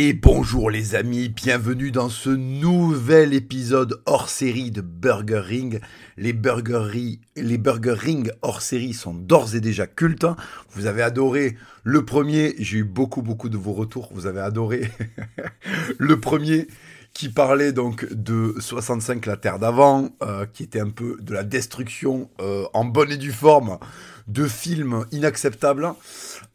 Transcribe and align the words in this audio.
Et 0.00 0.12
bonjour 0.12 0.70
les 0.70 0.94
amis, 0.94 1.28
bienvenue 1.28 1.90
dans 1.90 2.08
ce 2.08 2.30
nouvel 2.30 3.34
épisode 3.34 4.00
hors 4.06 4.28
série 4.28 4.70
de 4.70 4.80
Burger 4.80 5.40
Ring. 5.40 5.80
Les 6.16 6.32
Burger, 6.32 6.86
Ring 7.94 8.30
hors 8.42 8.62
série 8.62 8.92
sont 8.92 9.12
d'ores 9.12 9.56
et 9.56 9.60
déjà 9.60 9.88
cultes. 9.88 10.24
Vous 10.70 10.86
avez 10.86 11.02
adoré 11.02 11.56
le 11.82 12.04
premier, 12.04 12.54
j'ai 12.60 12.78
eu 12.78 12.84
beaucoup 12.84 13.22
beaucoup 13.22 13.48
de 13.48 13.56
vos 13.56 13.72
retours, 13.72 14.10
vous 14.14 14.26
avez 14.26 14.38
adoré 14.38 14.88
le 15.98 16.20
premier 16.20 16.68
qui 17.18 17.28
parlait 17.28 17.72
donc 17.72 18.06
de 18.12 18.54
65 18.60 19.26
la 19.26 19.36
Terre 19.36 19.58
d'avant, 19.58 20.10
euh, 20.22 20.46
qui 20.46 20.62
était 20.62 20.78
un 20.78 20.90
peu 20.90 21.16
de 21.20 21.34
la 21.34 21.42
destruction 21.42 22.30
euh, 22.40 22.64
en 22.74 22.84
bonne 22.84 23.10
et 23.10 23.16
due 23.16 23.32
forme 23.32 23.78
de 24.28 24.46
films 24.46 25.04
inacceptables. 25.10 25.94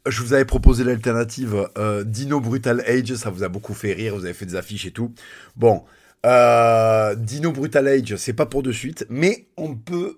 Je 0.06 0.22
vous 0.22 0.32
avais 0.32 0.46
proposé 0.46 0.82
l'alternative 0.82 1.68
euh, 1.76 2.02
Dino 2.02 2.40
Brutal 2.40 2.82
Age, 2.86 3.14
ça 3.16 3.28
vous 3.28 3.42
a 3.42 3.50
beaucoup 3.50 3.74
fait 3.74 3.92
rire, 3.92 4.16
vous 4.16 4.24
avez 4.24 4.32
fait 4.32 4.46
des 4.46 4.56
affiches 4.56 4.86
et 4.86 4.90
tout. 4.90 5.12
Bon, 5.54 5.84
Dino 6.24 7.52
Brutal 7.52 7.86
Age, 7.86 8.16
c'est 8.16 8.32
pas 8.32 8.46
pour 8.46 8.62
de 8.62 8.72
suite, 8.72 9.04
mais 9.10 9.48
on 9.58 9.74
peut 9.74 10.16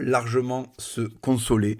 largement 0.00 0.66
se 0.78 1.02
consoler. 1.20 1.78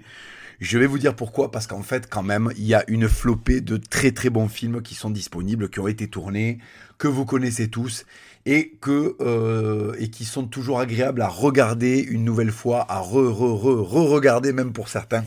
Je 0.65 0.79
vais 0.79 0.87
vous 0.87 0.97
dire 0.97 1.15
pourquoi, 1.15 1.51
parce 1.51 1.67
qu'en 1.67 1.83
fait, 1.83 2.09
quand 2.09 2.23
même, 2.23 2.51
il 2.57 2.65
y 2.65 2.73
a 2.73 2.83
une 2.87 3.07
flopée 3.07 3.61
de 3.61 3.77
très 3.77 4.09
très 4.09 4.31
bons 4.31 4.47
films 4.47 4.81
qui 4.81 4.95
sont 4.95 5.11
disponibles, 5.11 5.69
qui 5.69 5.79
ont 5.79 5.87
été 5.87 6.07
tournés, 6.07 6.57
que 6.97 7.07
vous 7.07 7.23
connaissez 7.23 7.67
tous, 7.67 8.03
et 8.47 8.73
euh, 8.87 9.95
qui 10.07 10.25
sont 10.25 10.47
toujours 10.47 10.79
agréables 10.79 11.21
à 11.21 11.27
regarder 11.27 11.99
une 11.99 12.23
nouvelle 12.23 12.49
fois, 12.49 12.83
à 12.89 12.99
re 12.99 13.29
re 13.31 13.53
re 13.53 13.79
re 13.79 14.09
regarder 14.09 14.53
même 14.53 14.73
pour 14.73 14.89
certains 14.89 15.23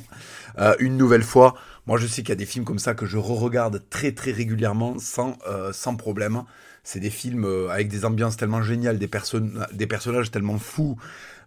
euh, 0.58 0.74
une 0.80 0.96
nouvelle 0.96 1.22
fois. 1.22 1.54
Moi, 1.86 1.98
je 1.98 2.08
sais 2.08 2.22
qu'il 2.22 2.30
y 2.30 2.32
a 2.32 2.34
des 2.34 2.44
films 2.44 2.64
comme 2.64 2.80
ça 2.80 2.94
que 2.94 3.06
je 3.06 3.16
re-regarde 3.16 3.80
très 3.90 4.10
très 4.10 4.32
régulièrement 4.32 4.98
sans 4.98 5.38
euh, 5.46 5.70
problème. 5.98 6.42
C'est 6.82 6.98
des 6.98 7.10
films 7.10 7.46
avec 7.70 7.86
des 7.86 8.04
ambiances 8.04 8.36
tellement 8.36 8.62
géniales, 8.62 8.98
des 8.98 9.06
personnages 9.86 10.32
tellement 10.32 10.58
fous, 10.58 10.96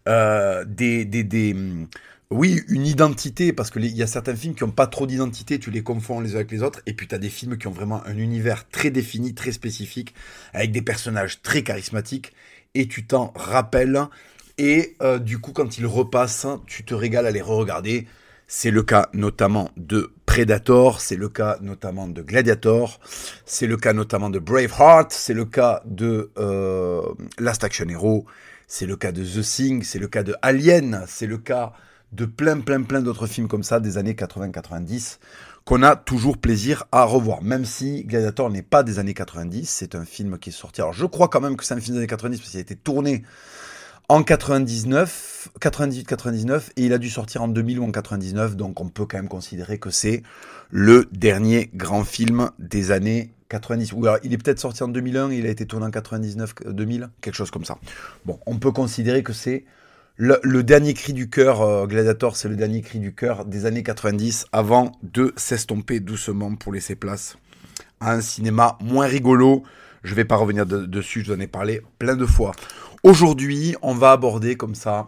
des 0.06 1.04
des 1.04 1.88
oui, 2.32 2.62
une 2.70 2.86
identité, 2.88 3.52
parce 3.52 3.70
qu'il 3.70 3.86
y 3.86 4.02
a 4.02 4.08
certains 4.08 4.36
films 4.36 4.56
qui 4.56 4.64
n'ont 4.64 4.72
pas 4.72 4.88
trop 4.88 5.06
d'identité, 5.06 5.60
tu 5.60 5.70
les 5.70 5.84
confonds 5.84 6.22
les 6.22 6.32
uns 6.32 6.36
avec 6.36 6.52
les 6.52 6.64
autres, 6.64 6.82
et 6.86 6.94
puis 6.94 7.06
tu 7.06 7.14
as 7.14 7.18
des 7.18 7.30
films 7.30 7.58
qui 7.58 7.68
ont 7.68 7.72
vraiment 7.72 8.02
un 8.06 8.18
univers 8.18 8.70
très 8.70 8.90
défini, 8.90 9.34
très 9.34 9.52
spécifique, 9.52 10.16
avec 10.54 10.72
des 10.72 10.82
personnages 10.82 11.42
très 11.42 11.62
charismatiques, 11.62 12.32
et 12.74 12.88
tu 12.88 13.06
t'en 13.06 13.34
rappelles, 13.36 14.00
et 14.58 14.96
euh, 15.02 15.20
du 15.20 15.40
coup 15.40 15.52
quand 15.52 15.78
ils 15.78 15.86
repassent, 15.86 16.48
tu 16.68 16.86
te 16.86 16.94
régales 16.94 17.26
à 17.26 17.32
les 17.32 17.42
re-regarder. 17.42 18.08
C'est 18.48 18.72
le 18.72 18.84
cas 18.84 19.10
notamment 19.14 19.70
de 19.76 20.14
Predator, 20.26 21.02
c'est 21.02 21.18
le 21.18 21.28
cas 21.28 21.58
notamment 21.62 22.08
de 22.08 22.22
Gladiator, 22.22 23.02
c'est 23.46 23.68
le 23.68 23.76
cas 23.76 23.92
notamment 23.92 24.30
de 24.30 24.40
Braveheart, 24.40 25.12
c'est 25.12 25.34
le 25.34 25.46
cas 25.46 25.82
de 25.86 26.32
euh, 26.38 27.02
Last 27.40 27.66
Action 27.66 27.90
Hero, 27.90 28.26
c'est 28.68 28.86
le 28.86 28.96
cas 28.96 29.12
de 29.12 29.24
The 29.24 29.42
Thing, 29.42 29.84
c'est 29.84 30.00
le 30.00 30.08
cas 30.08 30.24
de 30.24 30.34
Alien, 30.42 31.04
c'est 31.08 31.28
le 31.28 31.38
cas 31.38 31.74
de 32.12 32.26
plein, 32.26 32.60
plein, 32.60 32.82
plein 32.84 33.02
d'autres 33.02 33.28
films 33.28 33.48
comme 33.48 33.64
ça 33.64 33.80
des 33.80 33.98
années 33.98 34.14
80-90 34.14 35.20
qu'on 35.66 35.84
a 35.84 35.96
toujours 35.96 36.38
plaisir 36.38 36.86
à 36.92 37.04
revoir. 37.04 37.44
Même 37.44 37.66
si 37.66 38.04
Gladiator 38.04 38.50
n'est 38.50 38.64
pas 38.64 38.84
des 38.84 39.00
années 39.00 39.14
90, 39.14 39.70
c'est 39.70 39.96
un 39.96 40.06
film 40.06 40.40
qui 40.40 40.50
est 40.50 40.54
sorti. 40.54 40.82
Alors 40.82 40.94
je 40.94 41.06
crois 41.06 41.28
quand 41.28 41.42
même 41.42 41.56
que 41.56 41.64
c'est 41.64 41.74
un 41.74 41.80
film 41.80 41.96
des 41.96 42.00
années 42.00 42.08
90 42.08 42.40
parce 42.40 42.50
qu'il 42.50 42.58
a 42.58 42.62
été 42.62 42.76
tourné 42.76 43.24
en 44.10 44.24
99, 44.24 45.50
98-99 45.60 46.72
et 46.76 46.86
il 46.86 46.94
a 46.94 46.98
dû 46.98 47.10
sortir 47.10 47.44
en 47.44 47.48
2000 47.48 47.80
ou 47.80 47.86
en 47.86 47.92
99, 47.92 48.58
donc 48.58 48.82
on 48.82 48.90
peut 48.90 49.06
quand 49.06 49.18
même 49.18 49.30
considérer 49.30 49.78
que 49.78 49.90
c'est 49.90 50.24
le 50.70 51.08
dernier 51.14 51.70
grand 51.74 52.04
film 52.04 52.50
des 52.60 52.92
années 52.92 53.32
90. 53.50 53.94
Ou 53.94 54.06
alors 54.06 54.18
il 54.24 54.34
est 54.34 54.38
peut-être 54.38 54.60
sorti 54.60 54.84
en 54.84 54.90
2001, 54.90 55.32
il 55.32 55.46
a 55.46 55.50
été 55.50 55.66
tourné 55.66 55.86
en 55.86 55.90
99-2000, 55.90 57.08
quelque 57.22 57.36
chose 57.36 57.52
comme 57.52 57.64
ça. 57.64 57.78
Bon, 58.26 58.40
on 58.46 58.58
peut 58.58 58.72
considérer 58.72 59.24
que 59.24 59.32
c'est 59.34 59.64
le, 60.24 60.62
dernier 60.62 60.94
cri 60.94 61.14
du 61.14 61.32
cœur, 61.32 61.62
euh, 61.64 61.88
Gladiator, 61.88 62.36
c'est 62.36 62.48
le 62.48 62.56
dernier 62.56 62.84
cri 62.84 63.00
du 63.00 63.16
cœur 63.16 63.44
des 63.44 63.66
années 63.66 63.82
90, 63.82 64.46
avant 64.52 64.92
de 65.02 65.34
s'estomper 65.36 66.00
doucement 66.00 66.54
pour 66.54 66.72
laisser 66.72 66.94
place 66.94 67.38
à 68.00 68.14
un 68.14 68.22
cinéma 68.22 68.78
moins 68.82 69.08
rigolo. 69.08 69.64
Je 70.04 70.14
vais 70.14 70.24
pas 70.24 70.36
revenir 70.36 70.68
dessus, 70.68 71.24
je 71.24 71.32
vous 71.32 71.38
en 71.38 71.40
ai 71.40 71.48
parlé 71.48 71.82
plein 71.98 72.16
de 72.16 72.28
fois. 72.28 72.52
Aujourd'hui, 73.02 73.76
on 73.82 73.96
va 73.96 74.12
aborder 74.12 74.56
comme 74.56 74.76
ça, 74.76 75.08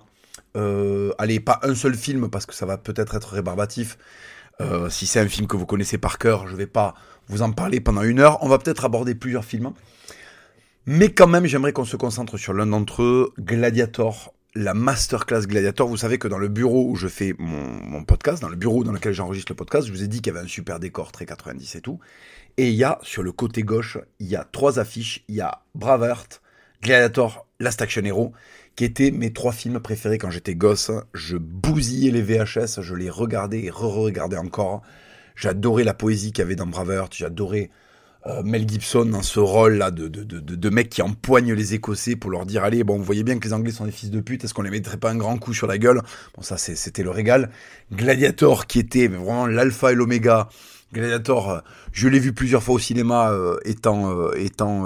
euh, 0.58 1.12
allez, 1.20 1.40
pas 1.40 1.60
un 1.62 1.76
seul 1.76 1.94
film, 1.94 2.32
parce 2.32 2.48
que 2.48 2.56
ça 2.56 2.66
va 2.66 2.80
peut-être 2.80 3.14
être 3.14 3.34
rébarbatif. 3.34 4.00
Euh, 4.62 4.90
si 4.90 5.06
c'est 5.06 5.20
un 5.20 5.28
film 5.28 5.46
que 5.46 5.58
vous 5.58 5.68
connaissez 5.68 6.00
par 6.00 6.18
cœur, 6.18 6.48
je 6.48 6.56
vais 6.56 6.66
pas 6.66 6.96
vous 7.28 7.44
en 7.44 7.52
parler 7.52 7.82
pendant 7.82 8.02
une 8.02 8.20
heure. 8.20 8.40
On 8.42 8.50
va 8.50 8.58
peut-être 8.58 8.84
aborder 8.84 9.14
plusieurs 9.14 9.46
films. 9.46 9.74
Mais 10.88 11.10
quand 11.10 11.28
même, 11.28 11.46
j'aimerais 11.46 11.72
qu'on 11.72 11.86
se 11.86 11.98
concentre 11.98 12.38
sur 12.38 12.54
l'un 12.54 12.66
d'entre 12.66 13.04
eux, 13.04 13.32
Gladiator 13.40 14.34
la 14.56 14.74
masterclass 14.74 15.48
Gladiator. 15.48 15.88
Vous 15.88 15.98
savez 15.98 16.18
que 16.18 16.28
dans 16.28 16.38
le 16.38 16.48
bureau 16.48 16.88
où 16.90 16.96
je 16.96 17.08
fais 17.08 17.34
mon, 17.40 18.04
podcast, 18.04 18.42
dans 18.42 18.50
le 18.50 18.56
bureau 18.56 18.84
dans 18.84 18.92
lequel 18.92 19.14
j'enregistre 19.14 19.52
le 19.52 19.56
podcast, 19.56 19.88
je 19.88 19.92
vous 19.92 20.04
ai 20.04 20.08
dit 20.08 20.22
qu'il 20.22 20.34
y 20.34 20.36
avait 20.36 20.46
un 20.46 20.50
super 20.50 20.80
décor 20.80 21.12
très 21.12 21.26
90 21.26 21.76
et 21.76 21.82
tout. 21.82 22.00
Et 22.58 22.70
il 22.70 22.76
y 22.76 22.84
a 22.84 23.00
sur 23.02 23.24
le 23.24 23.32
côté 23.32 23.64
gauche, 23.64 23.98
il 24.20 24.28
y 24.28 24.36
a 24.36 24.44
trois 24.44 24.78
affiches. 24.80 25.24
Il 25.28 25.36
y 25.36 25.42
a 25.42 25.64
Braveheart, 25.74 26.42
Gladiator, 26.84 27.48
Last 27.60 27.82
Action 27.82 28.04
Hero, 28.04 28.32
qui 28.76 28.86
étaient 28.86 29.12
mes 29.12 29.34
trois 29.34 29.54
films 29.54 29.80
préférés 29.80 30.20
quand 30.20 30.30
j'étais 30.30 30.56
gosse. 30.56 30.92
Je 31.14 31.38
bousillais 31.38 32.12
les 32.12 32.22
VHS, 32.22 32.82
je 32.82 32.96
les 32.96 33.10
regardais 33.10 33.64
et 33.64 33.70
re-regardais 33.72 34.38
encore. 34.38 34.84
J'adorais 35.36 35.84
la 35.84 35.96
poésie 35.96 36.32
qu'il 36.32 36.44
y 36.44 36.46
avait 36.46 36.56
dans 36.56 36.68
Braveheart, 36.68 37.16
j'adorais 37.16 37.72
Mel 38.44 38.68
Gibson 38.68 39.06
dans 39.06 39.22
ce 39.22 39.40
rôle 39.40 39.74
là 39.74 39.92
de, 39.92 40.08
de, 40.08 40.24
de, 40.24 40.40
de, 40.40 40.70
mec 40.70 40.90
qui 40.90 41.02
empoigne 41.02 41.54
les 41.54 41.74
Écossais 41.74 42.16
pour 42.16 42.32
leur 42.32 42.46
dire 42.46 42.64
allez 42.64 42.84
bon 42.84 42.98
vous 42.98 43.04
voyez 43.04 43.24
bien 43.24 43.38
que 43.38 43.46
les 43.46 43.54
Anglais 43.54 43.72
sont 43.72 43.86
des 43.86 43.92
fils 43.92 44.12
de 44.12 44.22
pute 44.22 44.44
est-ce 44.44 44.54
qu'on 44.54 44.62
les 44.62 44.70
mettrait 44.70 44.98
pas 44.98 45.12
un 45.12 45.16
grand 45.18 45.38
coup 45.38 45.54
sur 45.54 45.68
la 45.68 45.78
gueule? 45.78 46.02
Bon 46.36 46.42
ça 46.42 46.58
c'était 46.58 47.04
le 47.04 47.10
régal. 47.10 47.50
Gladiator 47.92 48.66
qui 48.66 48.80
était 48.80 49.08
vraiment 49.08 49.46
l'alpha 49.46 49.92
et 49.92 49.96
l'oméga. 49.96 50.48
Gladiator 50.94 51.52
euh, 51.52 51.60
je 51.92 52.08
l'ai 52.08 52.20
vu 52.20 52.34
plusieurs 52.34 52.64
fois 52.64 52.76
au 52.76 52.80
cinéma 52.80 53.32
euh, 53.32 53.58
étant 53.66 54.32
étant 54.34 54.86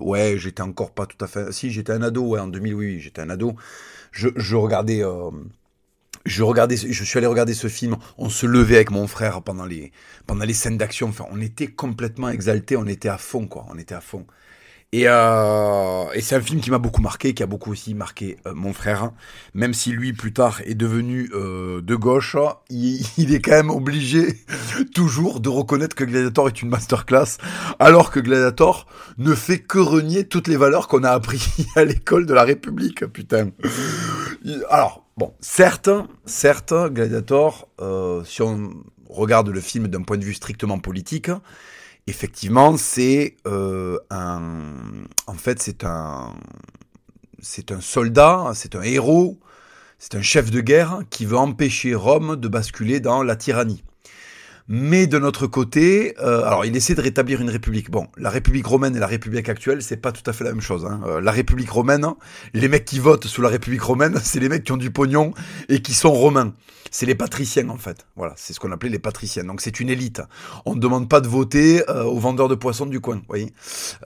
ouais 0.00 0.36
j'étais 0.38 0.62
encore 0.62 0.90
pas 0.90 1.06
tout 1.06 1.22
à 1.24 1.28
fait 1.28 1.52
si 1.52 1.70
j'étais 1.70 1.92
un 1.92 2.02
ado 2.02 2.22
ouais 2.22 2.40
en 2.40 2.48
2000 2.48 2.74
oui, 2.74 3.00
j'étais 3.00 3.20
un 3.20 3.30
ado. 3.30 3.54
Je, 4.10 4.28
je 4.36 4.56
regardais 4.56 5.02
je 6.24 6.42
regardais, 6.42 6.76
je 6.76 7.04
suis 7.04 7.18
allé 7.18 7.26
regarder 7.26 7.54
ce 7.54 7.68
film. 7.68 7.96
On 8.18 8.28
se 8.28 8.46
levait 8.46 8.76
avec 8.76 8.90
mon 8.90 9.06
frère 9.06 9.42
pendant 9.42 9.66
les, 9.66 9.92
pendant 10.26 10.44
les 10.44 10.54
scènes 10.54 10.78
d'action. 10.78 11.08
Enfin, 11.08 11.26
on 11.30 11.40
était 11.40 11.66
complètement 11.66 12.28
exalté. 12.28 12.76
On 12.76 12.86
était 12.86 13.08
à 13.08 13.18
fond, 13.18 13.46
quoi. 13.46 13.66
On 13.70 13.78
était 13.78 13.94
à 13.94 14.00
fond. 14.00 14.26
Et, 14.96 15.08
euh, 15.08 16.04
et 16.14 16.20
c'est 16.20 16.36
un 16.36 16.40
film 16.40 16.60
qui 16.60 16.70
m'a 16.70 16.78
beaucoup 16.78 17.02
marqué, 17.02 17.34
qui 17.34 17.42
a 17.42 17.46
beaucoup 17.46 17.72
aussi 17.72 17.94
marqué 17.94 18.36
euh, 18.46 18.54
mon 18.54 18.72
frère. 18.72 19.10
Même 19.52 19.74
si 19.74 19.90
lui, 19.90 20.12
plus 20.12 20.32
tard, 20.32 20.60
est 20.64 20.76
devenu 20.76 21.28
euh, 21.34 21.80
de 21.82 21.96
gauche, 21.96 22.36
il, 22.70 23.04
il, 23.18 23.34
est 23.34 23.40
quand 23.40 23.50
même 23.50 23.70
obligé 23.70 24.38
toujours 24.94 25.40
de 25.40 25.48
reconnaître 25.48 25.96
que 25.96 26.04
Gladiator 26.04 26.46
est 26.46 26.62
une 26.62 26.68
masterclass, 26.68 27.38
alors 27.80 28.12
que 28.12 28.20
Gladiator 28.20 28.86
ne 29.18 29.34
fait 29.34 29.58
que 29.58 29.80
renier 29.80 30.28
toutes 30.28 30.46
les 30.46 30.56
valeurs 30.56 30.86
qu'on 30.86 31.02
a 31.02 31.10
appris 31.10 31.44
à 31.74 31.84
l'école 31.84 32.24
de 32.24 32.34
la 32.34 32.44
République, 32.44 33.04
putain. 33.06 33.50
Alors, 34.70 35.03
Bon, 35.16 35.32
certains, 35.40 36.08
certains 36.26 36.88
Gladiator, 36.88 37.68
euh, 37.80 38.24
si 38.24 38.42
on 38.42 38.72
regarde 39.08 39.48
le 39.48 39.60
film 39.60 39.86
d'un 39.86 40.02
point 40.02 40.16
de 40.16 40.24
vue 40.24 40.34
strictement 40.34 40.80
politique, 40.80 41.30
effectivement, 42.08 42.76
c'est 42.76 43.36
euh, 43.46 43.98
un, 44.10 44.42
en 45.28 45.34
fait, 45.34 45.62
c'est 45.62 45.84
un, 45.84 46.34
c'est 47.40 47.70
un 47.70 47.80
soldat, 47.80 48.50
c'est 48.54 48.74
un 48.74 48.82
héros, 48.82 49.38
c'est 50.00 50.16
un 50.16 50.22
chef 50.22 50.50
de 50.50 50.60
guerre 50.60 51.02
qui 51.10 51.26
veut 51.26 51.38
empêcher 51.38 51.94
Rome 51.94 52.34
de 52.34 52.48
basculer 52.48 52.98
dans 52.98 53.22
la 53.22 53.36
tyrannie. 53.36 53.84
Mais 54.66 55.06
de 55.06 55.18
notre 55.18 55.46
côté, 55.46 56.14
euh, 56.20 56.42
alors 56.44 56.64
il 56.64 56.74
essaie 56.74 56.94
de 56.94 57.00
rétablir 57.02 57.42
une 57.42 57.50
république. 57.50 57.90
Bon, 57.90 58.08
la 58.16 58.30
République 58.30 58.66
romaine 58.66 58.96
et 58.96 58.98
la 58.98 59.06
République 59.06 59.48
actuelle, 59.50 59.82
c'est 59.82 59.98
pas 59.98 60.10
tout 60.10 60.28
à 60.28 60.32
fait 60.32 60.44
la 60.44 60.52
même 60.52 60.62
chose. 60.62 60.86
Hein. 60.86 61.02
Euh, 61.06 61.20
la 61.20 61.32
République 61.32 61.68
romaine, 61.68 62.06
les 62.54 62.68
mecs 62.68 62.86
qui 62.86 62.98
votent 62.98 63.26
sous 63.26 63.42
la 63.42 63.50
République 63.50 63.82
romaine, 63.82 64.18
c'est 64.22 64.40
les 64.40 64.48
mecs 64.48 64.64
qui 64.64 64.72
ont 64.72 64.78
du 64.78 64.90
pognon 64.90 65.34
et 65.68 65.82
qui 65.82 65.92
sont 65.92 66.12
romains. 66.12 66.54
C'est 66.94 67.06
les 67.06 67.16
patriciens 67.16 67.68
en 67.70 67.76
fait. 67.76 68.06
Voilà, 68.14 68.34
c'est 68.36 68.52
ce 68.52 68.60
qu'on 68.60 68.70
appelait 68.70 68.88
les 68.88 69.00
patriciens. 69.00 69.42
Donc 69.42 69.60
c'est 69.60 69.80
une 69.80 69.90
élite. 69.90 70.22
On 70.64 70.76
ne 70.76 70.80
demande 70.80 71.08
pas 71.08 71.20
de 71.20 71.26
voter 71.26 71.82
euh, 71.90 72.04
aux 72.04 72.20
vendeurs 72.20 72.46
de 72.46 72.54
poissons 72.54 72.86
du 72.86 73.00
coin. 73.00 73.16
Vous 73.16 73.22
voyez 73.26 73.52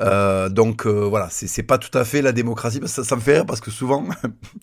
euh, 0.01 0.49
donc 0.49 0.87
euh, 0.87 1.07
voilà, 1.07 1.29
c'est 1.31 1.63
pas 1.63 1.77
tout 1.77 1.97
à 1.99 2.07
fait 2.07 2.23
la 2.23 2.33
démocratie. 2.33 2.81
Ça, 2.87 3.05
ça 3.05 3.15
me 3.15 3.21
fait 3.21 3.35
rire 3.35 3.45
parce 3.45 3.61
que 3.61 3.71
souvent, 3.71 4.07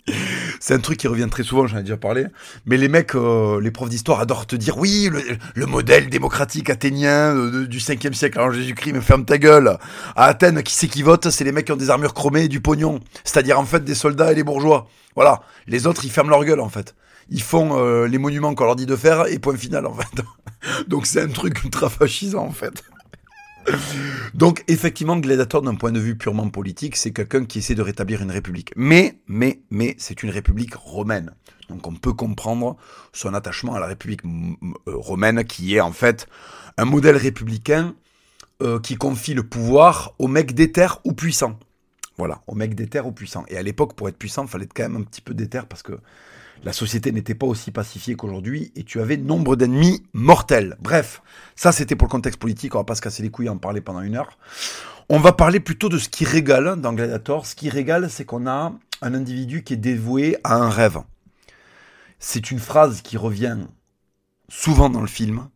c'est 0.59 0.73
un 0.73 0.79
truc 0.79 0.97
qui 0.97 1.07
revient 1.07 1.27
très 1.29 1.43
souvent. 1.43 1.67
J'en 1.67 1.77
ai 1.77 1.81
déjà 1.81 1.97
parlé. 1.97 2.25
Mais 2.65 2.77
les 2.77 2.87
mecs, 2.87 3.13
les 3.13 3.71
profs 3.71 3.89
d'histoire 3.89 4.19
adorent 4.19 4.47
te 4.47 4.55
dire 4.55 4.79
oui, 4.79 5.07
le, 5.11 5.21
le 5.53 5.65
modèle 5.85 6.09
démocratique 6.09 6.71
athénien 6.71 7.35
du 7.67 7.77
5e 7.77 8.13
siècle 8.13 8.39
avant 8.39 8.51
Jésus-Christ. 8.51 8.93
Mais 8.93 9.01
ferme 9.01 9.23
ta 9.23 9.37
gueule. 9.37 9.77
À 10.15 10.25
Athènes, 10.25 10.63
qui 10.63 10.73
c'est 10.73 10.87
qui 10.87 11.03
vote 11.03 11.29
C'est 11.29 11.43
les 11.43 11.51
mecs 11.51 11.65
qui 11.65 11.73
ont 11.73 11.77
des 11.77 11.91
armures 11.91 12.15
chromées 12.15 12.45
et 12.45 12.47
du 12.47 12.59
pognon. 12.59 13.01
C'est-à-dire 13.23 13.59
en 13.59 13.65
fait 13.65 13.83
des 13.83 13.93
soldats 13.93 14.31
et 14.31 14.35
les 14.35 14.43
bourgeois. 14.43 14.87
Voilà. 15.13 15.43
Les 15.67 15.85
autres, 15.85 16.03
ils 16.03 16.09
ferment 16.09 16.31
leur 16.31 16.43
gueule 16.43 16.59
en 16.59 16.69
fait 16.69 16.95
ils 17.31 17.41
font 17.41 17.79
euh, 17.79 18.07
les 18.07 18.19
monuments 18.19 18.53
qu'on 18.53 18.65
leur 18.65 18.75
dit 18.75 18.85
de 18.85 18.95
faire 18.95 19.25
et 19.25 19.39
point 19.39 19.57
final 19.57 19.87
en 19.87 19.95
fait. 19.95 20.21
Donc 20.87 21.07
c'est 21.07 21.21
un 21.21 21.27
truc 21.27 21.63
ultra 21.63 21.89
fascisant 21.89 22.45
en 22.45 22.51
fait. 22.51 22.83
Donc 24.35 24.63
effectivement, 24.67 25.17
Gladiator, 25.17 25.63
d'un 25.63 25.73
point 25.73 25.91
de 25.91 25.99
vue 25.99 26.15
purement 26.15 26.47
politique, 26.49 26.95
c'est 26.95 27.11
quelqu'un 27.11 27.45
qui 27.45 27.57
essaie 27.57 27.73
de 27.73 27.81
rétablir 27.81 28.21
une 28.21 28.29
république. 28.29 28.73
Mais, 28.75 29.17
mais, 29.27 29.61
mais, 29.71 29.95
c'est 29.97 30.21
une 30.21 30.29
république 30.29 30.75
romaine. 30.75 31.31
Donc 31.69 31.87
on 31.87 31.93
peut 31.93 32.13
comprendre 32.13 32.77
son 33.13 33.33
attachement 33.33 33.75
à 33.75 33.79
la 33.79 33.87
république 33.87 34.23
euh, 34.25 34.71
romaine, 34.87 35.43
qui 35.43 35.75
est 35.75 35.81
en 35.81 35.91
fait 35.91 36.27
un 36.77 36.85
modèle 36.85 37.17
républicain 37.17 37.95
euh, 38.61 38.79
qui 38.79 38.95
confie 38.95 39.33
le 39.33 39.43
pouvoir 39.43 40.13
aux 40.19 40.27
mecs 40.27 40.53
d'éther 40.53 41.01
ou 41.03 41.13
puissants. 41.13 41.59
Voilà, 42.17 42.41
aux 42.47 42.55
mecs 42.55 42.75
d'éther 42.75 43.05
ou 43.05 43.11
puissants. 43.11 43.43
Et 43.49 43.57
à 43.57 43.63
l'époque, 43.63 43.93
pour 43.95 44.07
être 44.07 44.17
puissant, 44.17 44.43
il 44.43 44.49
fallait 44.49 44.67
quand 44.73 44.83
même 44.83 44.95
un 44.95 45.03
petit 45.03 45.21
peu 45.21 45.33
d'éther 45.33 45.65
parce 45.65 45.83
que 45.83 45.99
la 46.63 46.71
société 46.71 47.11
n'était 47.11 47.35
pas 47.35 47.47
aussi 47.47 47.71
pacifiée 47.71 48.15
qu'aujourd'hui 48.15 48.71
et 48.75 48.83
tu 48.83 49.01
avais 49.01 49.17
nombre 49.17 49.55
d'ennemis 49.55 50.03
mortels. 50.13 50.77
Bref, 50.79 51.21
ça 51.55 51.71
c'était 51.71 51.95
pour 51.95 52.07
le 52.07 52.11
contexte 52.11 52.39
politique, 52.39 52.75
on 52.75 52.79
va 52.79 52.85
pas 52.85 52.95
se 52.95 53.01
casser 53.01 53.23
les 53.23 53.29
couilles 53.29 53.49
à 53.49 53.51
en 53.51 53.57
parler 53.57 53.81
pendant 53.81 54.01
une 54.01 54.15
heure. 54.15 54.37
On 55.09 55.19
va 55.19 55.33
parler 55.33 55.59
plutôt 55.59 55.89
de 55.89 55.99
ce 55.99 56.09
qui 56.09 56.25
régale 56.25 56.81
dans 56.81 56.93
Gladiator. 56.93 57.45
Ce 57.45 57.53
qui 57.53 57.69
régale, 57.69 58.09
c'est 58.09 58.25
qu'on 58.25 58.47
a 58.47 58.73
un 59.03 59.13
individu 59.13 59.63
qui 59.63 59.73
est 59.73 59.77
dévoué 59.77 60.37
à 60.43 60.55
un 60.55 60.69
rêve. 60.69 60.97
C'est 62.27 62.49
une 62.49 62.59
phrase 62.59 63.03
qui 63.03 63.17
revient 63.17 63.59
souvent 64.49 64.89
dans 64.89 65.01
le 65.01 65.07
film. 65.07 65.47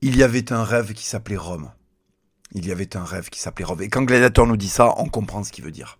Il 0.00 0.16
y 0.16 0.22
avait 0.22 0.52
un 0.52 0.62
rêve 0.62 0.92
qui 0.92 1.04
s'appelait 1.04 1.36
Rome. 1.36 1.72
Il 2.52 2.68
y 2.68 2.70
avait 2.70 2.96
un 2.96 3.02
rêve 3.02 3.30
qui 3.30 3.40
s'appelait 3.40 3.64
Rome. 3.64 3.82
Et 3.82 3.88
quand 3.88 4.04
Gladiator 4.04 4.46
nous 4.46 4.56
dit 4.56 4.68
ça, 4.68 4.94
on 4.98 5.08
comprend 5.08 5.42
ce 5.42 5.50
qu'il 5.50 5.64
veut 5.64 5.72
dire. 5.72 5.98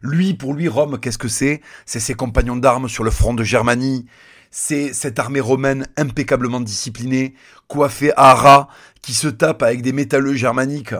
Lui, 0.00 0.32
pour 0.32 0.54
lui, 0.54 0.68
Rome, 0.68 0.98
qu'est-ce 0.98 1.18
que 1.18 1.28
c'est? 1.28 1.60
C'est 1.84 2.00
ses 2.00 2.14
compagnons 2.14 2.56
d'armes 2.56 2.88
sur 2.88 3.04
le 3.04 3.10
front 3.10 3.34
de 3.34 3.44
Germanie. 3.44 4.06
C'est 4.50 4.94
cette 4.94 5.18
armée 5.18 5.40
romaine 5.40 5.86
impeccablement 5.98 6.60
disciplinée, 6.60 7.34
coiffée 7.68 8.14
à 8.16 8.34
ras, 8.34 8.68
qui 9.02 9.12
se 9.12 9.28
tape 9.28 9.62
avec 9.62 9.82
des 9.82 9.92
métalleux 9.92 10.34
germaniques 10.34 10.94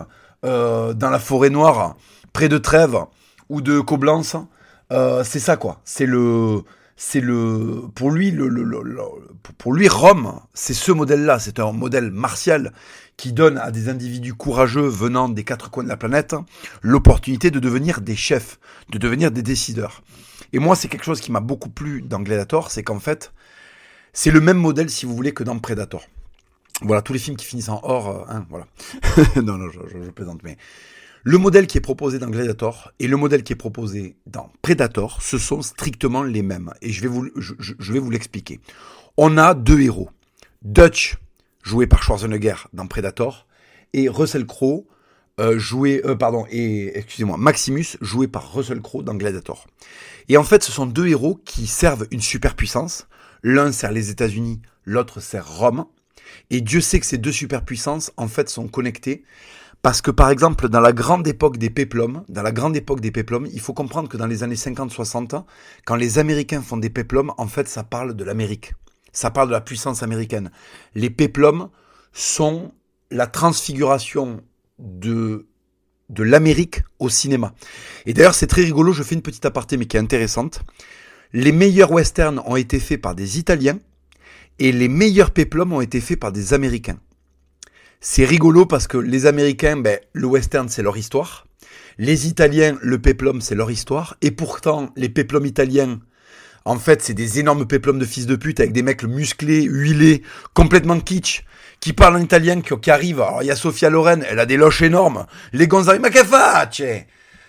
euh, 0.44 0.93
dans 0.93 1.09
la 1.09 1.21
forêt 1.21 1.49
noire, 1.49 1.97
près 2.35 2.50
de 2.50 2.59
Trèves 2.59 2.99
ou 3.49 3.62
de 3.62 3.81
Coblence. 3.81 4.37
Euh, 4.93 5.25
c'est 5.25 5.41
ça, 5.41 5.56
quoi. 5.56 5.81
C'est 5.85 6.05
le, 6.05 6.65
c'est 6.96 7.20
le, 7.20 7.82
pour 7.94 8.10
lui, 8.10 8.31
le, 8.31 8.48
pour 9.58 9.75
lui, 9.75 9.87
Rome, 9.87 10.40
c'est 10.54 10.75
ce 10.75 10.93
modèle-là. 10.93 11.38
C'est 11.38 11.60
un 11.60 11.72
modèle 11.72 12.10
martial 12.10 12.72
qui 13.19 13.32
donne 13.32 13.58
à 13.58 13.70
des 13.70 13.88
individus 13.88 14.34
courageux 14.34 14.87
venant 14.87 15.28
des 15.28 15.44
quatre 15.44 15.70
coins 15.70 15.84
de 15.84 15.88
la 15.88 15.96
planète 15.96 16.34
l'opportunité 16.82 17.50
de 17.50 17.58
devenir 17.58 18.00
des 18.00 18.16
chefs, 18.16 18.58
de 18.90 18.98
devenir 18.98 19.31
des 19.31 19.43
décideurs. 19.43 20.02
Et 20.52 20.58
moi, 20.58 20.75
c'est 20.75 20.88
quelque 20.88 21.04
chose 21.04 21.20
qui 21.20 21.32
m'a 21.32 21.40
beaucoup 21.40 21.69
plu 21.69 22.02
dans 22.02 22.20
Gladiator, 22.20 22.70
c'est 22.70 22.82
qu'en 22.82 23.00
fait, 23.00 23.32
c'est 24.12 24.31
le 24.31 24.40
même 24.40 24.58
modèle, 24.58 24.88
si 24.88 25.04
vous 25.04 25.14
voulez, 25.14 25.32
que 25.32 25.44
dans 25.44 25.58
Predator. 25.58 26.02
Voilà, 26.82 27.02
tous 27.02 27.12
les 27.12 27.19
films 27.19 27.37
qui 27.37 27.44
finissent 27.46 27.69
en 27.69 27.81
or, 27.82 28.08
euh, 28.08 28.25
hein, 28.28 28.46
voilà. 28.49 28.66
non, 29.37 29.58
non, 29.58 29.69
je, 29.70 29.81
je, 29.88 30.10
plaisante, 30.10 30.42
mais 30.42 30.56
le 31.28 31.38
modèle 31.38 31.67
qui 31.67 31.76
est 31.76 31.81
proposé 31.81 32.20
dans 32.20 32.31
Gladiator 32.31 32.93
et 33.00 33.08
le 33.08 33.17
modèle 33.17 33.43
qui 33.43 33.52
est 33.52 33.56
proposé 33.56 34.14
dans 34.26 34.49
Predator, 34.62 35.20
ce 35.20 35.38
sont 35.38 35.61
strictement 35.61 36.23
les 36.23 36.43
mêmes. 36.43 36.73
Et 36.82 36.93
je 36.93 37.02
vais 37.02 37.08
vous, 37.08 38.11
l'expliquer. 38.12 38.61
On 39.17 39.37
a 39.37 39.55
deux 39.55 39.81
héros. 39.81 40.08
Dutch, 40.62 41.17
joué 41.64 41.88
par 41.88 42.05
Schwarzenegger 42.05 42.55
dans 42.73 42.87
Predator, 42.87 43.49
et 43.93 44.08
Russell 44.08 44.46
Crowe, 44.46 44.87
euh, 45.40 45.58
joué, 45.58 46.00
euh, 46.05 46.14
pardon, 46.14 46.46
et 46.49 46.96
excusez-moi, 46.96 47.38
Maximus, 47.38 47.96
joué 48.00 48.28
par 48.28 48.55
Russell 48.55 48.81
Crowe 48.81 49.02
dans 49.02 49.17
Gladiator. 49.17 49.67
Et 50.28 50.37
en 50.37 50.44
fait, 50.44 50.62
ce 50.62 50.70
sont 50.70 50.87
deux 50.87 51.08
héros 51.08 51.40
qui 51.44 51.67
servent 51.67 52.06
une 52.12 52.20
superpuissance. 52.20 53.08
L'un 53.43 53.73
sert 53.73 53.90
les 53.90 54.11
États-Unis, 54.11 54.62
l'autre 54.84 55.19
sert 55.19 55.58
Rome. 55.58 55.87
Et 56.50 56.61
Dieu 56.61 56.81
sait 56.81 57.00
que 57.00 57.06
ces 57.06 57.19
deux 57.19 57.32
superpuissances, 57.32 58.12
en 58.17 58.28
fait, 58.28 58.49
sont 58.49 58.69
connectées. 58.69 59.25
Parce 59.87 60.03
que, 60.03 60.11
par 60.11 60.31
exemple, 60.31 60.69
dans 60.69 60.81
la 60.81 60.93
grande 60.93 61.29
époque 61.29 61.59
des 61.59 61.71
péplums, 61.71 62.25
dans 62.29 62.43
la 62.43 62.50
grande 62.50 62.77
époque 62.77 62.99
des 62.99 63.12
péplums, 63.12 63.47
il 63.53 63.61
faut 63.61 63.73
comprendre 63.73 64.09
que 64.09 64.17
dans 64.17 64.27
les 64.27 64.43
années 64.43 64.56
50-60, 64.56 65.44
quand 65.85 65.94
les 65.94 66.19
Américains 66.19 66.61
font 66.61 66.77
des 66.77 66.91
péplums, 66.91 67.33
en 67.38 67.47
fait, 67.47 67.69
ça 67.69 67.85
parle 67.85 68.15
de 68.17 68.25
l'Amérique 68.25 68.75
ça 69.12 69.31
parle 69.31 69.47
de 69.47 69.53
la 69.53 69.61
puissance 69.61 70.03
américaine. 70.03 70.50
Les 70.97 71.09
péplums 71.09 71.69
sont 72.12 72.73
la 73.12 73.29
transfiguration 73.29 74.41
de, 74.81 75.47
de 76.11 76.23
l'Amérique 76.25 76.83
au 76.99 77.09
cinéma. 77.09 77.55
Et 78.06 78.12
d'ailleurs, 78.12 78.35
c'est 78.35 78.49
très 78.49 78.62
rigolo, 78.62 78.93
je 78.93 79.05
fais 79.05 79.15
une 79.15 79.23
petite 79.23 79.47
aparté, 79.47 79.77
mais 79.77 79.87
qui 79.87 79.97
est 79.97 80.00
intéressante. 80.00 80.62
Les 81.33 81.53
meilleurs 81.53 81.93
westerns 81.93 82.43
ont 82.44 82.56
été 82.56 82.81
faits 82.81 83.00
par 83.00 83.15
des 83.15 83.38
Italiens 83.38 83.79
et 84.59 84.73
les 84.73 84.88
meilleurs 84.88 85.31
péplums 85.31 85.73
ont 85.73 85.81
été 85.81 86.00
faits 86.00 86.19
par 86.19 86.33
des 86.33 86.55
Américains. 86.55 86.99
C'est 88.00 88.25
rigolo 88.25 88.66
parce 88.66 88.87
que 88.87 88.98
les 88.98 89.26
Américains, 89.26 89.76
ben, 89.76 89.98
le 90.12 90.26
western, 90.26 90.69
c'est 90.69 90.82
leur 90.82 90.96
histoire. 90.96 91.46
Les 91.98 92.26
Italiens, 92.26 92.76
le 92.82 93.00
péplum, 93.00 93.40
c'est 93.40 93.54
leur 93.54 93.70
histoire. 93.70 94.16
Et 94.20 94.31
pourtant, 94.31 94.90
les 94.96 95.08
péplums 95.08 95.46
italiens, 95.46 96.00
en 96.66 96.78
fait, 96.78 97.00
c'est 97.00 97.14
des 97.14 97.38
énormes 97.38 97.66
péplums 97.66 97.98
de 97.98 98.04
fils 98.04 98.26
de 98.26 98.37
pute 98.37 98.60
avec 98.60 98.72
des 98.72 98.82
mecs 98.82 99.04
musclés, 99.04 99.62
huilés, 99.62 100.22
complètement 100.52 101.00
kitsch, 101.00 101.44
qui 101.81 101.93
parlent 101.93 102.16
en 102.16 102.20
italien, 102.20 102.60
qui, 102.60 102.90
arrivent. 102.90 103.20
Alors, 103.20 103.43
il 103.43 103.46
y 103.46 103.50
a 103.50 103.56
Sofia 103.56 103.88
Loren, 103.88 104.25
elle 104.28 104.40
a 104.40 104.46
des 104.46 104.56
loches 104.56 104.82
énormes. 104.82 105.26
Les 105.52 105.69
gonzales, 105.69 106.00
ma 106.00 106.10
che 106.10 106.25
faccia? 106.25 106.84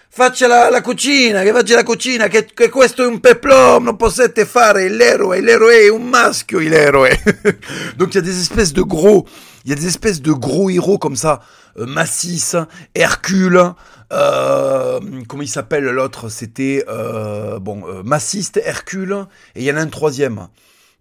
Faccia 0.09 0.47
la, 0.47 0.69
la 0.69 0.81
cucina, 0.81 1.43
che 1.43 1.51
faccia 1.51 1.75
la 1.75 1.83
cucina, 1.83 2.27
che, 2.27 2.45
che 2.45 2.69
questo 2.69 3.03
è 3.03 3.07
un 3.07 3.19
peplum, 3.19 3.83
non 3.83 3.97
potete 3.97 4.45
fare 4.45 4.87
l'eroe, 4.87 5.41
l'eroe 5.41 5.81
è 5.81 5.89
un 5.89 6.07
maschio, 6.07 6.59
l'eroe. 6.59 7.21
Donc, 7.97 8.13
il 8.13 8.15
y 8.15 8.17
a 8.19 8.21
des 8.21 8.39
espèces 8.39 8.71
de 8.71 8.83
gros, 8.83 9.25
il 9.67 9.71
y 9.71 9.73
a 9.73 9.75
des 9.75 9.87
espèces 9.87 10.21
de 10.21 10.31
gros 10.31 10.69
héros 10.69 10.97
comme 10.97 11.17
ça, 11.17 11.41
euh, 11.77 11.85
massisses, 11.85 12.55
Hercule, 12.95 13.73
euh, 14.13 15.01
comment 15.27 15.43
il 15.43 15.49
s'appelle 15.49 15.83
l'autre 15.83 16.29
C'était 16.29 16.85
euh, 16.87 17.59
bon 17.59 17.85
euh, 17.85 18.01
Massiste, 18.03 18.61
Hercule, 18.63 19.25
et 19.55 19.61
il 19.61 19.63
y 19.65 19.71
en 19.71 19.75
a 19.75 19.81
un 19.81 19.87
troisième. 19.87 20.47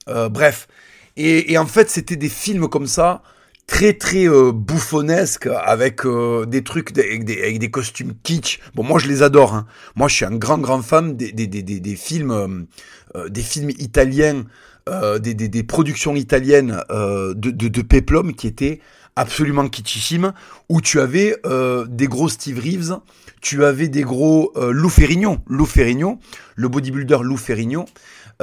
Bref. 0.09 0.69
Et, 1.17 1.57
en 1.57 1.67
fait, 1.67 1.91
c'était 1.91 2.17
des 2.17 2.29
films 2.29 2.69
comme 2.69 2.87
ça, 2.87 3.23
très 3.67 3.95
très 3.95 4.29
bouffonnesques, 4.29 5.49
avec 5.49 6.03
des 6.47 6.63
trucs 6.63 6.97
avec 6.99 7.25
des, 7.25 7.41
avec 7.41 7.59
des, 7.59 7.71
costumes 7.71 8.13
kitsch. 8.23 8.61
Bon, 8.75 8.85
moi 8.85 9.01
je 9.01 9.09
les 9.09 9.23
adore. 9.23 9.55
Hein. 9.55 9.67
Moi, 9.95 10.09
je 10.09 10.17
suis 10.17 10.25
un 10.25 10.37
grand 10.37 10.59
grand 10.59 10.83
fan 10.83 11.17
des, 11.17 11.33
des, 11.33 11.47
des, 11.47 11.63
des 11.63 11.97
films, 11.97 12.67
des 13.29 13.43
films 13.43 13.71
italiens, 13.71 14.45
des, 14.87 15.35
des, 15.35 15.49
des, 15.49 15.63
productions 15.63 16.15
italiennes 16.15 16.81
de, 16.91 17.33
de, 17.35 17.69
de 17.69 17.83
Peplum 17.83 18.35
qui 18.35 18.47
étaient 18.47 18.81
absolument 19.17 19.69
kitschissime, 19.69 20.33
où 20.69 20.81
tu 20.81 21.01
avais 21.01 21.37
euh, 21.47 21.87
des 21.89 22.07
gros 22.07 22.29
Steve 22.29 22.59
Reeves, 22.59 22.99
tu 23.41 23.65
avais 23.65 23.89
des 23.89 24.03
gros 24.03 24.53
euh, 24.57 24.71
Lou 24.71 24.91
Ferrigno. 24.91 25.39
Lou 25.47 25.65
Ferrigno, 25.65 26.19
le 26.55 26.69
bodybuilder 26.69 27.19
Lou 27.23 27.39
Ferrigno, 27.39 27.87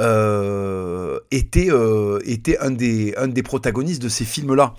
euh, 0.00 1.20
était, 1.30 1.70
euh, 1.70 2.18
était 2.24 2.58
un, 2.58 2.72
des, 2.72 3.14
un 3.16 3.28
des 3.28 3.44
protagonistes 3.44 4.02
de 4.02 4.08
ces 4.08 4.24
films-là. 4.24 4.74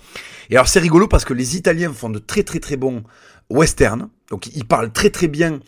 Et 0.50 0.56
alors 0.56 0.68
c'est 0.68 0.80
rigolo 0.80 1.08
parce 1.08 1.24
que 1.24 1.32
les 1.32 1.56
Italiens 1.56 1.92
font 1.92 2.10
de 2.10 2.18
très 2.18 2.42
très 2.42 2.60
très 2.60 2.76
bons 2.76 3.02
westerns, 3.48 4.10
donc 4.30 4.48
ils 4.54 4.66
parlent 4.66 4.92
très 4.92 5.10
très 5.10 5.28
bien 5.28 5.60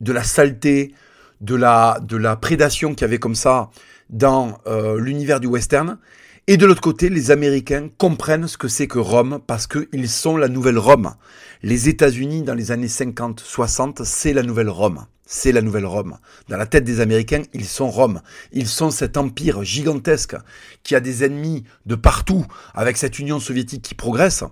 de 0.00 0.12
la 0.12 0.24
saleté, 0.24 0.94
de 1.40 1.54
la, 1.54 2.00
de 2.02 2.16
la 2.16 2.34
prédation 2.34 2.94
qu'il 2.94 3.02
y 3.02 3.04
avait 3.04 3.18
comme 3.18 3.36
ça 3.36 3.70
dans 4.10 4.58
euh, 4.66 4.98
l'univers 4.98 5.40
du 5.40 5.46
western. 5.46 5.98
Et 6.46 6.56
de 6.56 6.64
l'autre 6.64 6.80
côté, 6.80 7.10
les 7.10 7.30
Américains 7.30 7.90
comprennent 7.98 8.48
ce 8.48 8.56
que 8.56 8.68
c'est 8.68 8.86
que 8.86 8.98
Rome 8.98 9.40
parce 9.46 9.66
qu'ils 9.66 10.08
sont 10.08 10.36
la 10.36 10.48
nouvelle 10.48 10.78
Rome. 10.78 11.14
Les 11.62 11.90
États-Unis, 11.90 12.42
dans 12.42 12.54
les 12.54 12.70
années 12.70 12.86
50-60, 12.86 14.04
c'est 14.04 14.32
la 14.32 14.42
nouvelle 14.42 14.70
Rome. 14.70 15.04
C'est 15.26 15.52
la 15.52 15.60
nouvelle 15.60 15.84
Rome. 15.84 16.16
Dans 16.48 16.56
la 16.56 16.64
tête 16.64 16.84
des 16.84 17.00
Américains, 17.00 17.42
ils 17.52 17.66
sont 17.66 17.90
Rome. 17.90 18.22
Ils 18.52 18.66
sont 18.66 18.90
cet 18.90 19.18
empire 19.18 19.62
gigantesque 19.62 20.36
qui 20.84 20.94
a 20.94 21.00
des 21.00 21.22
ennemis 21.22 21.64
de 21.84 21.96
partout 21.96 22.46
avec 22.74 22.96
cette 22.96 23.18
Union 23.18 23.40
soviétique 23.40 23.82
qui 23.82 23.94
progresse. 23.94 24.42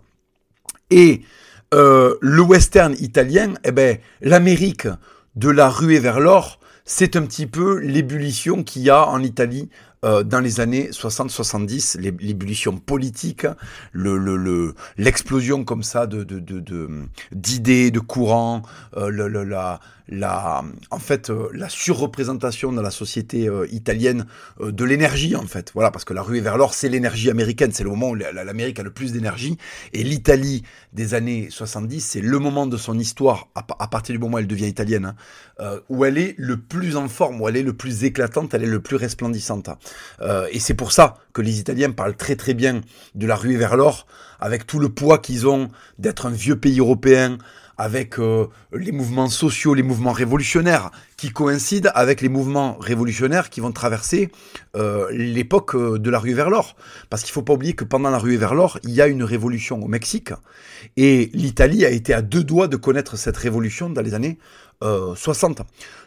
Et 0.90 1.22
euh, 1.72 2.16
le 2.20 2.42
western 2.42 2.94
italien, 3.00 3.54
eh 3.64 3.72
ben, 3.72 3.96
l'Amérique 4.20 4.86
de 5.34 5.48
la 5.48 5.70
ruée 5.70 5.98
vers 5.98 6.20
l'or, 6.20 6.60
c'est 6.86 7.16
un 7.16 7.26
petit 7.26 7.48
peu 7.48 7.80
l'ébullition 7.80 8.62
qu'il 8.62 8.82
y 8.82 8.90
a 8.90 9.06
en 9.08 9.22
Italie 9.22 9.68
euh, 10.04 10.22
dans 10.22 10.40
les 10.40 10.60
années 10.60 10.90
60-70, 10.90 11.98
l'ébullition 11.98 12.76
politique, 12.76 13.46
le, 13.92 14.18
le, 14.18 14.74
l'explosion 14.98 15.64
comme 15.64 15.82
ça 15.82 16.06
de, 16.06 16.22
de, 16.24 16.38
de, 16.38 16.88
d'idées, 17.32 17.90
de, 17.90 18.00
courants, 18.00 18.62
euh, 18.96 19.08
le, 19.08 19.28
la, 19.44 19.80
la, 20.08 20.62
en 20.90 20.98
fait, 20.98 21.30
euh, 21.30 21.48
la 21.52 21.68
surreprésentation 21.68 22.72
dans 22.72 22.82
la 22.82 22.90
société 22.90 23.48
euh, 23.48 23.66
italienne 23.70 24.26
de 24.60 24.84
l'énergie, 24.84 25.34
en 25.36 25.46
fait. 25.46 25.72
Voilà, 25.74 25.90
parce 25.90 26.04
que 26.04 26.14
la 26.14 26.22
ruée 26.22 26.40
vers 26.40 26.56
l'or, 26.56 26.74
c'est 26.74 26.88
l'énergie 26.88 27.30
américaine. 27.30 27.72
C'est 27.72 27.84
le 27.84 27.90
moment 27.90 28.10
où 28.10 28.14
l'Amérique 28.14 28.78
a 28.78 28.82
le 28.82 28.92
plus 28.92 29.12
d'énergie. 29.12 29.56
Et 29.92 30.02
l'Italie 30.04 30.62
des 30.92 31.14
années 31.14 31.48
70, 31.50 32.00
c'est 32.00 32.20
le 32.20 32.38
moment 32.38 32.66
de 32.66 32.76
son 32.76 32.98
histoire, 32.98 33.48
à, 33.54 33.88
partir 33.88 34.14
du 34.14 34.18
moment 34.18 34.36
où 34.36 34.38
elle 34.38 34.46
devient 34.46 34.66
italienne, 34.66 35.14
hein, 35.58 35.78
où 35.88 36.04
elle 36.04 36.18
est 36.18 36.34
le 36.38 36.56
plus 36.56 36.96
en 36.96 37.08
forme, 37.08 37.40
où 37.40 37.48
elle 37.48 37.56
est 37.56 37.62
le 37.62 37.72
plus 37.72 38.04
éclatante, 38.04 38.54
elle 38.54 38.62
est 38.62 38.66
le 38.66 38.80
plus 38.80 38.96
resplendissante. 38.96 39.70
Euh, 40.20 40.48
et 40.50 40.60
c'est 40.60 40.74
pour 40.74 40.92
ça 40.92 41.16
que 41.32 41.42
les 41.42 41.58
Italiens 41.58 41.90
parlent 41.90 42.16
très 42.16 42.36
très 42.36 42.54
bien 42.54 42.80
de 43.14 43.26
la 43.26 43.36
ruée 43.36 43.56
vers 43.56 43.76
l'or, 43.76 44.06
avec 44.40 44.66
tout 44.66 44.78
le 44.78 44.88
poids 44.88 45.18
qu'ils 45.18 45.46
ont 45.46 45.68
d'être 45.98 46.26
un 46.26 46.30
vieux 46.30 46.56
pays 46.56 46.78
européen, 46.78 47.38
avec 47.78 48.18
euh, 48.18 48.46
les 48.72 48.90
mouvements 48.90 49.28
sociaux, 49.28 49.74
les 49.74 49.82
mouvements 49.82 50.12
révolutionnaires 50.12 50.90
qui 51.18 51.30
coïncident 51.30 51.90
avec 51.94 52.22
les 52.22 52.30
mouvements 52.30 52.78
révolutionnaires 52.80 53.50
qui 53.50 53.60
vont 53.60 53.70
traverser 53.70 54.30
euh, 54.76 55.08
l'époque 55.10 55.76
de 55.76 56.10
la 56.10 56.18
rue 56.18 56.32
vers 56.32 56.48
l'or. 56.48 56.74
Parce 57.10 57.22
qu'il 57.22 57.32
ne 57.32 57.34
faut 57.34 57.42
pas 57.42 57.52
oublier 57.52 57.74
que 57.74 57.84
pendant 57.84 58.08
la 58.08 58.16
rue 58.18 58.36
vers 58.36 58.54
l'or, 58.54 58.78
il 58.82 58.92
y 58.92 59.02
a 59.02 59.06
une 59.06 59.22
révolution 59.22 59.82
au 59.82 59.88
Mexique 59.88 60.32
et 60.96 61.30
l'Italie 61.34 61.84
a 61.84 61.90
été 61.90 62.14
à 62.14 62.22
deux 62.22 62.44
doigts 62.44 62.68
de 62.68 62.76
connaître 62.76 63.18
cette 63.18 63.36
révolution 63.36 63.90
dans 63.90 64.02
les 64.02 64.14
années 64.14 64.38
60. 64.82 65.62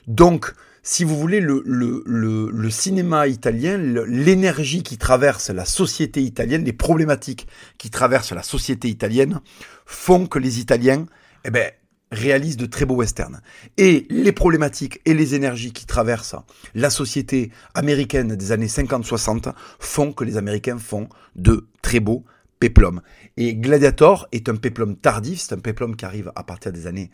Donc, 0.07 0.53
si 0.83 1.03
vous 1.03 1.17
voulez, 1.17 1.41
le, 1.41 1.61
le, 1.65 2.03
le, 2.05 2.49
le 2.51 2.69
cinéma 2.69 3.27
italien, 3.27 3.77
l'énergie 3.77 4.83
qui 4.83 4.97
traverse 4.97 5.49
la 5.49 5.65
société 5.65 6.21
italienne, 6.21 6.63
les 6.63 6.73
problématiques 6.73 7.47
qui 7.77 7.89
traversent 7.89 8.31
la 8.31 8.43
société 8.43 8.87
italienne 8.87 9.41
font 9.85 10.25
que 10.25 10.39
les 10.39 10.59
Italiens 10.59 11.05
eh 11.45 11.51
ben, 11.51 11.71
réalise 12.11 12.57
de 12.57 12.65
très 12.65 12.85
beaux 12.85 12.95
westerns. 12.95 13.41
Et 13.77 14.07
les 14.09 14.31
problématiques 14.31 14.99
et 15.05 15.13
les 15.13 15.35
énergies 15.35 15.73
qui 15.73 15.85
traversent 15.85 16.35
la 16.75 16.89
société 16.89 17.51
américaine 17.73 18.35
des 18.35 18.51
années 18.51 18.67
50-60 18.67 19.53
font 19.79 20.11
que 20.13 20.23
les 20.23 20.37
Américains 20.37 20.79
font 20.79 21.07
de 21.35 21.67
très 21.81 21.99
beaux 21.99 22.25
péplums. 22.59 23.01
Et 23.37 23.55
Gladiator 23.55 24.27
est 24.31 24.49
un 24.49 24.55
péplum 24.55 24.95
tardif, 24.95 25.39
c'est 25.39 25.55
un 25.55 25.59
péplum 25.59 25.95
qui 25.95 26.05
arrive 26.05 26.31
à 26.35 26.43
partir 26.43 26.71
des 26.71 26.87
années 26.87 27.09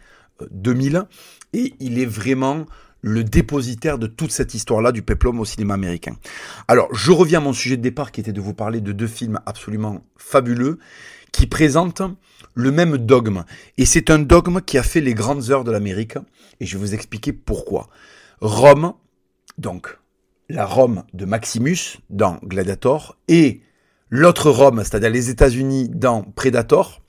2000, 0.52 0.96
euh, 0.96 1.04
et 1.54 1.74
il 1.80 2.00
est 2.00 2.06
vraiment 2.06 2.66
le 3.06 3.24
dépositaire 3.24 4.00
de 4.00 4.08
toute 4.08 4.32
cette 4.32 4.56
histoire-là 4.56 4.92
du 4.92 5.04
péplum 5.04 5.40
au 5.40 5.46
cinéma 5.46 5.76
américain. 5.76 6.18
Alors, 6.68 6.88
je 6.92 7.12
reviens 7.12 7.38
à 7.38 7.44
mon 7.44 7.54
sujet 7.54 7.78
de 7.78 7.84
départ 7.84 8.12
qui 8.12 8.20
était 8.20 8.34
de 8.34 8.42
vous 8.42 8.56
parler 8.56 8.82
de 8.82 8.92
deux 8.92 9.06
films 9.06 9.40
absolument 9.46 10.02
fabuleux 10.18 10.80
qui 11.32 11.46
présentent 11.46 12.02
le 12.56 12.72
même 12.72 12.98
dogme. 12.98 13.46
Et 13.78 13.86
c'est 13.86 14.10
un 14.10 14.18
dogme 14.18 14.60
qui 14.60 14.80
a 14.80 14.84
fait 14.84 15.02
les 15.02 15.14
grandes 15.14 15.52
heures 15.52 15.64
de 15.64 15.70
l'Amérique. 15.70 16.18
Et 16.60 16.66
je 16.66 16.78
vais 16.78 16.84
vous 16.84 16.94
expliquer 16.96 17.32
pourquoi. 17.32 17.90
Rome, 18.42 18.94
donc 19.60 20.00
la 20.50 20.66
Rome 20.66 21.04
de 21.14 21.26
Maximus 21.26 22.00
dans 22.10 22.40
Gladiator, 22.44 23.20
et 23.28 23.62
l'autre 24.10 24.50
Rome, 24.50 24.80
c'est-à-dire 24.80 25.12
les 25.12 25.30
États-Unis 25.30 25.90
dans 25.90 26.24
Predator, 26.24 27.04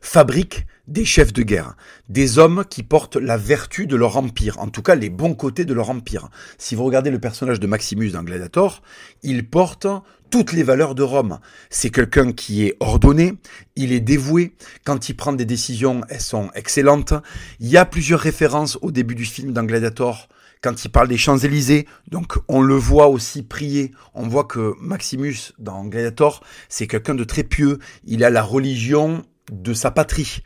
fabriquent 0.00 0.66
des 0.86 1.04
chefs 1.04 1.32
de 1.32 1.42
guerre, 1.42 1.76
des 2.08 2.38
hommes 2.38 2.64
qui 2.68 2.82
portent 2.82 3.16
la 3.16 3.36
vertu 3.36 3.86
de 3.86 3.96
leur 3.96 4.16
empire, 4.16 4.58
en 4.60 4.68
tout 4.68 4.82
cas 4.82 4.94
les 4.94 5.10
bons 5.10 5.34
côtés 5.34 5.64
de 5.64 5.74
leur 5.74 5.90
empire. 5.90 6.28
Si 6.58 6.74
vous 6.74 6.84
regardez 6.84 7.10
le 7.10 7.18
personnage 7.18 7.58
de 7.58 7.66
Maximus 7.66 8.10
dans 8.10 8.22
Gladiator, 8.22 8.82
il 9.22 9.48
porte 9.48 9.86
toutes 10.30 10.52
les 10.52 10.62
valeurs 10.62 10.94
de 10.94 11.02
Rome. 11.02 11.38
C'est 11.70 11.90
quelqu'un 11.90 12.32
qui 12.32 12.64
est 12.64 12.76
ordonné, 12.80 13.34
il 13.74 13.92
est 13.92 14.00
dévoué, 14.00 14.54
quand 14.84 15.08
il 15.08 15.14
prend 15.16 15.32
des 15.32 15.44
décisions, 15.44 16.02
elles 16.08 16.20
sont 16.20 16.50
excellentes. 16.54 17.14
Il 17.58 17.68
y 17.68 17.76
a 17.76 17.84
plusieurs 17.84 18.20
références 18.20 18.78
au 18.82 18.92
début 18.92 19.14
du 19.14 19.24
film 19.24 19.52
dans 19.52 19.64
Gladiator 19.64 20.28
quand 20.62 20.84
il 20.84 20.88
parle 20.88 21.08
des 21.08 21.18
Champs-Élysées, 21.18 21.86
donc 22.10 22.38
on 22.48 22.60
le 22.60 22.74
voit 22.74 23.08
aussi 23.08 23.42
prier. 23.42 23.92
On 24.14 24.26
voit 24.26 24.44
que 24.44 24.74
Maximus, 24.80 25.52
dans 25.58 25.84
Gladiator, 25.84 26.42
c'est 26.68 26.86
quelqu'un 26.86 27.14
de 27.14 27.24
très 27.24 27.44
pieux. 27.44 27.78
Il 28.04 28.24
a 28.24 28.30
la 28.30 28.42
religion 28.42 29.22
de 29.52 29.74
sa 29.74 29.90
patrie. 29.90 30.42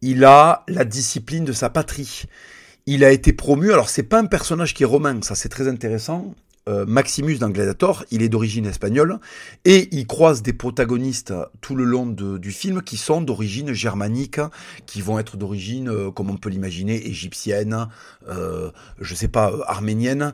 Il 0.00 0.24
a 0.24 0.64
la 0.68 0.84
discipline 0.84 1.44
de 1.44 1.52
sa 1.52 1.70
patrie. 1.70 2.24
Il 2.86 3.04
a 3.04 3.10
été 3.10 3.32
promu. 3.32 3.72
Alors 3.72 3.88
c'est 3.88 4.02
pas 4.02 4.18
un 4.18 4.26
personnage 4.26 4.74
qui 4.74 4.82
est 4.82 4.86
romain, 4.86 5.20
ça 5.22 5.34
c'est 5.34 5.48
très 5.48 5.68
intéressant. 5.68 6.34
Euh, 6.68 6.86
Maximus 6.86 7.38
dans 7.38 7.50
Gladiator, 7.50 8.04
il 8.12 8.22
est 8.22 8.28
d'origine 8.28 8.66
espagnole 8.66 9.18
et 9.64 9.88
il 9.90 10.06
croise 10.06 10.42
des 10.42 10.52
protagonistes 10.52 11.34
tout 11.60 11.74
le 11.74 11.84
long 11.84 12.06
du 12.06 12.52
film 12.52 12.82
qui 12.82 12.96
sont 12.96 13.20
d'origine 13.20 13.72
germanique, 13.72 14.40
qui 14.86 15.00
vont 15.00 15.18
être 15.18 15.36
d'origine, 15.36 15.88
euh, 15.88 16.10
comme 16.12 16.30
on 16.30 16.36
peut 16.36 16.50
l'imaginer, 16.50 17.06
égyptienne, 17.08 17.88
euh, 18.28 18.70
je 19.00 19.14
sais 19.14 19.28
pas, 19.28 19.50
euh, 19.50 19.62
arménienne 19.66 20.32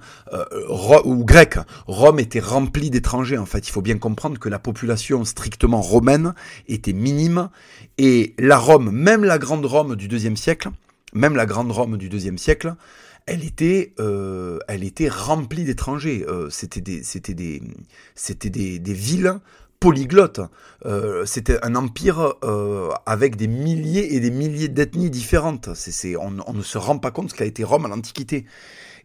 ou 1.04 1.24
grecque. 1.24 1.58
Rome 1.86 2.18
était 2.18 2.40
remplie 2.40 2.90
d'étrangers 2.90 3.38
en 3.38 3.46
fait. 3.46 3.66
Il 3.66 3.70
faut 3.70 3.82
bien 3.82 3.98
comprendre 3.98 4.38
que 4.38 4.48
la 4.48 4.58
population 4.58 5.24
strictement 5.24 5.80
romaine 5.80 6.34
était 6.66 6.92
minime 6.92 7.48
et 7.96 8.34
la 8.38 8.58
Rome, 8.58 8.90
même 8.90 9.24
la 9.24 9.38
grande 9.38 9.64
Rome 9.64 9.96
du 9.96 10.08
deuxième 10.08 10.36
siècle, 10.36 10.68
même 11.14 11.36
la 11.36 11.46
grande 11.46 11.72
Rome 11.72 11.96
du 11.96 12.08
deuxième 12.08 12.38
siècle, 12.38 12.74
elle 13.28 13.44
était, 13.44 13.92
euh, 14.00 14.58
elle 14.68 14.82
était 14.82 15.08
remplie 15.08 15.64
d'étrangers. 15.64 16.24
Euh, 16.26 16.48
c'était 16.50 16.80
des, 16.80 17.02
c'était 17.02 17.34
des, 17.34 17.62
c'était 18.14 18.50
des, 18.50 18.78
villes 18.94 19.34
polyglottes. 19.80 20.40
Euh, 20.86 21.24
c'était 21.26 21.62
un 21.62 21.74
empire 21.74 22.34
avec 23.06 23.36
des 23.36 23.46
milliers 23.46 24.14
et 24.14 24.20
des 24.20 24.30
milliers 24.30 24.68
d'ethnies 24.68 25.10
différentes. 25.10 25.68
On, 26.18 26.36
on, 26.46 26.52
ne 26.54 26.62
se 26.62 26.78
rend 26.78 26.98
pas 26.98 27.10
compte 27.10 27.30
ce 27.30 27.34
qu'a 27.34 27.44
été 27.44 27.64
Rome 27.64 27.84
à 27.84 27.88
l'Antiquité. 27.88 28.46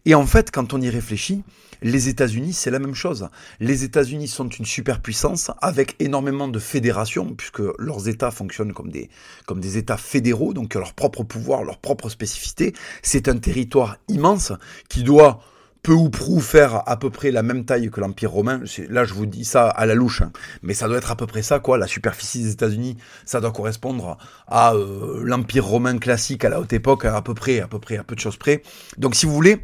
Et 0.06 0.14
en 0.14 0.26
fait, 0.26 0.50
quand 0.50 0.74
on 0.74 0.80
y 0.80 0.90
réfléchit, 0.90 1.42
les 1.82 2.08
États-Unis, 2.08 2.52
c'est 2.52 2.70
la 2.70 2.78
même 2.78 2.94
chose. 2.94 3.28
Les 3.60 3.84
États-Unis 3.84 4.28
sont 4.28 4.48
une 4.48 4.64
superpuissance 4.64 5.50
avec 5.60 5.96
énormément 5.98 6.48
de 6.48 6.58
fédérations, 6.58 7.34
puisque 7.34 7.62
leurs 7.78 8.08
États 8.08 8.30
fonctionnent 8.30 8.72
comme 8.72 8.90
des, 8.90 9.10
comme 9.46 9.60
des 9.60 9.76
États 9.76 9.96
fédéraux, 9.96 10.54
donc 10.54 10.74
leur 10.74 10.94
propre 10.94 11.24
pouvoir, 11.24 11.64
leur 11.64 11.78
propre 11.78 12.08
spécificité. 12.08 12.74
C'est 13.02 13.28
un 13.28 13.38
territoire 13.38 13.96
immense 14.08 14.52
qui 14.88 15.02
doit 15.02 15.40
peu 15.82 15.92
ou 15.92 16.08
prou 16.08 16.40
faire 16.40 16.82
à 16.88 16.96
peu 16.96 17.10
près 17.10 17.30
la 17.30 17.42
même 17.42 17.66
taille 17.66 17.90
que 17.90 18.00
l'Empire 18.00 18.30
romain. 18.30 18.62
Là, 18.88 19.04
je 19.04 19.12
vous 19.12 19.26
dis 19.26 19.44
ça 19.44 19.68
à 19.68 19.84
la 19.84 19.94
louche, 19.94 20.22
hein. 20.22 20.32
mais 20.62 20.72
ça 20.72 20.88
doit 20.88 20.96
être 20.96 21.10
à 21.10 21.16
peu 21.16 21.26
près 21.26 21.42
ça, 21.42 21.58
quoi. 21.60 21.76
La 21.76 21.86
superficie 21.86 22.42
des 22.42 22.52
États-Unis, 22.52 22.96
ça 23.26 23.42
doit 23.42 23.52
correspondre 23.52 24.16
à 24.48 24.72
euh, 24.72 25.20
l'Empire 25.22 25.66
romain 25.66 25.98
classique 25.98 26.44
à 26.46 26.48
la 26.48 26.58
haute 26.58 26.72
époque, 26.72 27.04
à 27.04 27.20
peu 27.20 27.34
près, 27.34 27.60
à 27.60 27.68
peu 27.68 27.78
près, 27.78 27.98
à 27.98 28.04
peu 28.04 28.14
de 28.14 28.20
choses 28.20 28.38
près. 28.38 28.62
Donc, 28.96 29.14
si 29.14 29.26
vous 29.26 29.34
voulez, 29.34 29.60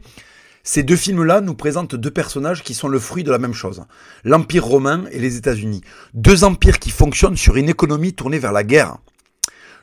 ces 0.62 0.82
deux 0.82 0.96
films-là 0.96 1.40
nous 1.40 1.54
présentent 1.54 1.94
deux 1.94 2.10
personnages 2.10 2.62
qui 2.62 2.74
sont 2.74 2.88
le 2.88 2.98
fruit 2.98 3.24
de 3.24 3.30
la 3.30 3.38
même 3.38 3.54
chose. 3.54 3.82
L'Empire 4.24 4.64
romain 4.64 5.04
et 5.10 5.18
les 5.18 5.36
États-Unis. 5.36 5.80
Deux 6.14 6.44
empires 6.44 6.78
qui 6.78 6.90
fonctionnent 6.90 7.36
sur 7.36 7.56
une 7.56 7.68
économie 7.68 8.12
tournée 8.12 8.38
vers 8.38 8.52
la 8.52 8.64
guerre. 8.64 8.98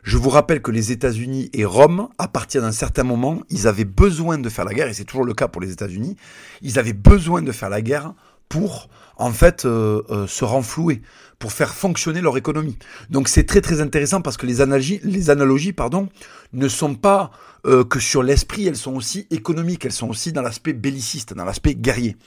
Je 0.04 0.18
vous 0.18 0.30
rappelle 0.30 0.62
que 0.62 0.72
les 0.72 0.92
États-Unis 0.92 1.50
et 1.54 1.66
Rome, 1.66 2.08
à 2.18 2.28
partir 2.28 2.62
d'un 2.62 2.72
certain 2.72 3.04
moment, 3.04 3.42
ils 3.50 3.68
avaient 3.68 3.84
besoin 3.84 4.38
de 4.38 4.48
faire 4.48 4.64
la 4.64 4.74
guerre, 4.74 4.88
et 4.88 4.94
c'est 4.94 5.04
toujours 5.04 5.26
le 5.26 5.34
cas 5.34 5.50
pour 5.50 5.62
les 5.62 5.72
États-Unis, 5.72 6.16
ils 6.62 6.80
avaient 6.80 6.94
besoin 6.94 7.42
de 7.42 7.52
faire 7.52 7.70
la 7.70 7.82
guerre 7.82 8.14
pour 8.48 8.88
en 9.18 9.32
fait 9.32 9.66
euh, 9.66 10.04
euh, 10.10 10.28
se 10.28 10.46
renflouer, 10.46 11.02
pour 11.40 11.52
faire 11.52 11.74
fonctionner 11.74 12.22
leur 12.22 12.38
économie. 12.38 12.78
Donc 13.10 13.28
c'est 13.28 13.46
très 13.46 13.62
très 13.62 13.82
intéressant 13.82 14.22
parce 14.22 14.38
que 14.38 14.46
les 14.46 14.62
analogies, 14.62 15.00
les 15.04 15.30
analogies 15.30 15.74
pardon, 15.74 16.10
ne 16.54 16.68
sont 16.68 16.96
pas 16.96 17.32
euh, 17.66 17.84
que 17.84 18.00
sur 18.00 18.24
l'esprit, 18.24 18.68
elles 18.68 18.76
sont 18.76 18.96
aussi 18.96 19.28
économiques, 19.30 19.86
elles 19.86 19.92
sont 19.92 20.10
aussi 20.10 20.32
dans 20.32 20.42
l'aspect 20.42 20.74
belliciste, 20.74 21.34
dans 21.34 21.46
l'aspect 21.46 21.76
guerrier. 21.76 22.18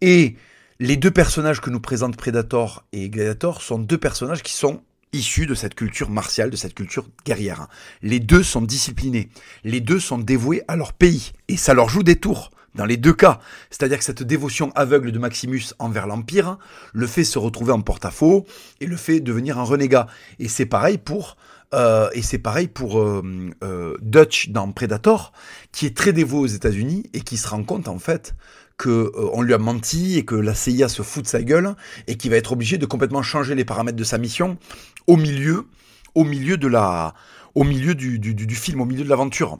Et 0.00 0.36
les 0.80 0.96
deux 0.96 1.10
personnages 1.10 1.60
que 1.60 1.70
nous 1.70 1.80
présentent 1.80 2.16
Predator 2.16 2.84
et 2.92 3.08
Gladiator 3.08 3.62
sont 3.62 3.78
deux 3.78 3.98
personnages 3.98 4.42
qui 4.42 4.52
sont 4.52 4.82
issus 5.12 5.46
de 5.46 5.54
cette 5.54 5.74
culture 5.74 6.10
martiale, 6.10 6.50
de 6.50 6.56
cette 6.56 6.74
culture 6.74 7.06
guerrière. 7.24 7.68
Les 8.02 8.18
deux 8.18 8.42
sont 8.42 8.62
disciplinés, 8.62 9.28
les 9.62 9.80
deux 9.80 10.00
sont 10.00 10.18
dévoués 10.18 10.62
à 10.66 10.76
leur 10.76 10.92
pays, 10.92 11.32
et 11.48 11.56
ça 11.56 11.72
leur 11.72 11.88
joue 11.88 12.02
des 12.02 12.16
tours 12.16 12.50
dans 12.74 12.84
les 12.84 12.96
deux 12.96 13.12
cas. 13.12 13.40
C'est-à-dire 13.70 13.98
que 13.98 14.04
cette 14.04 14.22
dévotion 14.22 14.72
aveugle 14.74 15.12
de 15.12 15.18
Maximus 15.18 15.74
envers 15.78 16.06
l'Empire 16.06 16.58
le 16.92 17.06
fait 17.06 17.24
se 17.24 17.38
retrouver 17.38 17.72
en 17.72 17.80
porte-à-faux 17.80 18.46
et 18.80 18.86
le 18.86 18.96
fait 18.96 19.20
devenir 19.20 19.58
un 19.58 19.64
renégat. 19.64 20.06
Et 20.38 20.48
c'est 20.48 20.66
pareil 20.66 20.98
pour 20.98 21.36
euh, 21.74 22.08
et 22.12 22.22
c'est 22.22 22.38
pareil 22.38 22.68
pour 22.68 23.00
euh, 23.00 23.22
euh, 23.64 23.96
Dutch 24.00 24.50
dans 24.50 24.70
Predator, 24.70 25.32
qui 25.72 25.86
est 25.86 25.96
très 25.96 26.12
dévoué 26.12 26.40
aux 26.40 26.46
États-Unis 26.46 27.04
et 27.12 27.20
qui 27.20 27.36
se 27.36 27.48
rend 27.48 27.64
compte 27.64 27.88
en 27.88 27.98
fait 27.98 28.34
que 28.76 29.12
on 29.32 29.42
lui 29.42 29.54
a 29.54 29.58
menti 29.58 30.18
et 30.18 30.24
que 30.24 30.34
la 30.34 30.54
CIA 30.54 30.88
se 30.88 31.02
fout 31.02 31.24
de 31.24 31.28
sa 31.28 31.42
gueule 31.42 31.74
et 32.08 32.16
qui 32.16 32.28
va 32.28 32.36
être 32.36 32.52
obligé 32.52 32.76
de 32.76 32.86
complètement 32.86 33.22
changer 33.22 33.54
les 33.54 33.64
paramètres 33.64 33.96
de 33.96 34.04
sa 34.04 34.18
mission 34.18 34.58
au 35.06 35.16
milieu, 35.16 35.66
au 36.14 36.24
milieu 36.24 36.56
de 36.56 36.66
la, 36.66 37.14
au 37.54 37.62
milieu 37.62 37.94
du, 37.94 38.18
du 38.18 38.54
film, 38.56 38.80
au 38.80 38.84
milieu 38.84 39.04
de 39.04 39.08
l'aventure. 39.08 39.58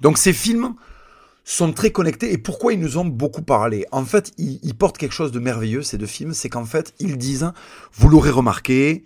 Donc 0.00 0.18
ces 0.18 0.32
films 0.32 0.74
sont 1.48 1.72
très 1.72 1.90
connectés 1.90 2.30
et 2.30 2.36
pourquoi 2.36 2.74
ils 2.74 2.78
nous 2.78 2.98
ont 2.98 3.06
beaucoup 3.06 3.40
parlé 3.40 3.86
En 3.90 4.04
fait, 4.04 4.32
ils, 4.36 4.74
portent 4.74 4.98
quelque 4.98 5.14
chose 5.14 5.32
de 5.32 5.38
merveilleux, 5.38 5.80
ces 5.80 5.96
deux 5.96 6.06
films, 6.06 6.34
c'est 6.34 6.50
qu'en 6.50 6.66
fait, 6.66 6.92
ils 6.98 7.16
disent, 7.16 7.50
vous 7.94 8.10
l'aurez 8.10 8.28
remarqué, 8.28 9.04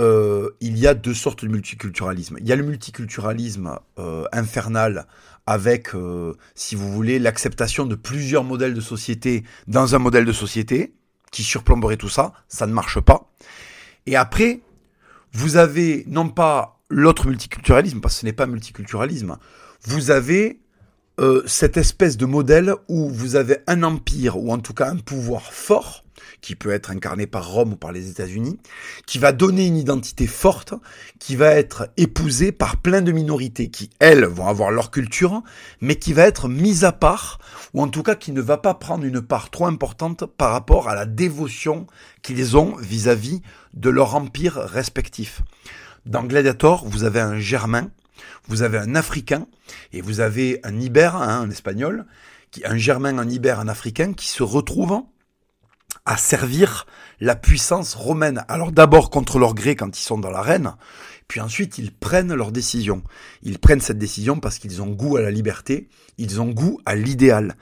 euh, 0.00 0.50
il 0.60 0.76
y 0.78 0.88
a 0.88 0.94
deux 0.94 1.14
sortes 1.14 1.44
de 1.44 1.48
multiculturalisme. 1.48 2.38
Il 2.40 2.48
y 2.48 2.52
a 2.52 2.56
le 2.56 2.64
multiculturalisme 2.64 3.78
euh, 4.00 4.24
infernal 4.32 5.06
avec, 5.46 5.94
euh, 5.94 6.36
si 6.56 6.74
vous 6.74 6.90
voulez, 6.92 7.20
l'acceptation 7.20 7.86
de 7.86 7.94
plusieurs 7.94 8.42
modèles 8.42 8.74
de 8.74 8.80
société 8.80 9.44
dans 9.68 9.94
un 9.94 10.00
modèle 10.00 10.24
de 10.24 10.32
société 10.32 10.92
qui 11.30 11.44
surplomberait 11.44 11.98
tout 11.98 12.08
ça. 12.08 12.32
Ça 12.48 12.66
ne 12.66 12.72
marche 12.72 12.98
pas. 12.98 13.30
Et 14.06 14.16
après, 14.16 14.60
vous 15.32 15.56
avez 15.56 16.02
non 16.08 16.30
pas 16.30 16.80
l'autre 16.88 17.28
multiculturalisme, 17.28 18.00
parce 18.00 18.14
que 18.14 18.20
ce 18.22 18.26
n'est 18.26 18.32
pas 18.32 18.46
multiculturalisme, 18.46 19.38
vous 19.84 20.10
avez 20.10 20.58
euh, 21.20 21.42
cette 21.46 21.76
espèce 21.76 22.16
de 22.16 22.26
modèle 22.26 22.74
où 22.88 23.10
vous 23.10 23.36
avez 23.36 23.58
un 23.66 23.82
empire, 23.82 24.38
ou 24.38 24.52
en 24.52 24.58
tout 24.58 24.74
cas 24.74 24.88
un 24.88 24.96
pouvoir 24.96 25.52
fort, 25.52 26.04
qui 26.40 26.54
peut 26.54 26.70
être 26.70 26.90
incarné 26.90 27.26
par 27.26 27.48
Rome 27.48 27.72
ou 27.72 27.76
par 27.76 27.92
les 27.92 28.08
États-Unis, 28.08 28.58
qui 29.06 29.18
va 29.18 29.32
donner 29.32 29.66
une 29.66 29.76
identité 29.76 30.26
forte, 30.26 30.74
qui 31.18 31.36
va 31.36 31.50
être 31.50 31.90
épousée 31.96 32.52
par 32.52 32.78
plein 32.78 33.02
de 33.02 33.12
minorités 33.12 33.68
qui, 33.68 33.90
elles, 33.98 34.24
vont 34.24 34.46
avoir 34.46 34.70
leur 34.70 34.90
culture, 34.90 35.42
mais 35.80 35.96
qui 35.96 36.12
va 36.12 36.22
être 36.22 36.48
mise 36.48 36.84
à 36.84 36.92
part, 36.92 37.38
ou 37.74 37.82
en 37.82 37.88
tout 37.88 38.02
cas 38.02 38.14
qui 38.14 38.32
ne 38.32 38.40
va 38.40 38.56
pas 38.56 38.74
prendre 38.74 39.04
une 39.04 39.20
part 39.20 39.50
trop 39.50 39.66
importante 39.66 40.24
par 40.24 40.52
rapport 40.52 40.88
à 40.88 40.94
la 40.94 41.06
dévotion 41.06 41.86
qu'ils 42.22 42.56
ont 42.56 42.76
vis-à-vis 42.76 43.42
de 43.74 43.90
leur 43.90 44.14
empire 44.14 44.54
respectif. 44.54 45.42
Dans 46.06 46.24
Gladiator, 46.24 46.86
vous 46.86 47.04
avez 47.04 47.20
un 47.20 47.38
Germain, 47.38 47.90
vous 48.48 48.62
avez 48.62 48.78
un 48.78 48.94
Africain, 48.94 49.46
et 49.92 50.00
vous 50.00 50.20
avez 50.20 50.60
un 50.64 50.78
Ibère, 50.78 51.16
hein, 51.16 51.40
un 51.42 51.50
Espagnol, 51.50 52.06
qui, 52.50 52.64
un 52.64 52.76
Germain, 52.76 53.18
un 53.18 53.28
Ibère, 53.28 53.60
un 53.60 53.68
Africain, 53.68 54.12
qui 54.12 54.28
se 54.28 54.42
retrouvent 54.42 55.02
à 56.04 56.16
servir 56.16 56.86
la 57.20 57.36
puissance 57.36 57.94
romaine. 57.94 58.44
Alors 58.48 58.72
d'abord 58.72 59.10
contre 59.10 59.38
leur 59.38 59.54
gré 59.54 59.76
quand 59.76 59.98
ils 59.98 60.02
sont 60.02 60.18
dans 60.18 60.30
l'arène, 60.30 60.74
puis 61.28 61.40
ensuite 61.40 61.78
ils 61.78 61.92
prennent 61.92 62.34
leur 62.34 62.52
décision. 62.52 63.02
Ils 63.42 63.58
prennent 63.58 63.80
cette 63.80 63.98
décision 63.98 64.40
parce 64.40 64.58
qu'ils 64.58 64.82
ont 64.82 64.90
goût 64.90 65.16
à 65.16 65.22
la 65.22 65.30
liberté, 65.30 65.88
ils 66.18 66.40
ont 66.40 66.48
goût 66.48 66.80
à 66.86 66.94
l'idéal. 66.94 67.56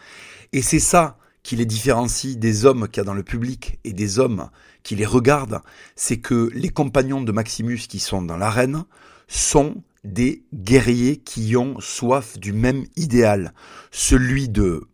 Et 0.53 0.63
c'est 0.63 0.81
ça 0.81 1.19
qui 1.43 1.57
les 1.57 1.67
différencie 1.67 2.37
des 2.37 2.67
hommes 2.67 2.89
qu'il 2.89 2.99
y 2.99 3.01
a 3.01 3.05
dans 3.05 3.15
le 3.15 3.23
public 3.23 3.79
et 3.85 3.93
des 3.93 4.19
hommes 4.19 4.51
qui 4.83 4.97
les 4.97 5.07
regardent, 5.07 5.61
c'est 5.97 6.19
que 6.19 6.51
les 6.55 6.69
compagnons 6.69 7.23
de 7.23 7.33
Maximus 7.33 7.79
qui 7.89 7.99
sont 7.99 8.23
dans 8.23 8.37
l'arène 8.37 8.85
sont 9.29 9.83
des 10.13 10.45
guerriers 10.55 11.17
qui 11.19 11.57
ont 11.57 11.81
soif 11.81 12.39
du 12.39 12.53
même 12.53 12.85
idéal, 12.97 13.53
celui 13.91 14.49
de 14.49 14.89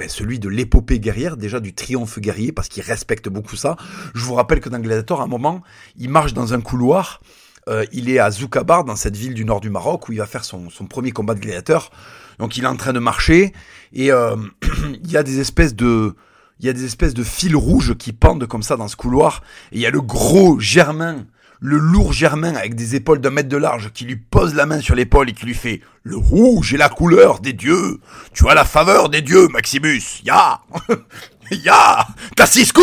ben, 0.00 0.08
celui 0.08 0.38
de 0.38 0.48
l'épopée 0.48 0.98
guerrière, 0.98 1.36
déjà 1.36 1.60
du 1.60 1.74
triomphe 1.74 2.18
guerrier, 2.20 2.52
parce 2.52 2.68
qu'il 2.68 2.82
respecte 2.82 3.28
beaucoup 3.28 3.56
ça. 3.56 3.76
Je 4.14 4.24
vous 4.24 4.32
rappelle 4.32 4.60
que 4.60 4.70
dans 4.70 4.78
Gladiator, 4.78 5.20
à 5.20 5.24
un 5.24 5.26
moment, 5.26 5.60
il 5.98 6.08
marche 6.08 6.32
dans 6.32 6.54
un 6.54 6.62
couloir, 6.62 7.20
euh, 7.68 7.84
il 7.92 8.08
est 8.08 8.18
à 8.18 8.30
Zoukabar, 8.30 8.84
dans 8.84 8.96
cette 8.96 9.14
ville 9.14 9.34
du 9.34 9.44
nord 9.44 9.60
du 9.60 9.68
Maroc, 9.68 10.08
où 10.08 10.12
il 10.12 10.18
va 10.18 10.24
faire 10.24 10.44
son, 10.44 10.70
son 10.70 10.86
premier 10.86 11.10
combat 11.10 11.34
de 11.34 11.40
gladiateur. 11.40 11.90
Donc 12.38 12.56
il 12.56 12.64
est 12.64 12.68
en 12.68 12.76
train 12.76 12.94
de 12.94 12.98
marcher, 12.98 13.52
et 13.92 14.10
euh, 14.10 14.36
il 15.04 15.10
y 15.10 15.18
a 15.18 15.22
des 15.22 15.38
espèces 15.38 15.74
de... 15.74 16.14
Il 16.60 16.66
y 16.66 16.68
a 16.68 16.74
des 16.74 16.84
espèces 16.84 17.14
de 17.14 17.22
fils 17.22 17.54
rouges 17.54 17.94
qui 17.96 18.12
pendent 18.12 18.46
comme 18.46 18.62
ça 18.62 18.76
dans 18.76 18.88
ce 18.88 18.96
couloir, 18.96 19.42
et 19.72 19.76
il 19.76 19.80
y 19.80 19.86
a 19.86 19.90
le 19.90 20.02
gros 20.02 20.58
Germain 20.60 21.26
le 21.60 21.76
lourd 21.76 22.12
Germain 22.12 22.54
avec 22.54 22.74
des 22.74 22.96
épaules 22.96 23.20
d'un 23.20 23.30
mètre 23.30 23.48
de 23.48 23.56
large 23.56 23.90
qui 23.92 24.04
lui 24.04 24.16
pose 24.16 24.54
la 24.54 24.66
main 24.66 24.80
sur 24.80 24.94
l'épaule 24.94 25.28
et 25.28 25.32
qui 25.34 25.44
lui 25.46 25.54
fait 25.54 25.82
Le 26.02 26.16
rouge 26.16 26.72
est 26.72 26.78
la 26.78 26.88
couleur 26.88 27.40
des 27.40 27.52
dieux. 27.52 28.00
Tu 28.32 28.48
as 28.48 28.54
la 28.54 28.64
faveur 28.64 29.10
des 29.10 29.20
dieux, 29.20 29.46
Maximus. 29.48 30.02
Ya 30.24 30.60
Ya 31.50 32.06
T'assistes 32.34 32.78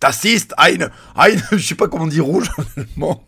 T'assistes 0.00 0.54
à 0.56 0.70
une, 0.70 0.90
à 1.14 1.28
une... 1.30 1.40
Je 1.52 1.58
sais 1.58 1.74
pas 1.74 1.86
comment 1.86 2.06
dire 2.06 2.24
rouge 2.24 2.50
en 2.58 2.62
allemand. 2.80 3.24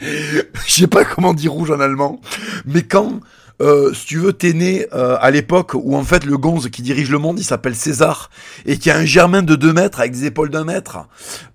Je 0.00 0.42
sais 0.66 0.86
pas 0.86 1.04
comment 1.04 1.32
dire 1.32 1.52
rouge 1.52 1.70
en 1.70 1.80
allemand. 1.80 2.20
Mais 2.66 2.82
quand 2.82 3.20
euh, 3.60 3.92
si 3.94 4.06
tu 4.06 4.18
veux, 4.18 4.32
t'es 4.32 4.52
né 4.52 4.86
euh, 4.92 5.16
à 5.20 5.30
l'époque 5.30 5.72
où 5.74 5.96
en 5.96 6.04
fait 6.04 6.24
le 6.24 6.36
gonze 6.36 6.68
qui 6.68 6.82
dirige 6.82 7.10
le 7.10 7.18
monde, 7.18 7.38
il 7.38 7.44
s'appelle 7.44 7.74
César, 7.74 8.30
et 8.66 8.78
qui 8.78 8.90
a 8.90 8.96
un 8.96 9.04
germain 9.04 9.42
de 9.42 9.54
2 9.54 9.72
mètres 9.72 10.00
avec 10.00 10.12
des 10.12 10.26
épaules 10.26 10.50
d'un 10.50 10.64
mètre, 10.64 11.06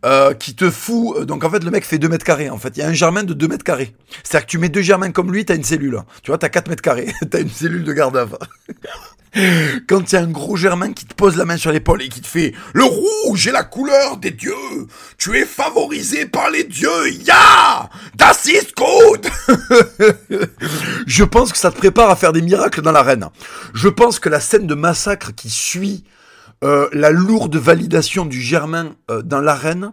euh, 0.06 0.34
qui 0.34 0.56
te 0.56 0.70
fout... 0.70 1.26
Donc 1.26 1.44
en 1.44 1.50
fait 1.50 1.64
le 1.64 1.72
mec 1.72 1.86
fait 1.86 2.00
2 2.00 2.10
mètres 2.10 2.26
carrés, 2.26 2.50
en 2.50 2.58
fait. 2.58 2.76
Il 2.78 2.80
y 2.80 2.84
a 2.84 2.88
un 2.88 2.94
germain 2.94 3.24
de 3.24 3.34
2 3.34 3.48
mètres 3.48 3.64
carrés. 3.64 3.94
C'est-à-dire 4.24 4.46
que 4.46 4.52
tu 4.52 4.58
mets 4.58 4.70
deux 4.70 4.82
germains 4.82 5.12
comme 5.12 5.32
lui, 5.32 5.46
t'as 5.46 5.56
une 5.56 5.64
cellule. 5.64 6.02
Tu 6.24 6.32
vois, 6.32 6.38
t'as 6.38 6.50
4 6.50 6.70
mètres 6.70 6.82
carrés. 6.82 7.14
t'as 7.30 7.42
une 7.42 7.50
cellule 7.50 7.84
de 7.84 7.94
garde 7.94 8.28
Quand 9.88 10.12
il 10.12 10.16
y 10.16 10.18
a 10.18 10.22
un 10.22 10.28
gros 10.28 10.58
Germain 10.58 10.92
qui 10.92 11.06
te 11.06 11.14
pose 11.14 11.38
la 11.38 11.46
main 11.46 11.56
sur 11.56 11.72
l'épaule 11.72 12.02
et 12.02 12.10
qui 12.10 12.22
te 12.22 12.28
fait 12.28 12.54
Le 12.74 12.84
rouge 12.84 13.48
est 13.48 13.52
la 13.52 13.64
couleur 13.64 14.18
des 14.18 14.32
dieux. 14.32 14.54
Tu 15.18 15.38
es 15.38 15.46
favorisé 15.46 16.26
par 16.26 16.50
les 16.50 16.66
dieux. 16.66 17.10
Ya! 17.26 17.90
Das 18.16 18.46
ist 18.46 18.76
gut 18.76 19.30
Je 21.08 21.24
pense 21.24 21.52
que 21.52 21.58
ça 21.58 21.72
te 21.72 21.78
prépare 21.78 22.10
à 22.10 22.16
faire 22.16 22.34
des 22.34 22.42
miracles 22.42 22.82
dans 22.82 22.92
l'arène. 22.92 23.28
Je 23.74 23.88
pense 23.88 24.20
que 24.20 24.28
la 24.30 24.42
scène 24.42 24.68
de 24.68 24.76
massacre 24.76 25.34
qui 25.34 25.50
suit 25.50 26.04
euh, 26.64 26.90
la 26.92 27.12
lourde 27.12 27.56
validation 27.56 28.26
du 28.26 28.42
Germain 28.42 28.96
euh, 29.10 29.22
dans 29.22 29.40
l'arène 29.40 29.92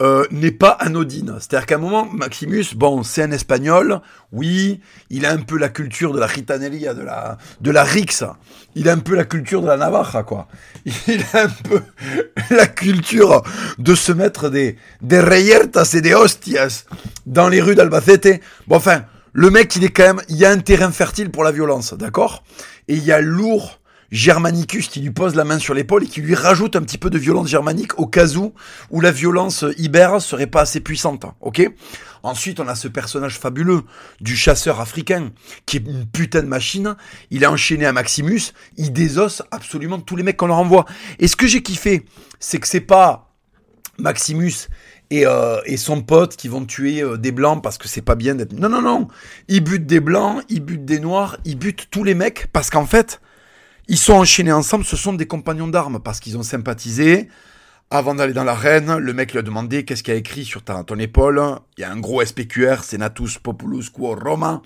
euh, 0.00 0.24
n'est 0.30 0.52
pas 0.52 0.70
anodine. 0.70 1.34
C'est-à-dire 1.40 1.66
qu'à 1.66 1.74
un 1.74 1.78
moment, 1.78 2.06
Maximus, 2.06 2.66
bon, 2.76 3.02
c'est 3.02 3.22
un 3.22 3.32
espagnol, 3.32 4.00
oui, 4.32 4.80
il 5.10 5.26
a 5.26 5.32
un 5.32 5.38
peu 5.38 5.58
la 5.58 5.68
culture 5.68 6.12
de 6.12 6.20
la 6.20 6.28
gitaneria, 6.28 6.94
de 6.94 7.02
la, 7.02 7.36
de 7.60 7.70
la 7.72 7.82
rix, 7.82 8.22
il 8.76 8.88
a 8.88 8.92
un 8.92 8.98
peu 8.98 9.16
la 9.16 9.24
culture 9.24 9.60
de 9.60 9.66
la 9.66 9.76
Navarra, 9.76 10.22
quoi. 10.22 10.46
Il 11.08 11.24
a 11.32 11.42
un 11.42 11.48
peu 11.48 11.82
la 12.50 12.66
culture 12.66 13.42
de 13.78 13.94
se 13.96 14.12
mettre 14.12 14.50
des, 14.50 14.76
des 15.02 15.20
reyertas 15.20 15.94
et 15.94 16.00
des 16.00 16.14
hostias 16.14 16.84
dans 17.26 17.48
les 17.48 17.60
rues 17.60 17.74
d'Albacete. 17.74 18.40
Bon, 18.68 18.76
enfin, 18.76 19.02
le 19.32 19.50
mec, 19.50 19.74
il 19.76 19.84
est 19.84 19.90
quand 19.90 20.14
même, 20.14 20.22
il 20.28 20.36
y 20.36 20.44
a 20.44 20.50
un 20.50 20.58
terrain 20.58 20.92
fertile 20.92 21.30
pour 21.30 21.44
la 21.44 21.50
violence, 21.50 21.94
d'accord? 21.94 22.44
Et 22.86 22.94
il 22.94 23.04
y 23.04 23.12
a 23.12 23.20
lourd 23.20 23.80
Germanicus 24.10 24.88
qui 24.88 25.00
lui 25.00 25.10
pose 25.10 25.34
la 25.34 25.44
main 25.44 25.58
sur 25.58 25.74
l'épaule 25.74 26.04
et 26.04 26.06
qui 26.06 26.20
lui 26.20 26.34
rajoute 26.34 26.76
un 26.76 26.82
petit 26.82 26.98
peu 26.98 27.10
de 27.10 27.18
violence 27.18 27.48
germanique 27.48 27.98
au 27.98 28.06
cas 28.06 28.34
où, 28.36 28.52
la 29.00 29.10
violence 29.10 29.64
ibère 29.76 30.20
serait 30.20 30.46
pas 30.46 30.62
assez 30.62 30.80
puissante, 30.80 31.26
ok? 31.40 31.70
Ensuite, 32.22 32.58
on 32.58 32.66
a 32.66 32.74
ce 32.74 32.88
personnage 32.88 33.38
fabuleux 33.38 33.82
du 34.20 34.36
chasseur 34.36 34.80
africain 34.80 35.30
qui 35.66 35.76
est 35.76 35.86
une 35.86 36.04
putain 36.06 36.42
de 36.42 36.48
machine. 36.48 36.96
Il 37.30 37.44
est 37.44 37.46
enchaîné 37.46 37.86
à 37.86 37.92
Maximus. 37.92 38.52
Il 38.76 38.92
désosse 38.92 39.42
absolument 39.52 40.00
tous 40.00 40.16
les 40.16 40.24
mecs 40.24 40.36
qu'on 40.36 40.48
leur 40.48 40.58
envoie. 40.58 40.84
Et 41.20 41.28
ce 41.28 41.36
que 41.36 41.46
j'ai 41.46 41.62
kiffé, 41.62 42.04
c'est 42.40 42.58
que 42.58 42.66
c'est 42.66 42.80
pas 42.80 43.32
Maximus 43.98 44.68
et, 45.10 45.26
euh, 45.26 45.60
son 45.76 46.02
pote 46.02 46.36
qui 46.36 46.48
vont 46.48 46.64
tuer 46.64 47.02
euh, 47.02 47.16
des 47.16 47.32
blancs 47.32 47.62
parce 47.62 47.78
que 47.78 47.88
c'est 47.88 48.02
pas 48.02 48.14
bien 48.14 48.34
d'être. 48.34 48.52
Non, 48.52 48.68
non, 48.68 48.82
non. 48.82 49.08
Il 49.48 49.62
bute 49.62 49.86
des 49.86 50.00
blancs, 50.00 50.42
il 50.48 50.60
bute 50.60 50.84
des 50.84 51.00
noirs, 51.00 51.36
il 51.44 51.56
bute 51.56 51.88
tous 51.90 52.04
les 52.04 52.14
mecs 52.14 52.48
parce 52.52 52.70
qu'en 52.70 52.86
fait, 52.86 53.20
ils 53.88 53.98
sont 53.98 54.12
enchaînés 54.12 54.52
ensemble, 54.52 54.84
ce 54.84 54.96
sont 54.96 55.14
des 55.14 55.26
compagnons 55.26 55.68
d'armes 55.68 55.98
parce 55.98 56.20
qu'ils 56.20 56.36
ont 56.36 56.42
sympathisé. 56.42 57.28
Avant 57.90 58.14
d'aller 58.14 58.34
dans 58.34 58.44
l'arène, 58.44 58.98
le 58.98 59.12
mec 59.14 59.32
lui 59.32 59.38
a 59.38 59.42
demandé 59.42 59.86
qu'est-ce 59.86 60.02
qu'il 60.02 60.12
a 60.12 60.16
écrit 60.16 60.44
sur 60.44 60.62
ta, 60.62 60.84
ton 60.84 60.98
épaule? 60.98 61.42
Il 61.78 61.80
y 61.80 61.84
a 61.84 61.90
un 61.90 61.98
gros 61.98 62.22
SPQR, 62.22 62.84
Senatus 62.84 63.38
Populus 63.38 63.88
Quo 63.88 64.14
Roma. 64.14 64.60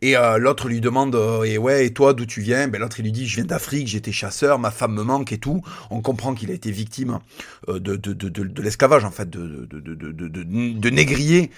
Et 0.00 0.16
euh, 0.16 0.38
l'autre 0.38 0.68
lui 0.68 0.80
demande 0.80 1.14
euh, 1.16 1.42
et 1.42 1.58
ouais 1.58 1.84
et 1.84 1.92
toi 1.92 2.14
d'où 2.14 2.24
tu 2.24 2.40
viens? 2.40 2.68
Ben 2.68 2.80
l'autre 2.80 3.00
il 3.00 3.02
lui 3.02 3.12
dit 3.12 3.26
je 3.26 3.34
viens 3.34 3.44
d'Afrique, 3.44 3.88
j'étais 3.88 4.12
chasseur, 4.12 4.58
ma 4.58 4.70
femme 4.70 4.94
me 4.94 5.02
manque 5.02 5.32
et 5.32 5.38
tout. 5.38 5.60
On 5.90 6.00
comprend 6.00 6.34
qu'il 6.34 6.50
a 6.50 6.54
été 6.54 6.70
victime 6.70 7.18
euh, 7.68 7.80
de, 7.80 7.96
de, 7.96 8.12
de, 8.12 8.62
l'esclavage 8.62 9.04
en 9.04 9.10
fait, 9.10 9.28
de, 9.28 9.66
de, 9.68 9.80
de, 9.80 9.94
de, 9.94 10.28
de 10.78 10.90
négrier 10.90 11.50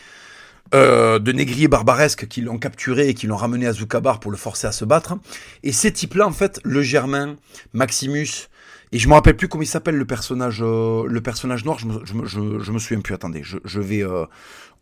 euh, 0.74 1.18
de 1.18 1.32
négriers 1.32 1.68
barbaresques 1.68 2.28
qui 2.28 2.40
l'ont 2.40 2.58
capturé 2.58 3.08
et 3.08 3.14
qui 3.14 3.26
l'ont 3.26 3.36
ramené 3.36 3.66
à 3.66 3.72
Zoukabar 3.72 4.20
pour 4.20 4.30
le 4.30 4.36
forcer 4.36 4.66
à 4.66 4.72
se 4.72 4.84
battre. 4.84 5.16
Et 5.62 5.72
ces 5.72 5.92
types-là, 5.92 6.26
en 6.26 6.32
fait, 6.32 6.60
le 6.64 6.82
Germain, 6.82 7.36
Maximus, 7.72 8.48
et 8.92 8.98
je 8.98 9.08
me 9.08 9.14
rappelle 9.14 9.36
plus 9.36 9.48
comment 9.48 9.62
il 9.62 9.66
s'appelle 9.66 9.96
le 9.96 10.04
personnage, 10.04 10.62
euh, 10.62 11.04
le 11.06 11.20
personnage 11.20 11.64
noir. 11.64 11.78
Je 11.78 11.86
me, 11.86 12.04
je, 12.04 12.14
je, 12.24 12.58
je 12.58 12.72
me 12.72 12.78
souviens 12.78 13.00
plus. 13.00 13.14
Attendez, 13.14 13.42
je, 13.44 13.58
je 13.64 13.80
vais, 13.80 14.02
euh, 14.02 14.26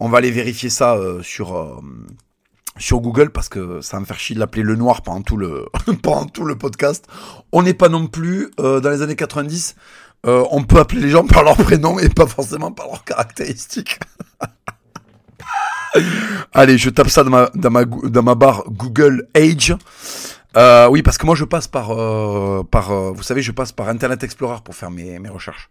on 0.00 0.08
va 0.08 0.18
aller 0.18 0.30
vérifier 0.30 0.70
ça 0.70 0.94
euh, 0.94 1.22
sur 1.22 1.56
euh, 1.56 1.76
sur 2.78 3.00
Google 3.00 3.30
parce 3.30 3.48
que 3.48 3.80
ça 3.82 3.96
va 3.96 4.00
me 4.00 4.06
faire 4.06 4.18
chier 4.18 4.34
de 4.34 4.40
l'appeler 4.40 4.62
le 4.62 4.76
noir 4.76 5.02
pendant 5.02 5.22
tout 5.22 5.36
le 5.36 5.66
pendant 6.02 6.24
tout 6.24 6.44
le 6.44 6.56
podcast. 6.56 7.06
On 7.52 7.62
n'est 7.62 7.74
pas 7.74 7.88
non 7.88 8.06
plus 8.06 8.50
dans 8.56 8.90
les 8.90 9.02
années 9.02 9.16
90. 9.16 9.74
on 10.24 10.64
peut 10.64 10.78
appeler 10.78 11.02
les 11.02 11.10
gens 11.10 11.26
par 11.26 11.42
leur 11.42 11.56
prénom 11.56 11.98
et 11.98 12.08
pas 12.08 12.26
forcément 12.26 12.72
par 12.72 12.86
leurs 12.86 13.04
caractéristiques. 13.04 13.98
Allez, 16.52 16.78
je 16.78 16.90
tape 16.90 17.08
ça 17.08 17.24
dans 17.24 17.30
ma, 17.30 17.50
dans 17.50 18.22
ma, 18.22 18.34
barre 18.34 18.64
Google 18.68 19.28
Age. 19.34 19.74
Euh, 20.56 20.88
oui, 20.88 21.02
parce 21.02 21.18
que 21.18 21.26
moi 21.26 21.34
je 21.34 21.44
passe 21.44 21.68
par, 21.68 21.90
euh, 21.90 22.62
par 22.62 22.90
euh, 22.90 23.12
vous 23.12 23.22
savez, 23.22 23.42
je 23.42 23.52
passe 23.52 23.72
par 23.72 23.88
Internet 23.88 24.24
Explorer 24.24 24.58
pour 24.64 24.74
faire 24.74 24.90
mes, 24.90 25.18
mes 25.18 25.28
recherches. 25.28 25.68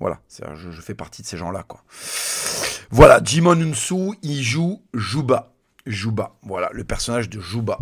Voilà, 0.00 0.20
je, 0.54 0.70
je, 0.70 0.80
fais 0.80 0.94
partie 0.94 1.22
de 1.22 1.26
ces 1.26 1.36
gens-là, 1.36 1.64
quoi. 1.66 1.82
Voilà, 2.90 3.20
Jimon 3.22 3.60
Unsu, 3.60 4.16
il 4.22 4.42
joue 4.42 4.82
Juba. 4.94 5.52
Juba, 5.86 6.34
voilà, 6.42 6.68
le 6.72 6.84
personnage 6.84 7.30
de 7.30 7.40
Juba. 7.40 7.78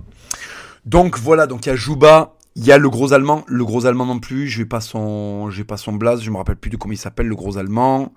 Donc 0.84 1.18
voilà, 1.18 1.46
donc 1.46 1.66
il 1.66 1.70
y 1.70 1.72
a 1.72 1.76
Juba, 1.76 2.36
il 2.54 2.64
y 2.64 2.72
a 2.72 2.78
le 2.78 2.88
gros 2.88 3.12
allemand, 3.12 3.44
le 3.48 3.64
gros 3.64 3.84
allemand 3.84 4.06
non 4.06 4.20
plus, 4.20 4.48
je 4.48 4.58
vais 4.58 4.64
pas 4.64 4.80
son, 4.80 5.50
j'ai 5.50 5.64
pas 5.64 5.76
son 5.76 5.92
blaze, 5.92 6.22
je 6.22 6.30
me 6.30 6.36
rappelle 6.36 6.56
plus 6.56 6.70
de 6.70 6.76
comment 6.76 6.94
il 6.94 6.98
s'appelle, 6.98 7.26
le 7.26 7.34
gros 7.34 7.58
allemand 7.58 8.12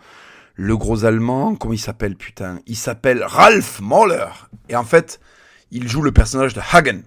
le 0.56 0.76
gros 0.78 1.06
allemand, 1.06 1.56
comment 1.56 1.74
il 1.74 1.80
s'appelle 1.80 2.16
putain 2.16 2.60
Il 2.68 2.76
s'appelle 2.76 3.24
Ralph 3.24 3.80
Mahler. 3.82 4.28
Et 4.68 4.76
en 4.76 4.84
fait, 4.84 5.20
il 5.72 5.88
joue 5.88 6.02
le 6.02 6.12
personnage 6.12 6.54
de 6.54 6.62
Hagen. 6.72 7.02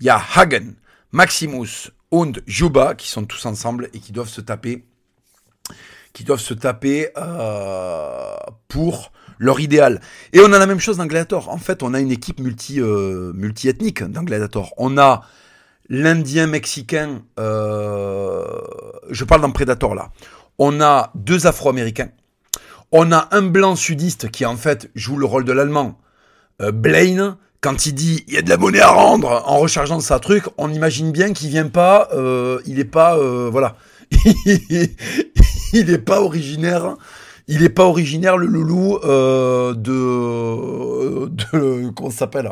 Il 0.00 0.06
y 0.06 0.10
a 0.10 0.20
Hagen, 0.34 0.74
Maximus 1.12 1.90
und 2.10 2.42
Juba 2.46 2.94
qui 2.94 3.08
sont 3.08 3.24
tous 3.24 3.46
ensemble 3.46 3.88
et 3.94 4.00
qui 4.00 4.12
doivent 4.12 4.28
se 4.28 4.40
taper 4.40 4.84
qui 6.12 6.24
doivent 6.24 6.40
se 6.40 6.54
taper 6.54 7.10
euh, 7.16 8.34
pour 8.68 9.12
leur 9.38 9.60
idéal. 9.60 10.00
Et 10.32 10.40
on 10.40 10.52
a 10.52 10.58
la 10.58 10.66
même 10.66 10.80
chose 10.80 10.96
dans 10.96 11.06
Gladiator. 11.06 11.48
En 11.48 11.58
fait, 11.58 11.82
on 11.82 11.94
a 11.94 12.00
une 12.00 12.10
équipe 12.10 12.40
multi, 12.40 12.80
euh, 12.80 13.32
multi-ethnique 13.34 14.02
dans 14.02 14.22
Gladiator. 14.22 14.74
On 14.76 14.98
a 14.98 15.22
l'Indien 15.88 16.46
mexicain, 16.46 17.22
euh, 17.38 18.44
je 19.10 19.24
parle 19.24 19.40
dans 19.40 19.50
Predator 19.50 19.94
là. 19.94 20.10
On 20.58 20.80
a 20.80 21.10
deux 21.14 21.46
Afro-Américains. 21.46 22.10
On 22.92 23.12
a 23.12 23.28
un 23.30 23.42
blanc 23.42 23.76
sudiste 23.76 24.30
qui 24.30 24.44
en 24.44 24.56
fait 24.56 24.90
joue 24.96 25.16
le 25.16 25.24
rôle 25.24 25.44
de 25.44 25.52
l'Allemand. 25.52 25.98
Euh, 26.60 26.72
Blaine, 26.72 27.36
quand 27.60 27.86
il 27.86 27.94
dit 27.94 28.24
il 28.26 28.34
y 28.34 28.36
a 28.36 28.42
de 28.42 28.48
la 28.48 28.56
monnaie 28.56 28.80
à 28.80 28.90
rendre 28.90 29.44
en 29.46 29.58
rechargeant 29.58 30.00
sa 30.00 30.18
truc, 30.18 30.44
on 30.58 30.72
imagine 30.72 31.12
bien 31.12 31.32
qu'il 31.32 31.50
vient 31.50 31.68
pas, 31.68 32.08
euh, 32.12 32.60
il 32.66 32.80
est 32.80 32.84
pas, 32.84 33.16
euh, 33.16 33.48
voilà, 33.48 33.76
il 34.12 35.90
est 35.90 36.04
pas 36.04 36.20
originaire 36.20 36.96
il 37.50 37.62
n'est 37.62 37.68
pas 37.68 37.84
originaire, 37.84 38.36
le 38.36 38.46
loulou, 38.46 38.98
euh, 39.02 39.74
de, 39.74 41.26
de... 41.26 41.90
Comment 41.90 42.10
ça 42.10 42.18
s'appelle 42.18 42.48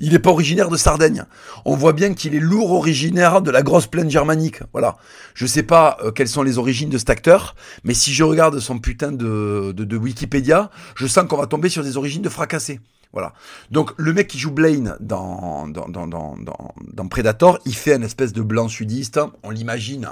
Il 0.00 0.12
n'est 0.12 0.18
pas 0.18 0.30
originaire 0.30 0.68
de 0.68 0.76
Sardaigne. 0.76 1.24
On 1.64 1.74
voit 1.76 1.94
bien 1.94 2.12
qu'il 2.12 2.34
est 2.34 2.40
lourd 2.40 2.72
originaire 2.72 3.40
de 3.40 3.50
la 3.50 3.62
grosse 3.62 3.86
plaine 3.86 4.10
germanique. 4.10 4.60
Voilà. 4.72 4.98
Je 5.32 5.46
sais 5.46 5.62
pas 5.62 5.96
euh, 6.04 6.10
quelles 6.10 6.28
sont 6.28 6.42
les 6.42 6.58
origines 6.58 6.90
de 6.90 6.98
cet 6.98 7.08
acteur, 7.08 7.56
mais 7.84 7.94
si 7.94 8.12
je 8.12 8.22
regarde 8.22 8.58
son 8.58 8.78
putain 8.78 9.12
de, 9.12 9.96
Wikipédia, 9.96 10.70
je 10.94 11.06
sens 11.06 11.26
qu'on 11.26 11.38
va 11.38 11.46
tomber 11.46 11.70
sur 11.70 11.82
des 11.82 11.96
origines 11.96 12.22
de 12.22 12.28
fracassés. 12.28 12.80
Voilà. 13.14 13.32
Donc 13.70 13.92
le 13.96 14.12
mec 14.12 14.28
qui 14.28 14.38
joue 14.38 14.50
Blaine 14.50 14.94
dans, 15.00 15.68
dans 15.68 17.08
Predator, 17.08 17.60
il 17.64 17.74
fait 17.74 17.94
une 17.94 18.02
espèce 18.02 18.34
de 18.34 18.42
blanc 18.42 18.68
sudiste, 18.68 19.20
on 19.42 19.48
l'imagine 19.48 20.10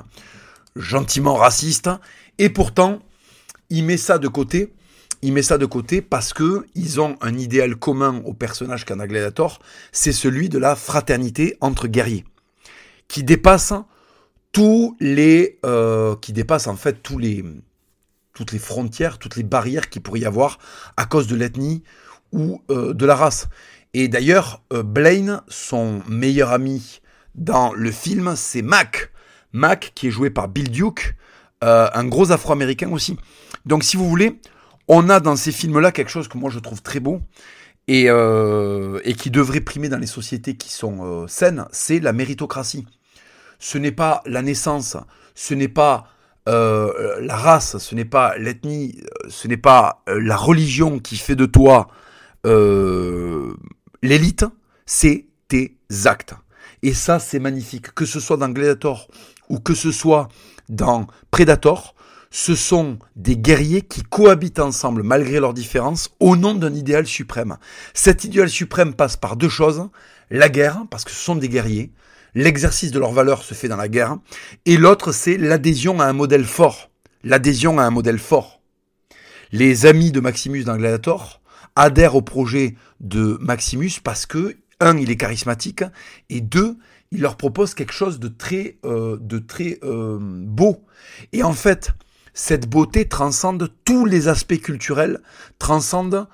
gentiment 0.75 1.35
raciste, 1.35 1.90
et 2.38 2.49
pourtant 2.49 3.01
il 3.73 3.85
met 3.85 3.97
ça 3.97 4.19
de 4.19 4.29
côté. 4.29 4.75
Il 5.23 5.33
met 5.33 5.43
ça 5.43 5.57
de 5.57 5.67
côté 5.67 6.03
parce 6.03 6.35
que 6.35 6.67
ils 6.75 7.01
ont 7.01 7.17
un 7.21 7.39
idéal 7.39 7.77
commun 7.77 8.21
au 8.27 8.35
personnage 8.35 8.85
qu'un 8.85 8.97
Gladiator, 9.07 9.61
c'est 9.93 10.13
celui 10.13 10.49
de 10.49 10.59
la 10.59 10.77
fraternité 10.77 11.57
entre 11.61 11.87
guerriers, 11.87 12.25
qui 13.09 13.23
dépasse 13.23 13.73
tous 14.51 14.97
les, 15.01 15.59
euh, 15.65 16.17
qui 16.17 16.33
dépasse 16.33 16.67
en 16.67 16.77
fait 16.77 17.03
tous 17.03 17.19
les, 17.19 17.45
toutes 18.35 18.53
les 18.53 18.59
frontières, 18.59 19.19
toutes 19.19 19.37
les 19.37 19.43
barrières 19.43 19.89
qu'il 19.89 20.03
pourrait 20.03 20.21
y 20.21 20.27
avoir 20.27 20.59
à 20.97 21.07
cause 21.07 21.29
de 21.29 21.37
l'ethnie 21.37 21.83
ou 22.33 22.61
euh, 22.71 22.93
de 22.93 23.07
la 23.07 23.15
race. 23.15 23.49
Et 23.95 24.09
d'ailleurs, 24.09 24.63
euh, 24.73 24.83
Blaine, 24.83 25.41
son 25.49 26.03
meilleur 26.09 26.51
ami 26.51 27.01
dans 27.37 27.73
le 27.73 27.91
film, 27.91 28.35
c'est 28.37 28.63
Mac. 28.63 29.13
Mac, 29.53 29.93
qui 29.95 30.09
est 30.09 30.11
joué 30.11 30.29
par 30.29 30.49
Bill 30.49 30.71
Duke, 30.71 31.15
un 31.65 32.05
gros 32.07 32.33
afro-américain 32.33 32.91
aussi. 32.91 33.17
Donc 33.66 33.85
si 33.85 33.96
vous 33.96 34.09
voulez, 34.09 34.40
on 34.88 35.09
a 35.09 35.20
dans 35.20 35.37
ces 35.37 35.53
films-là 35.53 35.92
quelque 35.92 36.11
chose 36.11 36.29
que 36.29 36.38
moi 36.38 36.51
je 36.51 36.59
trouve 36.59 36.83
très 36.83 37.01
beau 37.01 37.20
et, 37.88 38.07
euh, 38.09 39.01
qui 39.18 39.31
devrait 39.31 39.61
primer 39.61 39.88
dans 39.88 39.98
les 39.98 40.07
sociétés 40.07 40.57
qui 40.57 40.70
sont 40.70 41.05
euh, 41.05 41.27
saines, 41.27 41.66
c'est 41.72 42.01
la 42.01 42.12
méritocratie. 42.12 42.87
Ce 43.59 43.79
n'est 43.79 43.92
pas 43.92 44.22
la 44.27 44.42
naissance, 44.42 44.96
ce 45.35 45.55
n'est 45.55 45.68
pas 45.68 46.09
euh, 46.48 47.20
la 47.20 47.37
race, 47.37 47.79
ce 47.79 47.94
n'est 47.94 48.05
pas 48.05 48.37
l'ethnie, 48.37 49.01
ce 49.29 49.46
n'est 49.46 49.57
pas 49.57 50.03
la 50.09 50.37
religion 50.37 50.98
qui 50.98 51.16
fait 51.16 51.37
de 51.37 51.46
toi 51.46 51.88
l'élite, 54.03 54.44
c'est 54.85 55.27
tes 55.46 55.79
actes. 56.07 56.35
Et 56.83 56.92
ça, 56.92 57.20
c'est 57.20 57.38
magnifique. 57.38 57.94
Que 57.94 58.05
ce 58.05 58.18
soit 58.18 58.37
dans 58.37 58.48
Gladiator 58.48 59.09
ou 59.48 59.61
que 59.61 59.75
ce 59.75 59.92
soit 59.92 60.29
dans 60.68 61.07
Predator, 61.31 61.94
ce 62.33 62.55
sont 62.55 62.99
des 63.14 63.37
guerriers 63.37 63.83
qui 63.83 64.03
cohabitent 64.03 64.59
ensemble 64.59 65.03
malgré 65.03 65.38
leurs 65.38 65.53
différences 65.53 66.09
au 66.18 66.35
nom 66.35 66.55
d'un 66.55 66.75
idéal 66.75 67.07
suprême. 67.07 67.59
Cet 67.92 68.25
idéal 68.25 68.49
suprême 68.49 68.95
passe 68.95 69.18
par 69.18 69.37
deux 69.37 69.51
choses. 69.51 69.90
La 70.31 70.49
guerre, 70.49 70.87
parce 70.90 71.05
que 71.05 71.11
ce 71.11 71.23
sont 71.23 71.37
des 71.37 71.51
guerriers. 71.51 71.92
L'exercice 72.35 72.90
de 72.90 72.99
leurs 72.99 73.12
valeurs 73.12 73.42
se 73.42 73.53
fait 73.53 73.68
dans 73.68 73.77
la 73.77 73.88
guerre. 73.88 74.16
Et 74.64 74.79
l'autre, 74.79 75.12
c'est 75.12 75.37
l'adhésion 75.37 76.01
à 76.01 76.07
un 76.07 76.14
modèle 76.14 76.47
fort. 76.47 76.90
L'adhésion 77.23 77.79
à 77.79 77.83
un 77.83 77.90
modèle 77.90 78.18
fort. 78.18 78.62
Les 79.53 79.85
amis 79.85 80.11
de 80.11 80.21
Maximus 80.21 80.64
dans 80.64 80.79
Gladiator 80.79 81.42
adhèrent 81.77 82.16
au 82.16 82.23
projet 82.23 82.77
de 83.01 83.37
Maximus 83.42 84.01
parce 84.03 84.25
que, 84.25 84.57
un, 84.81 84.97
il 84.97 85.11
est 85.11 85.16
charismatique, 85.18 85.85
et 86.31 86.40
deux, 86.40 86.79
il 87.11 87.21
leur 87.21 87.37
propose 87.37 87.75
quelque 87.75 87.92
chose 87.92 88.18
de 88.18 88.29
très, 88.29 88.79
euh, 88.87 89.18
de 89.21 89.38
très 89.38 89.79
euh, 89.85 90.16
beau. 90.18 90.83
Et 91.35 91.42
en 91.42 91.53
fait, 91.53 91.92
cette 92.35 92.68
beauté 92.68 93.07
transcende 93.09 93.71
tous 93.85 94.05
les 94.05 94.29
aspects 94.29 94.61
culturels, 94.61 95.21
transcende 95.59 96.27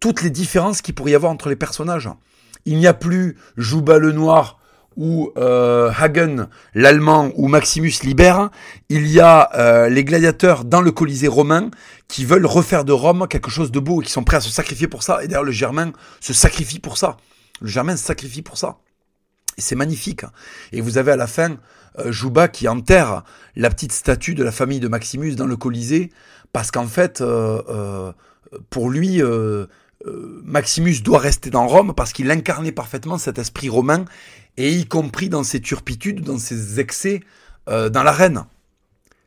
toutes 0.00 0.22
les 0.22 0.30
différences 0.30 0.82
qu'il 0.82 0.94
pourrait 0.94 1.12
y 1.12 1.14
avoir 1.14 1.32
entre 1.32 1.48
les 1.48 1.56
personnages. 1.56 2.10
Il 2.64 2.78
n'y 2.78 2.86
a 2.86 2.94
plus 2.94 3.36
Jouba 3.56 3.98
le 3.98 4.12
Noir 4.12 4.58
ou 4.96 5.30
euh, 5.36 5.90
Hagen 5.96 6.48
l'Allemand 6.74 7.30
ou 7.36 7.48
Maximus 7.48 7.92
Libère. 8.02 8.50
Il 8.88 9.06
y 9.06 9.20
a 9.20 9.50
euh, 9.54 9.88
les 9.88 10.04
gladiateurs 10.04 10.64
dans 10.64 10.80
le 10.80 10.90
Colisée 10.90 11.28
romain 11.28 11.70
qui 12.08 12.24
veulent 12.24 12.46
refaire 12.46 12.84
de 12.84 12.92
Rome 12.92 13.26
quelque 13.28 13.50
chose 13.50 13.70
de 13.70 13.80
beau 13.80 14.00
et 14.00 14.04
qui 14.04 14.12
sont 14.12 14.24
prêts 14.24 14.38
à 14.38 14.40
se 14.40 14.50
sacrifier 14.50 14.88
pour 14.88 15.02
ça. 15.02 15.22
Et 15.22 15.28
d'ailleurs 15.28 15.44
le 15.44 15.52
Germain 15.52 15.92
se 16.20 16.32
sacrifie 16.32 16.80
pour 16.80 16.98
ça. 16.98 17.16
Le 17.60 17.68
Germain 17.68 17.96
se 17.96 18.04
sacrifie 18.04 18.42
pour 18.42 18.58
ça. 18.58 18.78
C'est 19.58 19.74
magnifique. 19.74 20.24
Et 20.72 20.80
vous 20.80 20.98
avez 20.98 21.12
à 21.12 21.16
la 21.16 21.26
fin 21.26 21.56
euh, 21.98 22.12
Jouba 22.12 22.48
qui 22.48 22.68
enterre 22.68 23.24
la 23.54 23.70
petite 23.70 23.92
statue 23.92 24.34
de 24.34 24.44
la 24.44 24.52
famille 24.52 24.80
de 24.80 24.88
Maximus 24.88 25.34
dans 25.34 25.46
le 25.46 25.56
Colisée, 25.56 26.10
parce 26.52 26.70
qu'en 26.70 26.86
fait, 26.86 27.20
euh, 27.20 27.62
euh, 27.68 28.12
pour 28.70 28.90
lui, 28.90 29.22
Maximus 30.44 31.00
doit 31.00 31.18
rester 31.18 31.50
dans 31.50 31.66
Rome 31.66 31.94
parce 31.94 32.12
qu'il 32.12 32.30
incarnait 32.30 32.72
parfaitement 32.72 33.18
cet 33.18 33.38
esprit 33.38 33.68
romain, 33.68 34.04
et 34.56 34.72
y 34.72 34.86
compris 34.86 35.28
dans 35.28 35.42
ses 35.42 35.60
turpitudes, 35.60 36.22
dans 36.22 36.38
ses 36.38 36.80
excès 36.80 37.20
dans 37.66 38.02
l'arène. 38.04 38.44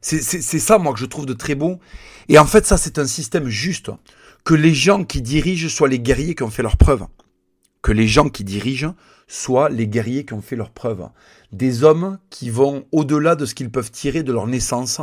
C'est 0.01 0.21
ça, 0.41 0.77
moi, 0.77 0.93
que 0.93 0.99
je 0.99 1.05
trouve 1.05 1.25
de 1.25 1.33
très 1.33 1.55
beau. 1.55 1.79
Et 2.29 2.39
en 2.39 2.45
fait, 2.45 2.65
ça, 2.65 2.77
c'est 2.77 2.97
un 2.97 3.05
système 3.05 3.49
juste. 3.49 3.91
Que 4.45 4.53
les 4.53 4.73
gens 4.73 5.03
qui 5.03 5.21
dirigent 5.21 5.67
soient 5.67 5.89
les 5.89 5.99
guerriers 5.99 6.35
qui 6.35 6.43
ont 6.43 6.49
fait 6.49 6.63
leurs 6.63 6.77
preuves. 6.77 7.05
Que 7.81 7.91
les 7.91 8.07
gens 8.07 8.29
qui 8.29 8.45
dirigent 8.45 8.95
soient 9.29 9.69
les 9.69 9.87
guerriers 9.87 10.25
qui 10.25 10.33
ont 10.33 10.41
fait 10.41 10.57
leurs 10.57 10.71
preuves. 10.71 11.07
Des 11.53 11.83
hommes 11.83 12.17
qui 12.29 12.49
vont 12.49 12.85
au-delà 12.91 13.35
de 13.35 13.45
ce 13.45 13.55
qu'ils 13.55 13.69
peuvent 13.69 13.91
tirer 13.91 14.23
de 14.23 14.33
leur 14.33 14.47
naissance 14.47 14.99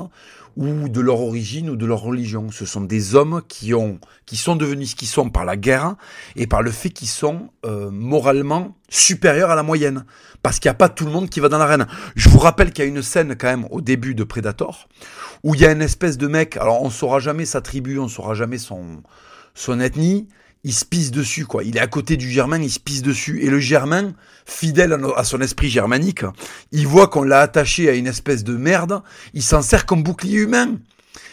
ou 0.56 0.88
de 0.88 1.00
leur 1.00 1.20
origine 1.20 1.70
ou 1.70 1.76
de 1.76 1.86
leur 1.86 2.00
religion. 2.00 2.50
Ce 2.50 2.66
sont 2.66 2.80
des 2.80 3.14
hommes 3.14 3.42
qui 3.46 3.72
ont, 3.72 4.00
qui 4.24 4.36
sont 4.36 4.56
devenus 4.56 4.90
ce 4.90 4.96
qu'ils 4.96 5.08
sont 5.08 5.30
par 5.30 5.44
la 5.44 5.56
guerre 5.56 5.94
et 6.34 6.46
par 6.46 6.62
le 6.62 6.70
fait 6.70 6.90
qu'ils 6.90 7.08
sont 7.08 7.50
euh, 7.64 7.90
moralement 7.90 8.76
supérieurs 8.88 9.50
à 9.50 9.54
la 9.54 9.62
moyenne. 9.62 10.04
Parce 10.42 10.58
qu'il 10.58 10.68
n'y 10.68 10.72
a 10.72 10.78
pas 10.78 10.88
tout 10.88 11.04
le 11.04 11.12
monde 11.12 11.30
qui 11.30 11.40
va 11.40 11.48
dans 11.48 11.58
l'arène. 11.58 11.86
Je 12.16 12.28
vous 12.28 12.38
rappelle 12.38 12.72
qu'il 12.72 12.84
y 12.84 12.88
a 12.88 12.90
une 12.90 13.02
scène 13.02 13.36
quand 13.38 13.48
même 13.48 13.66
au 13.70 13.80
début 13.80 14.14
de 14.14 14.24
Predator 14.24 14.88
où 15.44 15.54
il 15.54 15.60
y 15.60 15.66
a 15.66 15.70
une 15.70 15.82
espèce 15.82 16.18
de 16.18 16.26
mec. 16.26 16.56
Alors 16.56 16.82
on 16.82 16.90
saura 16.90 17.20
jamais 17.20 17.44
sa 17.44 17.60
tribu, 17.60 17.98
on 17.98 18.08
saura 18.08 18.34
jamais 18.34 18.58
son 18.58 19.02
son 19.54 19.80
ethnie 19.80 20.28
il 20.66 20.74
se 20.74 20.85
pisse 20.85 21.12
dessus, 21.12 21.46
quoi. 21.46 21.62
Il 21.62 21.76
est 21.76 21.81
à 21.81 21.87
côté 21.87 22.16
du 22.16 22.29
Germain, 22.29 22.61
il 22.61 22.72
se 22.72 22.81
pisse 22.81 23.00
dessus. 23.00 23.40
Et 23.40 23.50
le 23.50 23.61
Germain, 23.61 24.14
fidèle 24.44 24.98
à 25.16 25.22
son 25.22 25.40
esprit 25.40 25.70
germanique, 25.70 26.24
il 26.72 26.88
voit 26.88 27.07
qu'on 27.07 27.22
l'a 27.22 27.40
attaché 27.40 27.88
à 27.88 27.92
une 27.92 28.09
espèce 28.09 28.42
de 28.42 28.57
merde, 28.57 29.00
il 29.33 29.44
s'en 29.44 29.62
sert 29.62 29.87
comme 29.87 30.02
bouclier 30.02 30.38
humain. 30.38 30.74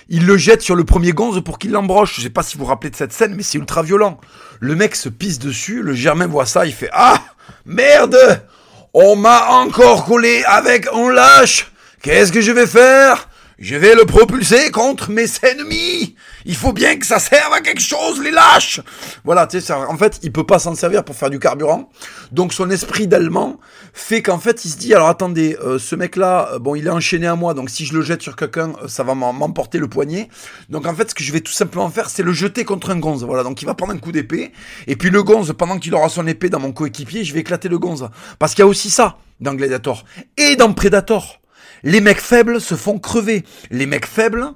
Il 0.08 0.28
le 0.28 0.38
jette 0.38 0.62
sur 0.62 0.76
le 0.76 0.84
premier 0.84 1.14
gonze 1.14 1.44
pour 1.44 1.58
qu'il 1.58 1.72
l'embroche. 1.72 2.18
Je 2.18 2.22
sais 2.22 2.30
pas 2.30 2.44
si 2.44 2.58
vous 2.58 2.64
vous 2.66 2.70
rappelez 2.70 2.92
de 2.92 2.96
cette 2.96 3.12
scène, 3.12 3.34
mais 3.34 3.42
c'est 3.42 3.58
ultra 3.58 3.82
violent. 3.82 4.22
Le 4.60 4.76
mec 4.76 4.96
se 4.96 5.10
pisse 5.10 5.40
dessus, 5.40 5.82
le 5.82 5.96
Germain 5.96 6.28
voit 6.28 6.46
ça, 6.46 6.68
il 6.68 6.74
fait 6.74 6.92
Ah 6.94 7.20
Merde 7.66 8.46
On 8.94 9.16
m'a 9.16 9.48
encore 9.50 10.06
collé 10.06 10.44
avec 10.46 10.86
un 10.94 11.12
lâche 11.12 11.72
Qu'est-ce 12.04 12.32
que 12.32 12.42
je 12.42 12.52
vais 12.52 12.68
faire? 12.68 13.28
Je 13.58 13.76
vais 13.78 13.96
le 13.96 14.06
propulser 14.06 14.70
contre 14.70 15.10
mes 15.10 15.26
ennemis. 15.42 16.16
Il 16.46 16.56
faut 16.56 16.74
bien 16.74 16.98
que 16.98 17.06
ça 17.06 17.20
serve 17.20 17.54
à 17.54 17.62
quelque 17.62 17.82
chose, 17.82 18.22
les 18.22 18.32
lâches. 18.32 18.82
Voilà, 19.24 19.48
tu 19.48 19.62
sais, 19.62 19.74
en 19.74 19.98
fait, 19.98 20.20
il 20.24 20.32
peut 20.32 20.46
pas 20.46 20.60
s'en 20.60 20.76
servir 20.76 21.04
pour 21.04 21.16
faire 21.16 21.30
du 21.30 21.40
carburant. 21.40 21.90
Donc 22.32 22.54
son 22.54 22.70
esprit 22.70 23.08
d'allemand 23.08 23.60
fait 23.94 24.22
qu'en 24.22 24.40
fait, 24.40 24.66
il 24.66 24.70
se 24.70 24.78
dit, 24.78 24.94
alors 24.94 25.08
attendez, 25.08 25.58
euh, 25.64 25.80
ce 25.80 25.96
mec-là, 25.96 26.50
euh, 26.54 26.60
bon, 26.60 26.76
il 26.76 26.88
est 26.88 26.92
enchaîné 26.92 27.28
à 27.28 27.36
moi, 27.36 27.54
donc 27.54 27.70
si 27.70 27.86
je 27.86 27.94
le 27.94 28.02
jette 28.02 28.22
sur 28.22 28.36
quelqu'un, 28.36 28.74
euh, 28.82 28.88
ça 28.88 29.04
va 29.04 29.16
m'emporter 29.16 29.78
le 29.78 29.88
poignet. 29.88 30.30
Donc 30.70 30.86
en 30.86 30.94
fait, 30.94 31.10
ce 31.10 31.16
que 31.16 31.24
je 31.24 31.32
vais 31.32 31.42
tout 31.42 31.52
simplement 31.52 31.90
faire, 31.90 32.10
c'est 32.10 32.24
le 32.24 32.34
jeter 32.34 32.66
contre 32.66 32.90
un 32.90 32.98
gonze. 32.98 33.24
Voilà, 33.24 33.44
donc 33.44 33.62
il 33.62 33.66
va 33.66 33.74
prendre 33.74 33.94
un 33.94 33.98
coup 33.98 34.12
d'épée. 34.12 34.52
Et 34.88 34.96
puis 34.96 35.10
le 35.10 35.24
gonze, 35.24 35.54
pendant 35.58 35.78
qu'il 35.80 35.94
aura 35.96 36.10
son 36.10 36.28
épée 36.28 36.50
dans 36.50 36.60
mon 36.60 36.72
coéquipier, 36.72 37.24
je 37.24 37.34
vais 37.34 37.42
éclater 37.42 37.70
le 37.70 37.80
gonze. 37.80 38.10
Parce 38.40 38.54
qu'il 38.54 38.64
y 38.64 38.64
a 38.64 38.68
aussi 38.68 38.90
ça 38.90 39.18
dans 39.40 39.54
Gladiator. 39.54 40.06
Et 40.38 40.56
dans 40.56 40.74
Predator. 40.74 41.40
Les 41.84 42.00
mecs 42.00 42.22
faibles 42.22 42.62
se 42.62 42.76
font 42.76 42.98
crever. 42.98 43.44
Les 43.70 43.86
mecs 43.86 44.06
faibles, 44.06 44.54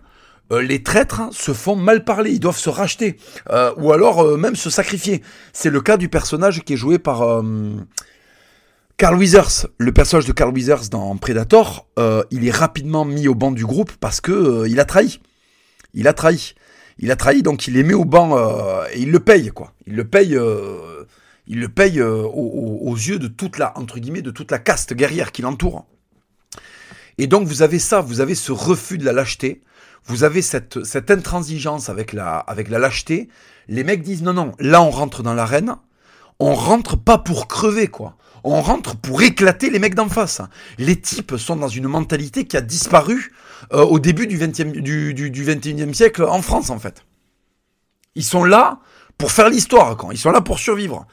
euh, 0.52 0.62
les 0.62 0.82
traîtres 0.82 1.24
se 1.32 1.54
font 1.54 1.76
mal 1.76 2.04
parler, 2.04 2.32
ils 2.32 2.40
doivent 2.40 2.58
se 2.58 2.70
racheter, 2.70 3.18
euh, 3.50 3.74
ou 3.78 3.92
alors 3.92 4.22
euh, 4.22 4.38
même 4.38 4.56
se 4.56 4.70
sacrifier. 4.70 5.22
C'est 5.52 5.70
le 5.70 5.82
cas 5.82 5.98
du 5.98 6.10
personnage 6.10 6.64
qui 6.64 6.74
est 6.74 6.78
joué 6.78 7.00
par 7.00 7.44
Carl 8.98 9.18
Withers. 9.18 9.68
Le 9.78 9.92
personnage 9.92 10.26
de 10.26 10.32
Carl 10.32 10.54
Withers 10.54 10.90
dans 10.90 11.16
Predator, 11.18 11.88
il 12.32 12.48
est 12.48 12.52
rapidement 12.52 13.06
mis 13.06 13.28
au 13.28 13.36
banc 13.36 13.52
du 13.52 13.66
groupe 13.66 13.92
parce 14.00 14.22
que 14.22 14.66
il 14.68 14.80
a 14.80 14.86
trahi. 14.86 15.20
Il 15.94 16.08
a 16.08 16.14
trahi. 16.14 16.54
Il 17.00 17.12
a 17.12 17.16
trahi, 17.16 17.44
donc 17.44 17.68
il 17.68 17.76
les 17.76 17.84
met 17.84 17.94
au 17.94 18.06
banc 18.06 18.38
et 18.92 19.00
il 19.00 19.12
le 19.12 19.20
paye, 19.20 19.50
quoi. 19.50 19.74
Il 19.86 19.96
le 19.96 20.06
paye, 20.06 20.38
il 21.48 21.60
le 21.60 21.70
paye 21.70 22.02
aux, 22.02 22.96
yeux 22.96 23.20
de 23.20 23.28
toute 23.28 23.58
la, 23.58 23.78
entre 23.78 24.00
guillemets, 24.00 24.22
de 24.22 24.32
toute 24.32 24.52
la 24.52 24.60
caste 24.60 24.94
guerrière 24.94 25.32
qui 25.32 25.42
l'entoure. 25.42 25.86
Et 27.18 27.28
donc 27.28 27.48
vous 27.48 27.62
avez 27.62 27.80
ça, 27.80 28.02
vous 28.02 28.22
avez 28.22 28.36
ce 28.36 28.52
refus 28.52 28.98
de 28.98 29.06
la 29.06 29.14
lâcheté, 29.14 29.62
vous 30.08 30.24
avez 30.24 30.42
cette, 30.42 30.84
cette 30.84 31.12
intransigeance 31.12 31.90
avec 31.90 32.14
la, 32.14 32.38
avec 32.38 32.70
la 32.70 32.80
lâcheté. 32.80 33.30
Les 33.68 33.84
mecs 33.84 34.02
disent 34.02 34.24
non, 34.24 34.34
non, 34.34 34.54
là 34.60 34.82
on 34.82 34.90
rentre 34.90 35.22
dans 35.22 35.34
l'arène, 35.34 35.76
on 36.40 36.54
rentre 36.54 36.98
pas 36.98 37.18
pour 37.18 37.48
crever, 37.48 37.88
quoi. 37.88 38.18
On 38.44 38.62
rentre 38.62 38.96
pour 38.96 39.22
éclater 39.22 39.70
les 39.70 39.80
mecs 39.80 39.96
d'en 39.96 40.08
face. 40.08 40.42
Les 40.78 40.96
types 40.96 41.36
sont 41.36 41.58
dans 41.58 41.68
une 41.68 41.88
mentalité 41.88 42.46
qui 42.46 42.56
a 42.56 42.62
disparu 42.62 43.34
euh, 43.74 43.84
au 43.84 44.00
début 44.00 44.28
du, 44.28 44.38
20e, 44.38 44.80
du, 44.80 45.14
du, 45.14 45.30
du 45.32 45.46
21e 45.46 45.94
siècle 45.94 46.24
en 46.24 46.42
France, 46.42 46.70
en 46.70 46.80
fait. 46.80 47.04
Ils 48.16 48.24
sont 48.24 48.46
là 48.46 48.80
pour 49.18 49.32
faire 49.32 49.50
l'histoire, 49.50 49.98
quand. 49.98 50.12
Ils 50.12 50.18
sont 50.18 50.32
là 50.32 50.42
pour 50.42 50.60
survivre. 50.60 51.08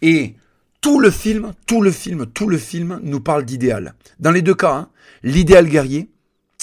Et 0.00 0.36
tout 0.80 1.00
le 1.00 1.10
film, 1.10 1.52
tout 1.66 1.82
le 1.82 1.90
film, 1.90 2.26
tout 2.26 2.48
le 2.48 2.56
film 2.56 3.00
nous 3.02 3.20
parle 3.20 3.44
d'idéal. 3.44 3.94
Dans 4.20 4.30
les 4.30 4.42
deux 4.42 4.54
cas, 4.54 4.72
hein, 4.72 4.88
l'idéal 5.22 5.68
guerrier, 5.68 6.08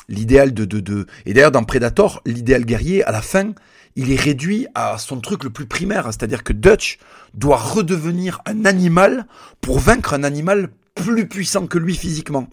l'idéal 0.10 0.54
de, 0.54 0.66
de. 0.66 1.06
Et 1.26 1.34
d'ailleurs, 1.34 1.52
dans 1.52 1.64
Predator, 1.64 2.22
l'idéal 2.26 2.66
guerrier, 2.66 3.04
à 3.04 3.12
la 3.12 3.22
fin, 3.22 3.54
il 3.96 4.12
est 4.12 4.20
réduit 4.20 4.68
à 4.76 4.98
son 4.98 5.20
truc 5.20 5.44
le 5.44 5.50
plus 5.50 5.66
primaire, 5.66 6.06
c'est-à-dire 6.08 6.44
que 6.44 6.54
Dutch 6.54 7.00
doit 7.34 7.58
redevenir 7.58 8.42
un 8.46 8.66
animal 8.66 9.26
pour 9.62 9.80
vaincre 9.80 10.14
un 10.14 10.24
animal 10.24 10.70
plus 10.96 11.28
puissant 11.28 11.68
que 11.68 11.78
lui 11.78 11.96
physiquement. 11.96 12.48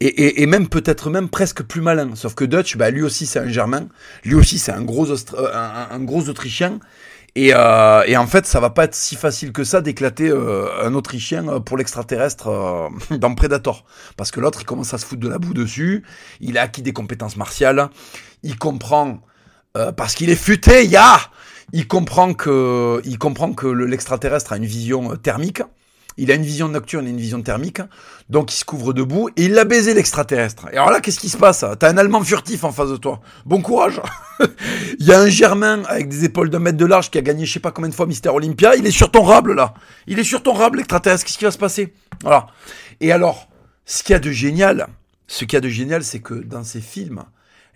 Et, 0.00 0.42
et, 0.42 0.46
même 0.46 0.68
peut-être 0.68 1.10
même 1.10 1.28
presque 1.28 1.62
plus 1.62 1.80
malin. 1.80 2.16
Sauf 2.16 2.34
que 2.34 2.44
Dutch, 2.44 2.76
bah, 2.76 2.90
lui 2.90 3.02
aussi 3.02 3.24
c'est 3.24 3.38
un 3.38 3.48
Germain, 3.48 3.86
lui 4.24 4.34
aussi 4.34 4.58
c'est 4.58 4.72
un 4.72 4.82
gros, 4.82 5.12
un, 5.12 5.86
un, 5.92 6.00
gros 6.00 6.28
Autrichien, 6.28 6.80
et, 7.34 7.52
euh, 7.54 8.04
et, 8.06 8.16
en 8.18 8.26
fait, 8.26 8.44
ça 8.44 8.60
va 8.60 8.68
pas 8.68 8.84
être 8.84 8.94
si 8.94 9.16
facile 9.16 9.52
que 9.52 9.64
ça 9.64 9.80
d'éclater 9.80 10.28
euh, 10.28 10.66
un 10.84 10.94
Autrichien 10.94 11.48
euh, 11.48 11.60
pour 11.60 11.78
l'extraterrestre 11.78 12.48
euh, 12.48 12.88
dans 13.16 13.34
Predator. 13.34 13.86
Parce 14.18 14.30
que 14.30 14.40
l'autre, 14.40 14.60
il 14.60 14.66
commence 14.66 14.92
à 14.92 14.98
se 14.98 15.06
foutre 15.06 15.22
de 15.22 15.28
la 15.28 15.38
boue 15.38 15.54
dessus. 15.54 16.04
Il 16.40 16.58
a 16.58 16.62
acquis 16.62 16.82
des 16.82 16.92
compétences 16.92 17.36
martiales. 17.36 17.88
Il 18.42 18.58
comprend, 18.58 19.20
parce 19.96 20.14
qu'il 20.14 20.28
est 20.28 20.36
futé, 20.36 20.84
ya 20.86 21.20
Il 21.72 21.86
comprend 21.86 22.34
que, 22.34 23.00
il 23.04 23.18
comprend 23.18 23.52
que 23.52 23.68
l'extraterrestre 23.68 24.52
a 24.52 24.56
une 24.56 24.66
vision 24.66 25.16
thermique. 25.16 25.62
Il 26.16 26.30
a 26.30 26.34
une 26.34 26.42
vision 26.42 26.68
nocturne 26.68 27.06
et 27.06 27.10
une 27.10 27.18
vision 27.18 27.40
thermique, 27.42 27.80
donc 28.28 28.52
il 28.52 28.56
se 28.56 28.64
couvre 28.64 28.92
debout 28.92 29.30
et 29.36 29.44
il 29.44 29.52
l'a 29.52 29.64
baisé 29.64 29.94
l'extraterrestre. 29.94 30.68
Et 30.72 30.76
alors 30.76 30.90
là, 30.90 31.00
qu'est-ce 31.00 31.20
qui 31.20 31.28
se 31.28 31.36
passe 31.36 31.64
T'as 31.78 31.90
un 31.90 31.96
Allemand 31.96 32.22
furtif 32.22 32.64
en 32.64 32.72
face 32.72 32.90
de 32.90 32.96
toi. 32.96 33.20
Bon 33.46 33.62
courage. 33.62 34.00
il 34.98 35.06
y 35.06 35.12
a 35.12 35.20
un 35.20 35.28
Germain 35.28 35.82
avec 35.86 36.08
des 36.08 36.24
épaules 36.24 36.50
d'un 36.50 36.58
mètre 36.58 36.78
de 36.78 36.86
large 36.86 37.10
qui 37.10 37.18
a 37.18 37.22
gagné 37.22 37.46
je 37.46 37.52
sais 37.52 37.60
pas 37.60 37.70
combien 37.70 37.88
de 37.88 37.94
fois 37.94 38.06
Mister 38.06 38.28
Olympia. 38.28 38.76
Il 38.76 38.86
est 38.86 38.90
sur 38.90 39.10
ton 39.10 39.22
rable 39.22 39.54
là. 39.54 39.74
Il 40.06 40.18
est 40.18 40.24
sur 40.24 40.42
ton 40.42 40.52
rable 40.52 40.78
l'extraterrestre. 40.78 41.24
Qu'est-ce 41.24 41.38
qui 41.38 41.44
va 41.44 41.50
se 41.50 41.58
passer? 41.58 41.92
Voilà. 42.22 42.46
Et 43.00 43.12
alors, 43.12 43.48
ce 43.84 44.02
qu'il 44.02 44.12
y 44.12 44.16
a 44.16 44.20
de 44.20 44.30
génial, 44.30 44.86
ce 45.26 45.44
qu'il 45.44 45.54
y 45.54 45.56
a 45.56 45.60
de 45.60 45.68
génial, 45.68 46.04
c'est 46.04 46.20
que 46.20 46.34
dans 46.34 46.64
ces 46.64 46.80
films, 46.80 47.24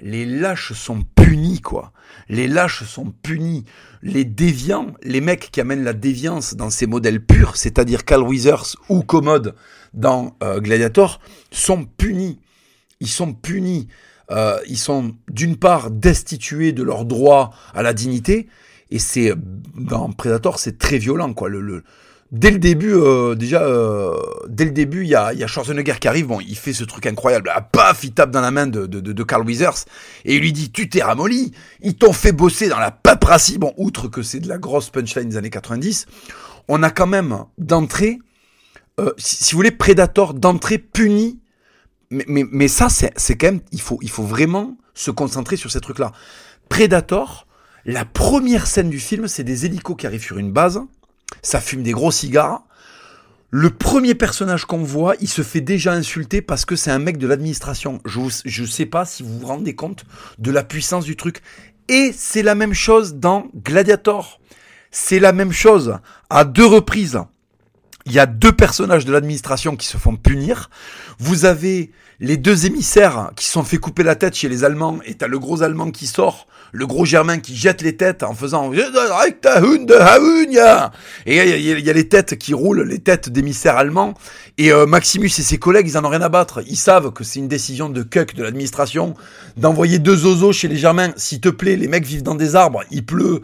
les 0.01 0.27
lâches 0.27 0.73
sont 0.73 1.03
punis, 1.15 1.61
quoi. 1.61 1.93
Les 2.29 2.49
lâches 2.49 2.85
sont 2.85 3.13
punis. 3.23 3.65
Les 4.03 4.25
déviants, 4.25 4.95
les 5.03 5.21
mecs 5.21 5.51
qui 5.51 5.61
amènent 5.61 5.85
la 5.85 5.93
déviance 5.93 6.55
dans 6.55 6.71
ces 6.71 6.87
modèles 6.87 7.25
purs, 7.25 7.57
c'est-à-dire 7.57 8.05
Carl 8.05 8.23
Withers 8.23 8.77
ou 8.89 9.03
Commode 9.03 9.55
dans 9.95 10.37
euh, 10.43 10.61
Gladiator, 10.61 11.21
sont 11.51 11.85
punis. 11.85 12.39
Ils 13.01 13.09
sont 13.09 13.33
punis. 13.33 13.89
Euh, 14.31 14.59
ils 14.67 14.79
sont 14.79 15.17
d'une 15.31 15.57
part 15.57 15.91
destitués 15.91 16.73
de 16.73 16.83
leur 16.83 17.05
droit 17.05 17.55
à 17.75 17.83
la 17.83 17.93
dignité, 17.93 18.49
et 18.91 18.99
c'est 18.99 19.33
dans 19.77 20.11
Predator, 20.11 20.59
c'est 20.59 20.79
très 20.79 20.99
violent, 20.99 21.33
quoi. 21.33 21.49
Dès 22.33 22.51
le 22.51 22.59
début, 22.59 22.93
euh, 22.95 23.35
déjà, 23.35 23.63
euh, 23.63 24.15
dès 24.49 24.65
le 24.65 24.71
début, 24.71 25.03
il 25.03 25.09
y 25.09 25.15
a, 25.15 25.33
y 25.33 25.45
a 25.45 25.47
Schwarzenegger 25.47 25.95
qui 26.01 26.09
arrive. 26.09 26.27
Bon, 26.27 26.41
il 26.41 26.57
fait 26.57 26.73
ce 26.73 26.85
truc 26.85 27.07
incroyable. 27.07 27.51
Ah, 27.55 27.61
paf, 27.61 28.05
il 28.05 28.13
tape 28.13 28.31
dans 28.31 28.41
la 28.41 28.51
main 28.51 28.67
de, 28.67 28.87
de, 28.87 29.01
de, 29.01 29.23
Carl 29.23 29.45
Withers 29.47 29.85
et 30.25 30.37
il 30.37 30.41
lui 30.41 30.53
dit 30.53 30.71
Tu 30.71 30.89
t'es 30.89 31.03
ramolli. 31.03 31.53
Ils 31.81 31.97
t'ont 31.97 32.13
fait 32.13 32.33
bosser 32.33 32.69
dans 32.69 32.79
la 32.79 32.91
paperassie. 32.91 33.59
Bon, 33.59 33.73
outre 33.77 34.09
que 34.09 34.23
c'est 34.23 34.41
de 34.41 34.49
la 34.49 34.59
grosse 34.59 34.91
punchline 34.91 35.29
des 35.29 35.37
années 35.37 35.51
90, 35.51 36.07
on 36.69 36.83
a 36.83 36.91
quand 36.91 37.07
même 37.07 37.45
d'entrée, 37.59 38.19
euh, 39.01 39.13
si, 39.19 39.37
si, 39.45 39.53
vous 39.53 39.59
voulez, 39.59 39.71
Predator 39.71 40.35
d'entrée 40.35 40.79
puni. 40.79 41.41
Mais, 42.11 42.25
mais, 42.29 42.45
mais 42.51 42.69
ça, 42.69 42.89
c'est 42.89 43.37
quand 43.37 43.49
même, 43.49 43.61
il 43.73 43.81
faut, 43.81 43.99
il 44.01 44.11
faut 44.11 44.23
vraiment 44.23 44.77
se 44.95 45.11
concentrer 45.11 45.57
sur 45.57 45.73
ces 45.73 45.81
trucs-là. 45.81 46.13
Predator, 46.69 47.47
la 47.85 48.05
première 48.05 48.67
scène 48.67 48.91
du 48.91 49.01
film, 49.01 49.29
c'est 49.29 49.45
des 49.45 49.67
hélicos 49.67 49.97
qui 49.97 50.07
arrivent 50.07 50.23
sur 50.23 50.39
une 50.39 50.53
base 50.53 50.81
ça 51.43 51.61
fume 51.61 51.83
des 51.83 51.93
gros 51.93 52.11
cigares. 52.11 52.63
Le 53.51 53.71
premier 53.71 54.15
personnage 54.15 54.65
qu'on 54.65 54.83
voit, 54.83 55.15
il 55.21 55.29
se 55.29 55.43
fait 55.43 55.61
déjà 55.61 55.93
insulter 55.93 56.43
parce 56.43 56.65
que 56.65 56.77
c'est 56.77 56.91
un 56.91 56.99
mec 56.99 57.17
de 57.17 57.27
l'administration. 57.27 58.01
Je 58.05 58.63
ne 58.63 58.67
sais 58.67 58.87
pas 58.87 59.05
si 59.05 59.23
vous 59.23 59.39
vous 59.39 59.47
rendez 59.47 59.75
compte 59.75 60.05
de 60.39 60.51
la 60.51 60.65
puissance 60.65 61.05
du 61.05 61.17
truc. 61.17 61.43
Et 61.89 62.13
c'est 62.17 62.43
la 62.43 62.55
même 62.55 62.75
chose 62.75 63.15
dans 63.15 63.47
Gladiator. 63.55 64.41
C'est 64.91 65.21
la 65.21 65.33
même 65.33 65.53
chose 65.53 65.99
à 66.29 66.45
deux 66.45 66.67
reprises. 66.67 67.21
Il 68.05 68.13
y 68.13 68.19
a 68.19 68.27
deux 68.27 68.53
personnages 68.53 69.05
de 69.05 69.13
l'administration 69.13 69.77
qui 69.77 69.87
se 69.87 69.97
font 69.97 70.17
punir. 70.17 70.71
Vous 71.19 71.45
avez 71.45 71.93
les 72.21 72.37
deux 72.37 72.67
émissaires 72.67 73.31
qui 73.37 73.47
sont 73.47 73.63
fait 73.63 73.79
couper 73.79 74.03
la 74.03 74.15
tête 74.15 74.35
chez 74.35 74.49
les 74.49 74.65
Allemands, 74.65 74.99
et 75.05 75.15
t'as 75.15 75.27
le 75.27 75.39
gros 75.39 75.63
Allemand 75.63 75.91
qui 75.91 76.07
sort, 76.07 76.47
le 76.73 76.87
gros 76.87 77.05
Germain 77.05 77.39
qui 77.39 77.57
jette 77.57 77.83
les 77.83 77.97
têtes 77.97 78.23
en 78.23 78.35
faisant 78.35 78.73
et 78.73 78.79
il 78.79 80.53
y, 80.53 81.91
a 81.91 81.93
les 81.93 82.09
têtes 82.09 82.37
qui 82.37 82.55
roulent, 82.55 82.83
les 82.83 82.99
têtes 82.99 83.29
d'émissaires 83.29 83.77
allemands, 83.77 84.15
et 84.59 84.73
euh, 84.73 84.87
Maximus 84.87 85.27
et 85.27 85.43
ses 85.43 85.59
collègues, 85.59 85.87
ils 85.89 85.99
en 85.99 86.05
ont 86.05 86.09
rien 86.09 86.23
à 86.23 86.29
battre. 86.29 86.63
Ils 86.67 86.77
savent 86.77 87.13
que 87.13 87.25
c'est 87.25 87.39
une 87.39 87.49
décision 87.49 87.89
de 87.89 88.03
cuck 88.03 88.35
de 88.35 88.43
l'administration 88.43 89.15
d'envoyer 89.57 89.99
deux 89.99 90.27
oiseaux 90.27 90.53
chez 90.53 90.69
les 90.69 90.77
Germains. 90.77 91.13
S'il 91.17 91.41
te 91.41 91.49
plaît, 91.49 91.77
les 91.77 91.89
mecs 91.89 92.05
vivent 92.05 92.23
dans 92.23 92.35
des 92.35 92.57
arbres, 92.57 92.83
il 92.91 93.05
pleut 93.05 93.43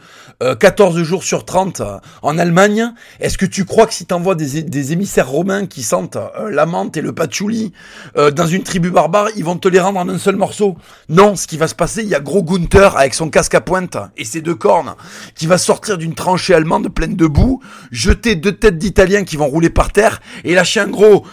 14 0.59 0.97
euh, 0.99 1.05
jours 1.05 1.25
sur 1.25 1.45
30 1.45 1.81
euh, 1.81 1.99
en 2.23 2.39
Allemagne. 2.39 2.93
Est-ce 3.21 3.39
que 3.39 3.47
tu 3.47 3.65
crois 3.65 3.87
que 3.87 3.95
si 3.95 4.07
t'envoies 4.07 4.35
des, 4.35 4.63
des 4.63 4.93
émissaires 4.93 5.29
romains 5.29 5.67
qui 5.67 5.83
sentent 5.83 6.19
la 6.51 6.67
menthe 6.67 6.97
et 6.97 7.01
le 7.01 7.13
patchouli 7.13 7.73
dans 8.15 8.47
une 8.47 8.62
tribu 8.63 8.91
barbare, 8.91 9.29
ils 9.37 9.45
vont 9.45 9.57
te 9.57 9.69
les 9.69 9.81
rendre 9.81 10.01
en 10.01 10.09
un 10.09 10.19
seul 10.19 10.37
morceau 10.37 10.77
Non, 11.09 11.37
ce 11.37 11.47
qui 11.47 11.57
va 11.57 11.69
se 11.69 11.75
passer, 11.75 12.03
il 12.03 12.09
y 12.09 12.15
a 12.15 12.21
gros 12.21 12.43
Gunther 12.43 12.97
avec 12.97 13.15
son 13.15 13.31
casque 13.31 13.55
à 13.55 13.61
pointe 13.61 13.97
et 14.17 14.25
ses 14.25 14.41
deux 14.41 14.55
cornes 14.55 14.95
qui 15.35 15.47
va 15.47 15.59
sortir 15.59 15.99
d'une 15.99 16.15
tranchée 16.15 16.55
allemande 16.55 16.89
pleine 16.89 17.17
de 17.17 17.27
boue, 17.27 17.61
jeter 17.91 18.35
deux 18.35 18.53
têtes 18.53 18.79
d'Italiens 18.79 19.25
qui 19.25 19.37
vont 19.37 19.47
rouler 19.47 19.71
par 19.71 19.93
terre 19.93 20.21
et 20.45 20.55
lâcher 20.55 20.81
un 20.81 20.89
gros 20.89 21.25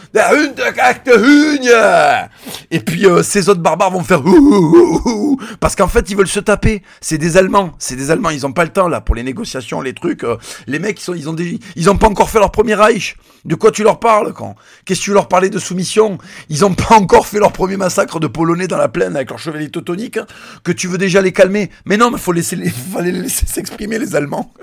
et 2.72 2.80
puis 2.80 3.06
euh, 3.06 3.24
ces 3.24 3.50
autres 3.50 3.62
barbares 3.62 3.92
vont 3.92 4.04
faire 4.04 4.22
parce 5.60 5.76
qu'en 5.76 5.88
fait 5.88 6.10
ils 6.10 6.18
veulent 6.18 6.28
se 6.28 6.40
taper. 6.40 6.84
C'est 7.02 7.18
des 7.18 7.38
Allemands, 7.38 7.72
c'est 7.80 7.96
des 7.96 8.12
Allemands. 8.12 8.30
Ils 8.30 8.46
ont 8.46 8.52
pas 8.52 8.64
le 8.64 8.72
temps 8.72 8.88
là 8.88 9.02
pour 9.02 9.16
les 9.16 9.24
négociations, 9.24 9.82
les 9.82 9.94
trucs. 9.94 10.24
Euh, 10.24 10.38
les 10.68 10.80
mecs 10.80 11.02
ils 11.08 11.30
ont 11.30 11.36
ils 11.76 11.90
ont 11.90 11.98
pas 11.98 12.08
encore 12.08 12.30
fait 12.30 12.40
leur 12.40 12.52
premier 12.52 12.76
Reich. 12.76 13.16
De 13.46 13.56
quoi 13.56 13.72
tu 13.72 13.84
leur 13.84 14.00
parles 14.00 14.34
quand 14.34 14.56
Qu'est-ce 14.86 15.00
que 15.00 15.06
tu 15.06 15.14
leur 15.14 15.28
parlais 15.28 15.50
de 15.50 15.60
soumission? 15.60 16.18
Ils 16.50 16.66
ont 16.66 16.74
pas 16.74 16.96
encore 16.96 17.19
fait 17.28 17.40
leur 17.40 17.52
premier 17.52 17.78
massacre 17.78 18.20
de 18.20 18.28
Polonais 18.28 18.68
dans 18.68 18.78
la 18.78 18.90
plaine 18.90 19.16
avec 19.16 19.30
leurs 19.30 19.40
chevaliers 19.40 19.70
teutoniques 19.70 20.20
que 20.64 20.72
tu 20.72 20.88
veux 20.88 20.98
déjà 20.98 21.22
les 21.22 21.32
calmer. 21.32 21.70
Mais 21.86 21.98
non, 21.98 22.12
mais 22.12 22.18
faut 22.18 22.32
laisser 22.32 22.56
les, 22.56 22.70
fallait 22.94 23.12
les 23.12 23.22
laisser 23.22 23.46
s'exprimer 23.46 24.00
les 24.00 24.16
Allemands. 24.16 24.54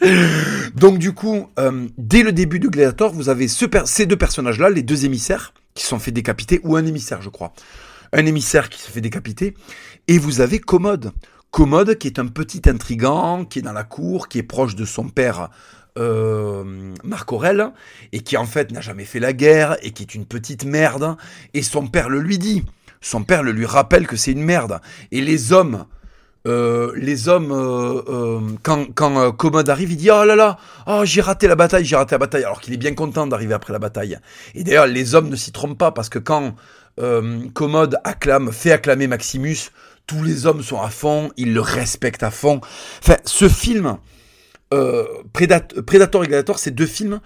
Donc 0.74 0.98
du 0.98 1.12
coup, 1.12 1.48
euh, 1.58 1.86
dès 1.98 2.22
le 2.22 2.32
début 2.32 2.58
de 2.58 2.68
Gladiator, 2.68 3.12
vous 3.12 3.28
avez 3.28 3.48
ces 3.48 4.06
deux 4.06 4.16
personnages-là, 4.16 4.70
les 4.70 4.82
deux 4.82 5.04
émissaires, 5.04 5.52
qui 5.74 5.84
sont 5.84 5.98
fait 5.98 6.10
décapiter, 6.10 6.60
ou 6.64 6.76
un 6.76 6.86
émissaire, 6.86 7.22
je 7.22 7.28
crois. 7.28 7.52
Un 8.12 8.26
émissaire 8.26 8.68
qui 8.68 8.80
se 8.80 8.90
fait 8.90 9.00
décapiter, 9.00 9.54
et 10.08 10.18
vous 10.18 10.40
avez 10.40 10.58
Commode. 10.58 11.12
Commode, 11.50 11.98
qui 11.98 12.06
est 12.06 12.18
un 12.18 12.26
petit 12.26 12.62
intrigant, 12.68 13.44
qui 13.44 13.58
est 13.58 13.62
dans 13.62 13.72
la 13.72 13.84
cour, 13.84 14.28
qui 14.28 14.38
est 14.38 14.44
proche 14.44 14.76
de 14.76 14.84
son 14.84 15.08
père 15.08 15.50
euh, 15.98 16.94
Marc 17.04 17.32
Aurel, 17.32 17.72
et 18.12 18.20
qui 18.20 18.36
en 18.36 18.46
fait 18.46 18.70
n'a 18.72 18.80
jamais 18.80 19.04
fait 19.04 19.20
la 19.20 19.32
guerre, 19.32 19.76
et 19.82 19.90
qui 19.92 20.02
est 20.02 20.14
une 20.14 20.26
petite 20.26 20.64
merde, 20.64 21.16
et 21.54 21.62
son 21.62 21.86
père 21.86 22.08
le 22.08 22.20
lui 22.20 22.38
dit. 22.38 22.64
Son 23.00 23.22
père 23.24 23.42
le 23.42 23.52
lui 23.52 23.66
rappelle 23.66 24.06
que 24.06 24.16
c'est 24.16 24.32
une 24.32 24.44
merde. 24.44 24.80
Et 25.10 25.20
les 25.20 25.52
hommes 25.52 25.86
euh, 26.46 26.92
les 26.96 27.28
hommes, 27.28 27.52
euh, 27.52 28.40
quand, 28.62 28.86
quand 28.94 29.30
Commode 29.32 29.68
arrive, 29.68 29.92
il 29.92 29.98
dit 29.98 30.10
Oh 30.10 30.24
là 30.24 30.36
là, 30.36 30.56
oh, 30.86 31.02
j'ai 31.04 31.20
raté 31.20 31.46
la 31.46 31.54
bataille, 31.54 31.84
j'ai 31.84 31.96
raté 31.96 32.14
la 32.14 32.18
bataille, 32.18 32.44
alors 32.44 32.62
qu'il 32.62 32.72
est 32.72 32.78
bien 32.78 32.94
content 32.94 33.26
d'arriver 33.26 33.52
après 33.52 33.74
la 33.74 33.78
bataille. 33.78 34.18
Et 34.54 34.64
d'ailleurs, 34.64 34.86
les 34.86 35.14
hommes 35.14 35.28
ne 35.28 35.36
s'y 35.36 35.52
trompent 35.52 35.76
pas, 35.76 35.92
parce 35.92 36.08
que 36.08 36.18
quand 36.18 36.54
Commode 37.54 37.98
acclame, 38.04 38.52
fait 38.52 38.72
acclamer 38.72 39.06
Maximus, 39.06 39.70
tous 40.10 40.24
les 40.24 40.44
hommes 40.46 40.60
sont 40.60 40.80
à 40.80 40.88
fond, 40.88 41.30
ils 41.36 41.54
le 41.54 41.60
respectent 41.60 42.24
à 42.24 42.32
fond. 42.32 42.60
Enfin, 43.00 43.16
ce 43.24 43.48
film, 43.48 43.96
Predator 44.70 46.24
et 46.24 46.28
Gladiator, 46.28 46.58
c'est 46.58 46.70
deux 46.70 46.86
films 46.86 47.20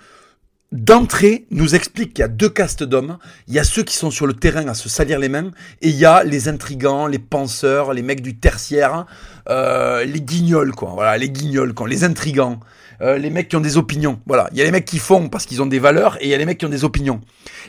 d'entrée, 0.75 1.47
nous 1.51 1.77
explique 1.77 2.15
qu'il 2.15 2.23
y 2.23 2.25
a 2.25 2.29
deux 2.29 2.49
castes 2.49 2.83
d'hommes. 2.83 3.19
Il 3.47 3.55
y 3.55 3.61
a 3.61 3.65
ceux 3.65 3.85
qui 3.85 3.95
sont 3.95 4.11
sur 4.11 4.27
le 4.27 4.35
terrain 4.35 4.67
à 4.67 4.75
se 4.75 4.89
salir 4.89 5.19
les 5.21 5.29
mains, 5.29 5.53
et 5.81 5.89
il 5.89 5.95
y 5.95 6.05
a 6.05 6.25
les 6.25 6.49
intrigants, 6.49 7.07
les 7.07 7.21
penseurs, 7.21 7.95
les 7.95 8.03
mecs 8.03 8.23
du 8.23 8.37
tertiaire, 8.37 9.07
euh, 9.49 10.05
les 10.05 10.21
guignols, 10.21 10.73
quoi. 10.73 10.91
Voilà, 10.95 11.17
les 11.17 11.31
guignols, 11.31 11.75
quoi, 11.75 11.89
les 11.89 12.03
intrigants, 12.03 12.59
euh, 13.01 13.19
les 13.19 13.31
mecs 13.31 13.49
qui 13.49 13.57
ont 13.57 13.61
des 13.61 13.77
opinions. 13.77 14.21
Voilà, 14.27 14.49
il 14.51 14.59
y 14.59 14.63
a 14.63 14.65
les 14.65 14.73
mecs 14.73 14.85
qui 14.85 14.99
font 14.99 15.29
parce 15.29 15.47
qu'ils 15.47 15.63
ont 15.63 15.67
des 15.67 15.79
valeurs, 15.79 16.17
et 16.21 16.25
il 16.25 16.31
y 16.31 16.35
a 16.35 16.39
les 16.39 16.45
mecs 16.45 16.59
qui 16.59 16.67
ont 16.67 16.71
des 16.71 16.85
opinions. 16.85 17.21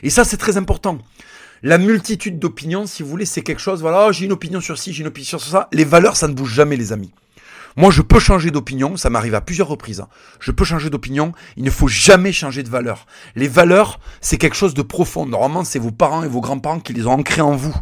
Et 0.02 0.10
ça, 0.10 0.24
c'est 0.24 0.36
très 0.36 0.56
important. 0.56 0.98
La 1.62 1.78
multitude 1.78 2.38
d'opinions, 2.40 2.86
si 2.86 3.02
vous 3.04 3.08
voulez, 3.08 3.24
c'est 3.24 3.42
quelque 3.42 3.62
chose. 3.62 3.80
Voilà, 3.80 4.06
oh, 4.08 4.12
j'ai 4.12 4.24
une 4.24 4.32
opinion 4.32 4.60
sur 4.60 4.78
ci, 4.78 4.92
j'ai 4.92 5.02
une 5.02 5.08
opinion 5.08 5.38
sur 5.38 5.40
ça. 5.40 5.68
Les 5.72 5.84
valeurs, 5.84 6.16
ça 6.16 6.26
ne 6.26 6.34
bouge 6.34 6.52
jamais, 6.52 6.76
les 6.76 6.92
amis. 6.92 7.12
Moi, 7.78 7.90
je 7.90 8.00
peux 8.00 8.18
changer 8.18 8.50
d'opinion, 8.50 8.96
ça 8.96 9.10
m'arrive 9.10 9.34
à 9.34 9.42
plusieurs 9.42 9.68
reprises. 9.68 10.00
Hein. 10.00 10.08
Je 10.40 10.50
peux 10.50 10.64
changer 10.64 10.88
d'opinion, 10.88 11.32
il 11.58 11.64
ne 11.64 11.70
faut 11.70 11.88
jamais 11.88 12.32
changer 12.32 12.62
de 12.62 12.70
valeur. 12.70 13.06
Les 13.34 13.48
valeurs, 13.48 14.00
c'est 14.22 14.38
quelque 14.38 14.56
chose 14.56 14.72
de 14.72 14.80
profond. 14.80 15.26
Normalement, 15.26 15.62
c'est 15.62 15.78
vos 15.78 15.90
parents 15.90 16.22
et 16.22 16.28
vos 16.28 16.40
grands-parents 16.40 16.80
qui 16.80 16.94
les 16.94 17.06
ont 17.06 17.12
ancrées 17.12 17.42
en 17.42 17.54
vous. 17.54 17.76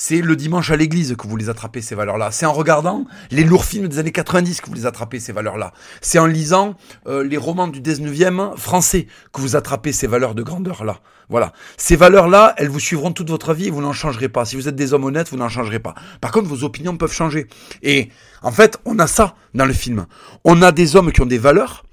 C'est 0.00 0.20
le 0.20 0.36
dimanche 0.36 0.70
à 0.70 0.76
l'église 0.76 1.16
que 1.16 1.26
vous 1.26 1.36
les 1.36 1.48
attrapez, 1.48 1.82
ces 1.82 1.96
valeurs-là. 1.96 2.30
C'est 2.30 2.46
en 2.46 2.52
regardant 2.52 3.04
les 3.32 3.42
lourds 3.42 3.64
films 3.64 3.88
des 3.88 3.98
années 3.98 4.12
90 4.12 4.60
que 4.60 4.68
vous 4.68 4.74
les 4.74 4.86
attrapez, 4.86 5.18
ces 5.18 5.32
valeurs-là. 5.32 5.72
C'est 6.00 6.20
en 6.20 6.26
lisant 6.26 6.76
euh, 7.08 7.24
les 7.24 7.36
romans 7.36 7.66
du 7.66 7.80
19e 7.80 8.56
français 8.56 9.08
que 9.32 9.40
vous 9.40 9.56
attrapez 9.56 9.90
ces 9.90 10.06
valeurs 10.06 10.36
de 10.36 10.44
grandeur-là. 10.44 11.00
Voilà. 11.28 11.52
Ces 11.76 11.96
valeurs-là, 11.96 12.54
elles 12.58 12.68
vous 12.68 12.78
suivront 12.78 13.10
toute 13.10 13.28
votre 13.28 13.54
vie 13.54 13.66
et 13.66 13.70
vous 13.70 13.80
n'en 13.80 13.92
changerez 13.92 14.28
pas. 14.28 14.44
Si 14.44 14.54
vous 14.54 14.68
êtes 14.68 14.76
des 14.76 14.94
hommes 14.94 15.02
honnêtes, 15.02 15.30
vous 15.30 15.36
n'en 15.36 15.48
changerez 15.48 15.80
pas. 15.80 15.96
Par 16.20 16.30
contre, 16.30 16.46
vos 16.46 16.62
opinions 16.62 16.96
peuvent 16.96 17.12
changer. 17.12 17.48
Et 17.82 18.10
en 18.42 18.52
fait, 18.52 18.78
on 18.84 19.00
a 19.00 19.08
ça 19.08 19.34
dans 19.54 19.66
le 19.66 19.72
film. 19.72 20.06
On 20.44 20.62
a 20.62 20.70
des 20.70 20.94
hommes 20.94 21.10
qui 21.10 21.22
ont 21.22 21.26
des 21.26 21.38
valeurs 21.38 21.84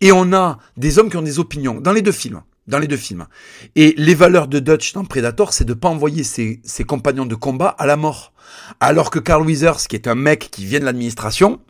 et 0.00 0.10
on 0.10 0.32
a 0.32 0.58
des 0.76 0.98
hommes 0.98 1.08
qui 1.08 1.18
ont 1.18 1.22
des 1.22 1.38
opinions 1.38 1.80
dans 1.80 1.92
les 1.92 2.02
deux 2.02 2.10
films. 2.10 2.42
Dans 2.66 2.78
les 2.78 2.86
deux 2.86 2.96
films. 2.96 3.26
Et 3.76 3.92
les 3.98 4.14
valeurs 4.14 4.48
de 4.48 4.58
Dutch 4.58 4.94
dans 4.94 5.04
Predator, 5.04 5.52
c'est 5.52 5.66
de 5.66 5.74
pas 5.74 5.88
envoyer 5.88 6.24
ses, 6.24 6.62
compagnons 6.86 7.26
de 7.26 7.34
combat 7.34 7.68
à 7.68 7.84
la 7.84 7.96
mort. 7.96 8.32
Alors 8.80 9.10
que 9.10 9.18
Carl 9.18 9.46
Weathers, 9.46 9.86
qui 9.86 9.96
est 9.96 10.08
un 10.08 10.14
mec 10.14 10.48
qui 10.50 10.64
vient 10.64 10.80
de 10.80 10.86
l'administration, 10.86 11.60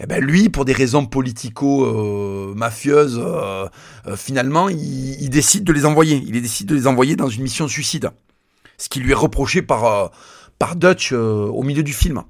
eh 0.00 0.06
ben 0.06 0.20
lui, 0.20 0.48
pour 0.48 0.64
des 0.64 0.72
raisons 0.72 1.06
politico-mafieuses, 1.06 3.20
euh, 3.22 3.68
euh, 4.06 4.16
finalement, 4.16 4.68
il, 4.68 5.22
il, 5.22 5.30
décide 5.30 5.62
de 5.62 5.72
les 5.72 5.86
envoyer. 5.86 6.20
Il 6.26 6.42
décide 6.42 6.66
de 6.66 6.74
les 6.74 6.88
envoyer 6.88 7.14
dans 7.14 7.28
une 7.28 7.44
mission 7.44 7.68
suicide. 7.68 8.10
Ce 8.76 8.88
qui 8.88 8.98
lui 8.98 9.12
est 9.12 9.14
reproché 9.14 9.62
par, 9.62 9.84
euh, 9.84 10.08
par 10.58 10.74
Dutch 10.74 11.12
au 11.12 11.62
milieu 11.62 11.84
du 11.84 11.92
film. 11.92 12.24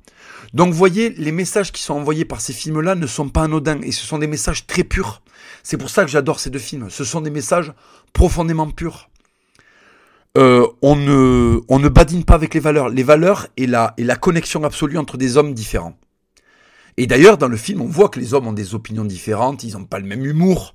Donc 0.53 0.73
vous 0.73 0.79
voyez, 0.79 1.11
les 1.11 1.33
messages 1.33 1.73
qui 1.73 1.83
sont 1.83 1.95
envoyés 1.95 2.25
par 2.25 2.41
ces 2.41 2.53
films-là 2.53 2.97
ne 2.97 3.07
sont 3.07 3.29
pas 3.29 3.45
anodins 3.45 3.81
et 3.83 3.93
ce 3.93 4.05
sont 4.05 4.19
des 4.19 4.27
messages 4.27 4.67
très 4.67 4.83
purs. 4.83 5.23
C'est 5.63 5.77
pour 5.77 5.91
ça 5.91 6.05
que 6.05 6.11
j'adore 6.11 6.41
ces 6.41 6.51
deux 6.51 6.59
films. 6.59 6.91
Ce 6.91 7.05
sont 7.05 7.21
des 7.21 7.31
messages 7.31 7.73
profondément 8.13 8.71
purs. 8.71 9.09
Euh, 10.39 10.67
on, 10.83 10.95
ne, 10.95 11.61
on 11.69 11.79
ne 11.79 11.89
badine 11.89 12.25
pas 12.25 12.35
avec 12.35 12.55
les 12.55 12.61
valeurs. 12.61 12.89
Les 12.89 13.03
valeurs 13.03 13.49
et 13.57 13.67
la, 13.67 13.95
et 13.97 14.05
la 14.05 14.17
connexion 14.17 14.63
absolue 14.65 14.99
entre 14.99 15.17
des 15.17 15.37
hommes 15.37 15.55
différents. 15.55 15.97
Et 16.97 17.07
d'ailleurs, 17.07 17.39
dans 17.39 17.49
le 17.49 17.57
film, 17.57 17.81
on 17.81 17.87
voit 17.87 18.09
que 18.09 18.21
les 18.21 18.35
hommes 18.35 18.47
ont 18.47 18.53
des 18.53 18.75
opinions 18.75 19.05
différentes, 19.05 19.65
ils 19.65 19.73
n'ont 19.73 19.85
pas 19.85 19.99
le 19.99 20.07
même 20.07 20.25
humour, 20.25 20.75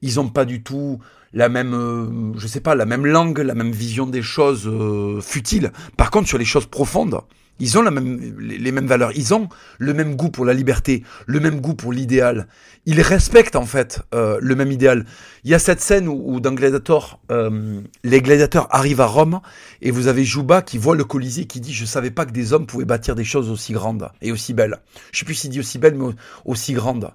ils 0.00 0.16
n'ont 0.16 0.28
pas 0.28 0.44
du 0.44 0.62
tout 0.62 0.98
la 1.32 1.48
même, 1.48 1.74
euh, 1.74 2.32
je 2.38 2.46
sais 2.46 2.60
pas, 2.60 2.74
la 2.74 2.86
même 2.86 3.04
langue, 3.04 3.38
la 3.38 3.54
même 3.54 3.72
vision 3.72 4.06
des 4.06 4.22
choses 4.22 4.66
euh, 4.66 5.20
futiles. 5.20 5.72
Par 5.96 6.10
contre, 6.10 6.28
sur 6.28 6.38
les 6.38 6.44
choses 6.44 6.66
profondes, 6.66 7.20
ils 7.58 7.78
ont 7.78 7.82
la 7.82 7.90
même, 7.90 8.38
les 8.38 8.72
mêmes 8.72 8.86
valeurs, 8.86 9.12
ils 9.14 9.32
ont 9.32 9.48
le 9.78 9.94
même 9.94 10.14
goût 10.14 10.30
pour 10.30 10.44
la 10.44 10.52
liberté, 10.52 11.02
le 11.26 11.40
même 11.40 11.60
goût 11.60 11.74
pour 11.74 11.92
l'idéal. 11.92 12.48
Ils 12.84 13.00
respectent 13.00 13.56
en 13.56 13.64
fait 13.64 14.02
euh, 14.14 14.38
le 14.40 14.54
même 14.54 14.70
idéal. 14.70 15.06
Il 15.44 15.50
y 15.50 15.54
a 15.54 15.58
cette 15.58 15.80
scène 15.80 16.06
où, 16.08 16.38
dans 16.40 16.52
Gladiator, 16.52 17.20
euh, 17.30 17.80
les 18.04 18.20
gladiateurs 18.20 18.68
arrivent 18.70 19.00
à 19.00 19.06
Rome 19.06 19.40
et 19.80 19.90
vous 19.90 20.06
avez 20.06 20.24
Juba 20.24 20.62
qui 20.62 20.78
voit 20.78 20.96
le 20.96 21.04
Colisée 21.04 21.46
qui 21.46 21.60
dit 21.60 21.72
je 21.72 21.84
savais 21.84 22.10
pas 22.10 22.26
que 22.26 22.32
des 22.32 22.52
hommes 22.52 22.66
pouvaient 22.66 22.84
bâtir 22.84 23.14
des 23.14 23.24
choses 23.24 23.50
aussi 23.50 23.72
grandes 23.72 24.10
et 24.20 24.32
aussi 24.32 24.52
belles. 24.52 24.78
Je 25.12 25.20
sais 25.20 25.24
plus 25.24 25.34
s'il 25.34 25.50
dit 25.50 25.60
aussi 25.60 25.78
belles 25.78 25.94
mais 25.94 26.12
aussi 26.44 26.74
grandes. 26.74 27.10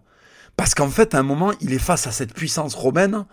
Parce 0.57 0.75
qu'en 0.75 0.89
fait 0.89 1.13
à 1.13 1.19
un 1.19 1.23
moment 1.23 1.51
il 1.61 1.73
est 1.73 1.79
face 1.79 2.07
à 2.07 2.11
cette 2.11 2.33
puissance 2.33 2.75
romaine. 2.75 3.25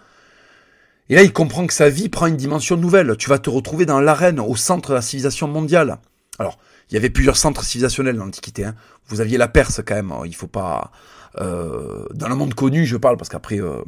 Et 1.11 1.15
là, 1.15 1.23
il 1.23 1.33
comprend 1.33 1.67
que 1.67 1.73
sa 1.73 1.89
vie 1.89 2.11
prend 2.11 2.27
une 2.27 2.37
dimension 2.37 2.77
nouvelle. 2.77 3.17
Tu 3.17 3.31
vas 3.31 3.39
te 3.39 3.49
retrouver 3.49 3.87
dans 3.87 3.99
l'arène, 3.99 4.41
au 4.41 4.57
centre 4.57 4.91
de 4.91 4.95
la 4.95 5.01
civilisation 5.01 5.49
mondiale. 5.49 5.97
Alors, 6.39 6.59
il 6.91 6.95
y 6.95 6.97
avait 6.97 7.11
plusieurs 7.11 7.37
centres 7.37 7.65
civilisationnels 7.65 8.17
dans 8.17 8.25
l'Antiquité. 8.25 8.65
Hein. 8.65 8.75
Vous 9.09 9.21
aviez 9.21 9.39
la 9.39 9.49
Perse 9.49 9.83
quand 9.87 9.95
même. 9.95 10.13
Il 10.25 10.35
faut 10.35 10.47
pas 10.47 10.91
euh, 11.41 12.07
dans 12.15 12.29
le 12.29 12.35
monde 12.35 12.55
connu, 12.55 12.87
je 12.87 12.97
parle 12.97 13.17
parce 13.17 13.29
qu'après 13.29 13.61
euh, 13.61 13.83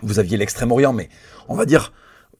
vous 0.00 0.18
aviez 0.18 0.36
l'Extrême-Orient, 0.36 0.92
mais 0.92 1.08
on 1.48 1.54
va 1.54 1.64
dire 1.64 1.92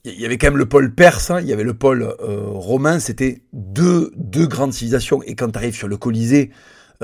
il 0.05 0.21
y 0.21 0.27
avait 0.27 0.37
quand 0.37 0.49
même 0.49 0.57
le 0.57 0.67
pôle 0.67 0.93
perse, 0.93 1.31
hein, 1.31 1.41
il 1.41 1.47
y 1.47 1.53
avait 1.53 1.63
le 1.63 1.75
pôle 1.75 2.03
euh, 2.03 2.41
romain. 2.47 2.99
C'était 2.99 3.43
deux 3.53 4.11
deux 4.17 4.47
grandes 4.47 4.73
civilisations. 4.73 5.23
Et 5.23 5.37
quand 5.37 5.51
tu 5.51 5.59
arrives 5.59 5.77
sur 5.77 5.87
le 5.87 5.97
Colisée, 5.97 6.51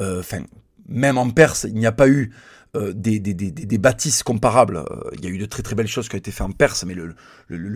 enfin 0.00 0.40
même 0.88 1.18
en 1.18 1.30
Perse, 1.30 1.64
il 1.68 1.74
n'y 1.74 1.86
a 1.86 1.92
pas 1.92 2.08
eu 2.08 2.32
des, 2.94 3.18
des, 3.20 3.78
bâtisses 3.78 4.22
comparables. 4.22 4.84
Il 5.14 5.24
y 5.24 5.26
a 5.26 5.30
eu 5.30 5.38
de 5.38 5.46
très 5.46 5.62
très 5.62 5.74
belles 5.74 5.88
choses 5.88 6.08
qui 6.08 6.14
ont 6.14 6.18
été 6.18 6.30
faites 6.30 6.46
en 6.46 6.52
Perse, 6.52 6.84
mais 6.84 6.94
le, 6.94 7.14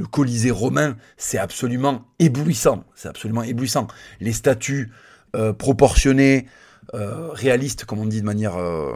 Colisée 0.06 0.50
romain, 0.50 0.96
c'est 1.16 1.38
absolument 1.38 2.04
éblouissant. 2.18 2.84
C'est 2.94 3.08
absolument 3.08 3.42
éblouissant. 3.42 3.86
Les 4.20 4.32
statues 4.32 4.92
euh, 5.34 5.54
proportionnées, 5.54 6.46
euh, 6.94 7.30
réalistes, 7.32 7.86
comme 7.86 8.00
on 8.00 8.06
dit 8.06 8.22
euh, 8.22 8.92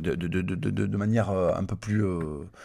de, 0.00 0.96
manière 0.96 1.30
un 1.30 1.64
peu 1.64 1.76
plus 1.76 2.02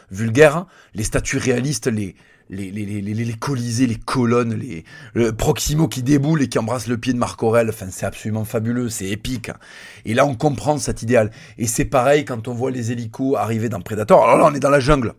vulgaire. 0.10 0.56
Hein. 0.56 0.68
Les 0.94 1.04
statues 1.04 1.38
réalistes, 1.38 1.88
les, 1.88 2.16
les, 2.52 2.70
les, 2.70 2.86
les, 2.86 3.14
les, 3.14 3.34
colisées, 3.34 3.88
les 3.88 3.96
colonnes, 3.96 4.54
les, 4.56 4.84
le 5.14 5.32
Proximo 5.32 5.88
qui 5.88 6.04
déboule 6.04 6.44
et 6.44 6.50
qui 6.50 6.60
embrasse 6.60 6.88
le 6.88 6.98
pied 6.98 7.14
de 7.14 7.18
Marc 7.18 7.42
Aurel. 7.42 7.70
Enfin, 7.70 7.88
c'est 7.90 8.06
absolument 8.06 8.46
fabuleux, 8.46 8.90
c'est 8.90 9.08
épique. 9.08 9.50
Et 10.06 10.14
là, 10.14 10.26
on 10.26 10.36
comprend 10.36 10.78
cet 10.78 11.02
idéal. 11.02 11.32
Et 11.58 11.66
c'est 11.66 11.86
pareil 11.86 12.26
quand 12.26 12.48
on 12.48 12.54
voit 12.54 12.70
les 12.70 12.92
hélicos 12.92 13.38
arriver 13.38 13.70
dans 13.70 13.80
Predator. 13.80 14.24
Alors 14.24 14.38
là, 14.38 14.50
on 14.52 14.54
est 14.54 14.60
dans 14.60 14.70
la 14.70 14.82
jungle. 14.82 15.14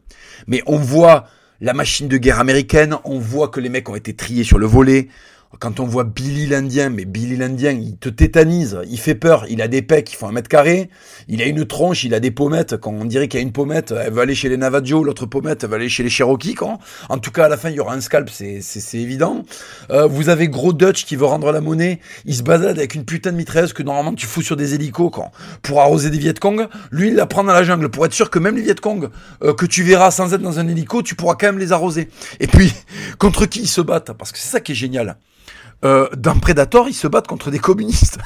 Mais 0.46 0.62
on 0.66 0.76
voit 0.76 1.26
la 1.62 1.72
machine 1.72 2.08
de 2.08 2.16
guerre 2.18 2.40
américaine, 2.40 2.96
on 3.04 3.18
voit 3.18 3.48
que 3.48 3.60
les 3.60 3.68
mecs 3.68 3.88
ont 3.88 3.94
été 3.94 4.14
triés 4.14 4.44
sur 4.44 4.58
le 4.58 4.66
volet, 4.66 5.08
quand 5.58 5.80
on 5.80 5.86
voit 5.86 6.04
Billy 6.04 6.46
l'Indien, 6.46 6.88
mais 6.88 7.04
Billy 7.04 7.36
l'Indien, 7.36 7.72
il 7.72 7.96
te 7.96 8.08
tétanise, 8.08 8.78
il 8.88 8.98
fait 8.98 9.14
peur, 9.14 9.44
il 9.48 9.60
a 9.60 9.68
des 9.68 9.82
pecs 9.82 10.06
qui 10.06 10.16
font 10.16 10.28
un 10.28 10.32
mètre 10.32 10.48
carré, 10.48 10.88
il 11.28 11.42
a 11.42 11.46
une 11.46 11.66
tronche, 11.66 12.04
il 12.04 12.14
a 12.14 12.20
des 12.20 12.30
pommettes, 12.30 12.76
quand 12.78 12.92
on 12.92 13.04
dirait 13.04 13.28
qu'il 13.28 13.38
y 13.38 13.42
a 13.42 13.46
une 13.46 13.52
pommette, 13.52 13.92
elle 13.92 14.12
va 14.12 14.22
aller 14.22 14.34
chez 14.34 14.48
les 14.48 14.56
Navajo, 14.56 15.04
l'autre 15.04 15.26
pommette, 15.26 15.64
elle 15.64 15.70
va 15.70 15.76
aller 15.76 15.88
chez 15.88 16.02
les 16.02 16.10
Cherokees, 16.10 16.54
quand. 16.54 16.78
En 17.08 17.18
tout 17.18 17.30
cas, 17.30 17.46
à 17.46 17.48
la 17.48 17.56
fin, 17.56 17.70
il 17.70 17.76
y 17.76 17.80
aura 17.80 17.94
un 17.94 18.00
scalp, 18.00 18.30
c'est, 18.30 18.62
évident. 18.94 19.44
Euh, 19.90 20.06
vous 20.06 20.28
avez 20.28 20.48
Gros 20.48 20.72
Dutch 20.72 21.04
qui 21.04 21.16
veut 21.16 21.26
rendre 21.26 21.52
la 21.52 21.60
monnaie, 21.60 22.00
il 22.24 22.34
se 22.34 22.42
balade 22.42 22.78
avec 22.78 22.94
une 22.94 23.04
putain 23.04 23.32
de 23.32 23.36
mitrailleuse 23.36 23.72
que 23.72 23.82
normalement 23.82 24.14
tu 24.14 24.26
fous 24.26 24.42
sur 24.42 24.56
des 24.56 24.74
hélicos, 24.74 25.10
quand. 25.12 25.32
Pour 25.62 25.80
arroser 25.80 26.10
des 26.10 26.18
Vietcong. 26.18 26.66
Lui, 26.90 27.08
il 27.08 27.14
la 27.14 27.26
prend 27.26 27.44
dans 27.44 27.52
la 27.52 27.62
jungle, 27.62 27.88
pour 27.90 28.06
être 28.06 28.14
sûr 28.14 28.30
que 28.30 28.38
même 28.38 28.56
les 28.56 28.62
Vietcong, 28.62 29.10
euh, 29.42 29.54
que 29.54 29.66
tu 29.66 29.82
verras 29.82 30.10
sans 30.10 30.32
être 30.32 30.42
dans 30.42 30.58
un 30.58 30.68
hélico, 30.68 31.02
tu 31.02 31.14
pourras 31.14 31.34
quand 31.34 31.46
même 31.46 31.58
les 31.58 31.72
arroser. 31.72 32.08
Et 32.40 32.46
puis, 32.46 32.72
contre 33.18 33.46
qui 33.46 33.60
ils 33.60 33.68
se 33.68 33.80
battent? 33.80 34.12
Parce 34.12 34.32
que 34.32 34.38
c'est 34.38 34.48
ça 34.48 34.60
qui 34.60 34.72
est 34.72 34.76
génial. 34.76 35.16
Euh, 35.84 36.08
dans 36.16 36.38
Predator, 36.38 36.88
ils 36.88 36.94
se 36.94 37.06
battent 37.06 37.26
contre 37.26 37.50
des 37.50 37.58
communistes. 37.58 38.18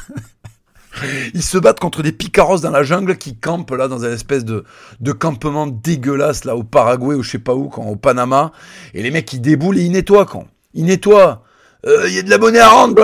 ils 1.34 1.42
se 1.42 1.58
battent 1.58 1.80
contre 1.80 2.02
des 2.02 2.12
picaros 2.12 2.58
dans 2.58 2.70
la 2.70 2.82
jungle 2.82 3.16
qui 3.16 3.36
campent 3.36 3.70
là 3.70 3.88
dans 3.88 4.04
une 4.04 4.12
espèce 4.12 4.44
de, 4.44 4.64
de 5.00 5.12
campement 5.12 5.66
dégueulasse 5.66 6.44
là 6.44 6.56
au 6.56 6.64
Paraguay 6.64 7.14
ou 7.14 7.22
je 7.22 7.30
sais 7.30 7.38
pas 7.38 7.54
où, 7.54 7.68
quand, 7.68 7.84
au 7.84 7.96
Panama. 7.96 8.52
Et 8.94 9.02
les 9.02 9.10
mecs 9.10 9.32
ils 9.32 9.40
déboulent 9.40 9.78
et 9.78 9.82
ils 9.82 9.92
nettoient 9.92 10.26
quand. 10.26 10.46
Ils 10.74 10.84
nettoient 10.84 11.42
il 11.84 11.92
euh, 11.92 12.08
y 12.08 12.18
a 12.18 12.22
de 12.22 12.30
la 12.30 12.38
monnaie 12.38 12.58
à 12.58 12.68
rendre, 12.68 12.96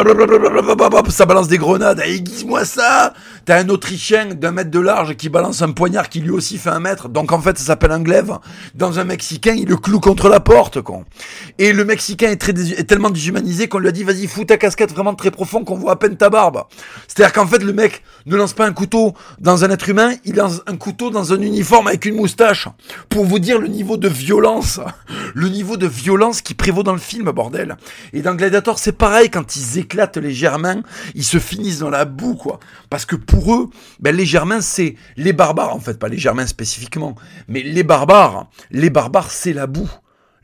ça 1.10 1.24
balance 1.24 1.46
des 1.46 1.58
grenades, 1.58 2.00
aiguise-moi 2.00 2.64
ça 2.64 3.12
T'as 3.44 3.58
un 3.58 3.68
Autrichien 3.70 4.34
d'un 4.34 4.52
mètre 4.52 4.70
de 4.70 4.78
large 4.78 5.16
qui 5.16 5.28
balance 5.28 5.62
un 5.62 5.72
poignard 5.72 6.08
qui 6.08 6.20
lui 6.20 6.30
aussi 6.30 6.58
fait 6.58 6.70
un 6.70 6.78
mètre, 6.78 7.08
donc 7.08 7.32
en 7.32 7.40
fait 7.40 7.58
ça 7.58 7.64
s'appelle 7.64 7.90
un 7.90 8.00
glaive. 8.00 8.38
Dans 8.76 9.00
un 9.00 9.04
Mexicain, 9.04 9.54
il 9.54 9.68
le 9.68 9.76
cloue 9.76 9.98
contre 9.98 10.28
la 10.28 10.38
porte, 10.38 10.80
con. 10.80 11.04
Et 11.58 11.72
le 11.72 11.84
Mexicain 11.84 12.30
est, 12.30 12.36
très 12.36 12.52
est 12.52 12.84
tellement 12.84 13.10
déshumanisé 13.10 13.66
qu'on 13.66 13.78
lui 13.78 13.88
a 13.88 13.92
dit, 13.92 14.04
vas-y, 14.04 14.28
fous 14.28 14.44
ta 14.44 14.58
casquette 14.58 14.92
vraiment 14.92 15.14
très 15.14 15.32
profond 15.32 15.64
qu'on 15.64 15.76
voit 15.76 15.92
à 15.92 15.96
peine 15.96 16.16
ta 16.16 16.30
barbe. 16.30 16.62
C'est-à-dire 17.08 17.32
qu'en 17.32 17.46
fait, 17.46 17.62
le 17.62 17.72
mec 17.72 18.02
ne 18.26 18.36
lance 18.36 18.52
pas 18.52 18.66
un 18.66 18.72
couteau 18.72 19.14
dans 19.40 19.64
un 19.64 19.70
être 19.70 19.88
humain, 19.88 20.12
il 20.24 20.36
lance 20.36 20.60
un 20.66 20.76
couteau 20.76 21.10
dans 21.10 21.32
un 21.32 21.40
uniforme 21.40 21.88
avec 21.88 22.04
une 22.04 22.14
moustache. 22.14 22.68
Pour 23.08 23.24
vous 23.24 23.40
dire 23.40 23.58
le 23.58 23.68
niveau 23.68 23.96
de 23.96 24.08
violence, 24.08 24.78
le 25.34 25.48
niveau 25.48 25.76
de 25.76 25.86
violence 25.86 26.42
qui 26.42 26.54
prévaut 26.54 26.84
dans 26.84 26.92
le 26.92 26.98
film, 26.98 27.30
bordel. 27.32 27.76
Et 28.12 28.22
dans 28.22 28.34
Gladiator, 28.34 28.78
c'est 28.78 28.92
pareil, 28.92 29.30
quand 29.30 29.56
ils 29.56 29.78
éclatent 29.78 30.16
les 30.16 30.32
Germains, 30.32 30.82
ils 31.14 31.24
se 31.24 31.38
finissent 31.38 31.80
dans 31.80 31.90
la 31.90 32.04
boue, 32.04 32.34
quoi. 32.34 32.60
Parce 32.88 33.04
que 33.04 33.16
pour 33.32 33.54
eux, 33.54 33.70
ben, 33.98 34.14
les 34.14 34.26
Germains, 34.26 34.60
c'est 34.60 34.94
les 35.16 35.32
barbares, 35.32 35.74
en 35.74 35.80
fait, 35.80 35.98
pas 35.98 36.08
les 36.08 36.18
Germains 36.18 36.46
spécifiquement, 36.46 37.14
mais 37.48 37.62
les 37.62 37.82
barbares, 37.82 38.50
les 38.70 38.90
barbares, 38.90 39.30
c'est 39.30 39.54
la 39.54 39.66
boue. 39.66 39.90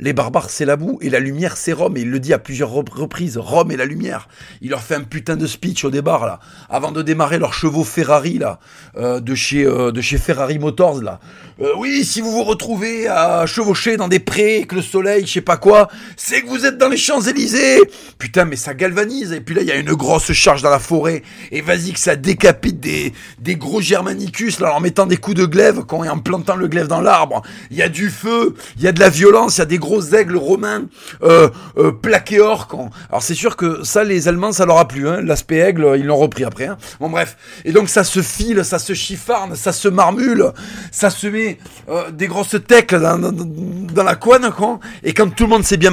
Les 0.01 0.13
barbares, 0.13 0.49
c'est 0.49 0.65
la 0.65 0.77
boue 0.77 0.99
et 1.03 1.11
la 1.11 1.19
lumière, 1.19 1.57
c'est 1.57 1.73
Rome. 1.73 1.97
Et 1.97 2.03
il 2.03 2.11
le 2.11 2.21
dit 2.21 2.33
à 2.33 2.39
plusieurs 2.39 2.71
reprises, 2.71 3.37
Rome 3.37 3.73
et 3.73 3.77
la 3.77 3.85
lumière. 3.85 4.29
Il 4.63 4.71
leur 4.71 4.81
fait 4.81 4.95
un 4.95 5.03
putain 5.03 5.35
de 5.35 5.47
speech 5.47 5.85
au 5.85 5.91
départ 5.91 6.25
là, 6.25 6.39
avant 6.71 6.93
de 6.93 7.03
démarrer 7.03 7.39
leurs 7.39 7.53
chevaux 7.53 7.83
Ferrari 7.83 8.39
là, 8.39 8.61
euh, 8.97 9.19
de 9.19 9.35
chez 9.35 9.65
euh, 9.65 9.91
de 9.91 10.01
chez 10.01 10.19
Ferrari 10.19 10.61
Motors 10.61 11.03
là. 11.03 11.19
Euh, 11.61 11.73
oui, 11.77 12.05
si 12.05 12.21
vous 12.21 12.31
vous 12.31 12.45
retrouvez 12.45 13.09
à 13.09 13.45
chevaucher 13.47 13.97
dans 13.97 14.07
des 14.07 14.21
prés, 14.21 14.67
que 14.69 14.77
le 14.77 14.83
soleil, 14.83 15.27
je 15.27 15.33
sais 15.33 15.41
pas 15.41 15.57
quoi, 15.57 15.89
c'est 16.17 16.43
que 16.43 16.49
vous 16.49 16.65
êtes 16.65 16.79
dans 16.79 16.89
les 16.89 16.97
Champs 16.97 17.21
Élysées. 17.21 17.81
Putain, 18.19 18.45
mais 18.45 18.55
ça 18.55 18.75
galvanise. 18.75 19.33
Et 19.33 19.41
puis 19.41 19.57
là, 19.57 19.63
il 19.63 19.67
y 19.67 19.73
a 19.73 19.77
une 19.77 19.95
grosse 19.95 20.31
charge 20.31 20.63
dans 20.63 20.71
la 20.71 20.79
forêt. 20.79 21.25
Et 21.51 21.61
vas-y 21.61 21.93
que 21.93 21.99
ça 21.99 22.15
décapite 22.15 22.79
des 22.79 23.57
gros 23.57 23.81
germanicus 23.81 24.61
là, 24.61 24.77
en 24.77 24.79
mettant 24.79 25.07
des 25.07 25.17
coups 25.17 25.37
de 25.37 25.47
glaive, 25.47 25.83
quand 25.89 26.07
en 26.09 26.19
plantant 26.21 26.55
le 26.55 26.69
glaive 26.69 26.87
dans 26.87 27.01
l'arbre. 27.01 27.43
Il 27.73 27.77
y 27.77 27.83
a 27.83 27.89
du 27.89 28.09
feu, 28.11 28.55
il 28.77 28.85
y 28.85 28.87
a 28.87 28.93
de 28.93 29.01
la 29.01 29.09
violence, 29.09 29.57
il 29.57 29.59
y 29.59 29.63
a 29.63 29.67
des 29.67 29.79
gros 29.79 29.88
aigles 30.15 30.37
romains 30.37 30.85
euh, 31.23 31.49
euh, 31.77 31.93
plaqués 31.93 32.41
or. 32.41 32.69
Quand... 32.69 32.91
Alors 33.09 33.23
c'est 33.23 33.35
sûr 33.35 33.57
que 33.57 33.85
ça, 33.85 34.05
les 34.05 34.29
Allemands, 34.29 34.53
ça 34.53 34.67
leur 34.67 34.79
a 34.79 34.89
plu. 34.89 35.09
Hein. 35.09 35.21
L'aspect 35.23 35.59
aigle, 35.59 35.95
ils 35.99 36.07
l'ont 36.07 36.17
repris 36.17 36.45
après. 36.45 36.67
Hein. 36.67 36.79
Bon 37.01 37.11
bref. 37.11 37.37
Et 37.65 37.73
donc 37.73 37.89
ça 37.89 38.05
se 38.05 38.23
file, 38.23 38.65
ça 38.65 38.79
se 38.79 38.93
chiffarne, 38.93 39.57
ça 39.57 39.73
se 39.73 39.89
marmule, 39.89 40.53
ça 40.91 41.11
se 41.11 41.27
met 41.27 41.59
euh, 41.89 42.11
des 42.11 42.27
grosses 42.27 42.57
tecles 42.67 43.01
dans, 43.01 43.19
dans, 43.19 44.05
la 44.05 44.15
couenne. 44.15 44.51
Quand... 44.57 44.81
Et 45.03 45.13
quand 45.15 45.29
tout 45.35 45.45
le 45.45 45.51
monde 45.51 45.65
s'est 45.65 45.77
bien 45.77 45.93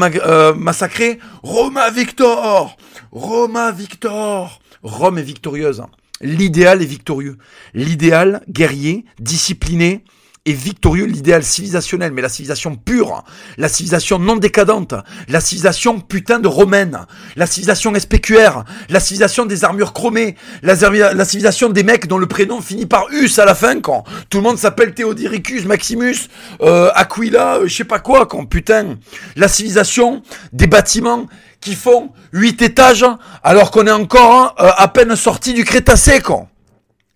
massacré, 0.55 1.19
Roma 1.43 1.89
Victor 1.89 2.77
Roma 3.11 3.71
Victor 3.71 4.59
Rome 4.85 5.17
est 5.17 5.23
victorieuse. 5.23 5.83
L'idéal 6.21 6.81
est 6.81 6.85
victorieux. 6.85 7.37
L'idéal 7.73 8.41
guerrier, 8.47 9.03
discipliné, 9.19 10.03
est 10.45 10.53
victorieux 10.53 11.05
l'idéal 11.05 11.43
civilisationnel, 11.43 12.11
mais 12.11 12.21
la 12.21 12.29
civilisation 12.29 12.75
pure, 12.75 13.23
la 13.57 13.67
civilisation 13.67 14.19
non 14.19 14.35
décadente, 14.35 14.93
la 15.27 15.39
civilisation 15.39 15.99
putain 15.99 16.39
de 16.39 16.47
romaine, 16.47 17.05
la 17.35 17.47
civilisation 17.47 17.93
SPQR, 17.93 18.63
la 18.89 18.99
civilisation 18.99 19.45
des 19.45 19.63
armures 19.63 19.93
chromées, 19.93 20.35
la, 20.61 20.75
civilisation 21.25 21.69
des 21.69 21.83
mecs 21.83 22.07
dont 22.07 22.19
le 22.19 22.27
prénom 22.27 22.61
finit 22.61 22.85
par 22.85 23.07
us 23.11 23.39
à 23.39 23.45
la 23.45 23.55
fin, 23.55 23.79
quand 23.81 24.03
tout 24.29 24.37
le 24.37 24.43
monde 24.43 24.57
s'appelle 24.57 24.93
Théodoricus, 24.93 25.65
Maximus, 25.65 26.29
euh, 26.61 26.91
Aquila, 26.93 27.57
euh, 27.57 27.67
je 27.67 27.75
sais 27.75 27.83
pas 27.83 27.99
quoi, 27.99 28.25
quand 28.25 28.45
putain, 28.45 28.97
la 29.35 29.47
des 30.53 30.67
bâtiments 30.67 31.25
qui 31.61 31.73
font 31.73 32.11
huit 32.33 32.61
étages 32.61 33.05
alors 33.43 33.71
qu'on 33.71 33.87
est 33.87 33.91
encore 33.91 34.55
euh, 34.59 34.69
à 34.77 34.87
peine 34.87 35.15
sorti 35.15 35.53
du 35.53 35.63
Crétacé, 35.63 36.19
quand 36.19 36.49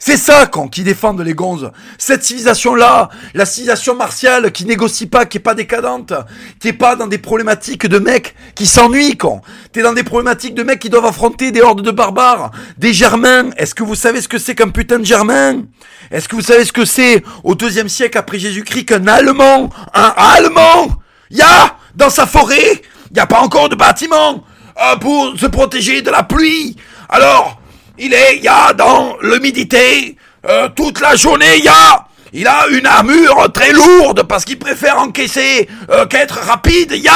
c'est 0.01 0.15
ça, 0.15 0.45
quand, 0.45 0.69
qui 0.69 0.83
défendent 0.83 1.19
les 1.19 1.33
gonzes. 1.33 1.71
Cette 1.97 2.23
civilisation-là, 2.23 3.09
la 3.33 3.45
civilisation 3.45 3.95
martiale, 3.95 4.53
qui 4.53 4.63
négocie 4.63 5.07
pas, 5.07 5.25
qui 5.25 5.39
est 5.39 5.41
pas 5.41 5.55
décadente, 5.55 6.13
qui 6.61 6.69
est 6.69 6.73
pas 6.73 6.95
dans 6.95 7.07
des 7.07 7.17
problématiques 7.17 7.85
de 7.85 7.99
mecs 7.99 8.33
qui 8.55 8.65
s'ennuient, 8.65 9.17
quand. 9.17 9.41
T'es 9.73 9.81
dans 9.81 9.91
des 9.91 10.05
problématiques 10.05 10.55
de 10.55 10.63
mecs 10.63 10.79
qui 10.79 10.89
doivent 10.89 11.05
affronter 11.05 11.51
des 11.51 11.59
hordes 11.59 11.81
de 11.81 11.91
barbares, 11.91 12.51
des 12.77 12.93
germains. 12.93 13.49
Est-ce 13.57 13.75
que 13.75 13.83
vous 13.83 13.93
savez 13.93 14.21
ce 14.21 14.29
que 14.29 14.37
c'est 14.37 14.55
qu'un 14.55 14.69
putain 14.69 14.99
de 14.99 15.05
germain? 15.05 15.63
Est-ce 16.11 16.29
que 16.29 16.37
vous 16.37 16.41
savez 16.41 16.63
ce 16.63 16.71
que 16.71 16.85
c'est, 16.85 17.21
au 17.43 17.55
deuxième 17.55 17.89
siècle 17.89 18.17
après 18.17 18.39
Jésus-Christ, 18.39 18.85
qu'un 18.85 19.05
allemand, 19.05 19.69
un 19.93 20.13
allemand, 20.15 20.87
y 21.29 21.41
a, 21.41 21.75
dans 21.95 22.09
sa 22.09 22.25
forêt, 22.25 22.81
y 23.13 23.19
a 23.19 23.27
pas 23.27 23.41
encore 23.41 23.67
de 23.67 23.75
bâtiment, 23.75 24.45
euh, 24.81 24.95
pour 24.95 25.37
se 25.37 25.47
protéger 25.47 26.01
de 26.01 26.09
la 26.09 26.23
pluie? 26.23 26.77
Alors, 27.09 27.58
il 27.99 28.13
est, 28.13 28.37
il 28.37 28.43
y 28.43 28.47
a 28.47 28.73
dans 28.73 29.17
l'humidité, 29.21 30.15
euh, 30.47 30.69
toute 30.75 31.01
la 31.01 31.15
journée, 31.15 31.57
il 31.57 31.65
y 31.65 31.67
a, 31.67 32.07
il 32.33 32.47
a 32.47 32.67
une 32.69 32.85
armure 32.85 33.51
très 33.53 33.73
lourde 33.73 34.23
parce 34.23 34.45
qu'il 34.45 34.57
préfère 34.57 34.97
encaisser 34.99 35.67
euh, 35.89 36.05
qu'être 36.05 36.39
rapide. 36.39 36.93
Il 36.93 37.09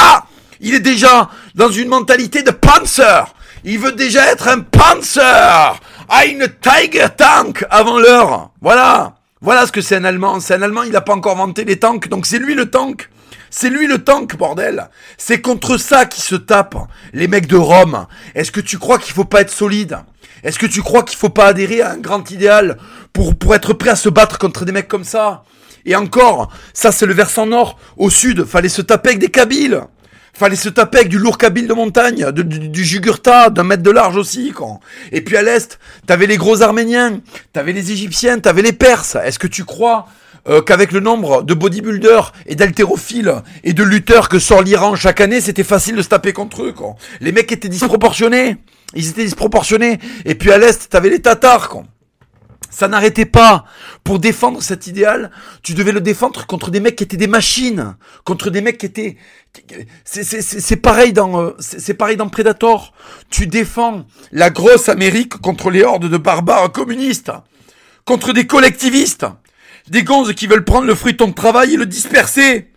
il 0.59 0.73
est 0.73 0.79
déjà 0.79 1.29
dans 1.55 1.69
une 1.69 1.89
mentalité 1.89 2.41
de 2.41 2.51
Panzer. 2.51 3.25
Il 3.65 3.79
veut 3.79 3.91
déjà 3.91 4.31
être 4.31 4.47
un 4.47 4.59
Panzer, 4.59 5.75
à 6.09 6.25
une 6.25 6.47
Tiger 6.61 7.07
Tank 7.15 7.65
avant 7.69 7.99
l'heure. 7.99 8.51
Voilà, 8.61 9.13
voilà 9.41 9.65
ce 9.65 9.71
que 9.71 9.81
c'est 9.81 9.95
un 9.95 10.03
Allemand. 10.03 10.39
C'est 10.39 10.53
un 10.55 10.61
Allemand, 10.61 10.83
il 10.83 10.91
n'a 10.91 11.01
pas 11.01 11.13
encore 11.13 11.33
inventé 11.33 11.63
les 11.63 11.79
tanks, 11.79 12.07
donc 12.07 12.25
c'est 12.25 12.39
lui 12.39 12.55
le 12.55 12.69
tank. 12.69 13.09
C'est 13.55 13.69
lui 13.69 13.85
le 13.85 14.03
tank, 14.03 14.35
bordel. 14.35 14.89
C'est 15.15 15.39
contre 15.39 15.77
ça 15.77 16.07
qu'ils 16.07 16.23
se 16.23 16.33
tapent, 16.33 16.87
les 17.13 17.27
mecs 17.27 17.45
de 17.45 17.55
Rome. 17.55 18.07
Est-ce 18.33 18.51
que 18.51 18.59
tu 18.59 18.79
crois 18.79 18.97
qu'il 18.97 19.13
faut 19.13 19.25
pas 19.25 19.41
être 19.41 19.51
solide? 19.51 19.99
Est-ce 20.43 20.57
que 20.57 20.65
tu 20.65 20.81
crois 20.81 21.03
qu'il 21.03 21.19
faut 21.19 21.29
pas 21.29 21.45
adhérer 21.45 21.83
à 21.83 21.91
un 21.91 21.97
grand 21.97 22.31
idéal 22.31 22.79
pour, 23.13 23.35
pour 23.35 23.53
être 23.53 23.73
prêt 23.73 23.91
à 23.91 23.95
se 23.95 24.09
battre 24.09 24.39
contre 24.39 24.65
des 24.65 24.71
mecs 24.71 24.87
comme 24.87 25.03
ça? 25.03 25.43
Et 25.85 25.95
encore, 25.95 26.51
ça 26.73 26.91
c'est 26.91 27.05
le 27.05 27.13
versant 27.13 27.45
nord. 27.45 27.77
Au 27.95 28.09
sud, 28.09 28.43
fallait 28.43 28.69
se 28.69 28.81
taper 28.81 29.09
avec 29.09 29.19
des 29.19 29.29
Kabyles. 29.29 29.81
Fallait 30.33 30.55
se 30.55 30.69
taper 30.69 30.97
avec 30.97 31.09
du 31.09 31.19
lourd 31.19 31.37
Kabyle 31.37 31.67
de 31.67 31.73
montagne, 31.75 32.31
du, 32.31 32.43
du 32.43 32.83
Jugurtha, 32.83 33.51
d'un 33.51 33.63
mètre 33.63 33.83
de 33.83 33.91
large 33.91 34.17
aussi, 34.17 34.51
quoi. 34.51 34.79
Et 35.11 35.21
puis 35.21 35.37
à 35.37 35.43
l'est, 35.43 35.77
t'avais 36.07 36.25
les 36.25 36.37
gros 36.37 36.63
Arméniens, 36.63 37.21
t'avais 37.53 37.71
les 37.71 37.91
Égyptiens, 37.91 38.39
t'avais 38.39 38.63
les 38.63 38.73
Perses. 38.73 39.15
Est-ce 39.23 39.37
que 39.37 39.45
tu 39.45 39.63
crois 39.63 40.07
euh, 40.47 40.61
qu'avec 40.61 40.91
le 40.91 40.99
nombre 40.99 41.43
de 41.43 41.53
bodybuilders 41.53 42.33
et 42.45 42.55
d'haltérophiles 42.55 43.33
et 43.63 43.73
de 43.73 43.83
lutteurs 43.83 44.27
que 44.27 44.39
sort 44.39 44.61
l'Iran 44.61 44.95
chaque 44.95 45.21
année, 45.21 45.39
c'était 45.39 45.63
facile 45.63 45.95
de 45.95 46.01
se 46.01 46.09
taper 46.09 46.33
contre 46.33 46.63
eux, 46.63 46.73
quoi. 46.73 46.95
Les 47.21 47.31
mecs 47.31 47.51
étaient 47.51 47.69
disproportionnés. 47.69 48.57
Ils 48.95 49.09
étaient 49.09 49.23
disproportionnés. 49.23 49.99
Et 50.25 50.35
puis 50.35 50.51
à 50.51 50.57
l'Est, 50.57 50.89
t'avais 50.89 51.09
les 51.09 51.21
Tatars, 51.21 51.69
quoi. 51.69 51.83
Ça 52.73 52.87
n'arrêtait 52.87 53.25
pas. 53.25 53.65
Pour 54.03 54.19
défendre 54.19 54.61
cet 54.61 54.87
idéal, 54.87 55.29
tu 55.61 55.75
devais 55.75 55.91
le 55.91 56.01
défendre 56.01 56.45
contre 56.47 56.71
des 56.71 56.79
mecs 56.79 56.95
qui 56.95 57.03
étaient 57.03 57.17
des 57.17 57.27
machines, 57.27 57.95
contre 58.25 58.49
des 58.49 58.61
mecs 58.61 58.79
qui 58.79 58.87
étaient. 58.87 59.17
C'est 60.03 60.75
pareil 60.77 61.13
dans 61.13 61.39
euh, 61.39 61.55
c'est 61.59 61.93
pareil 61.93 62.17
dans 62.17 62.27
Predator. 62.29 62.93
Tu 63.29 63.45
défends 63.45 64.05
la 64.31 64.49
grosse 64.49 64.89
Amérique 64.89 65.37
contre 65.37 65.69
les 65.69 65.83
hordes 65.83 66.09
de 66.09 66.17
barbares 66.17 66.71
communistes, 66.71 67.31
contre 68.05 68.33
des 68.33 68.47
collectivistes, 68.47 69.27
des 69.89 70.03
gonzes 70.03 70.33
qui 70.33 70.47
veulent 70.47 70.65
prendre 70.65 70.87
le 70.87 70.95
fruit 70.95 71.13
de 71.13 71.17
ton 71.17 71.31
travail 71.31 71.73
et 71.73 71.77
le 71.77 71.85
disperser, 71.85 72.71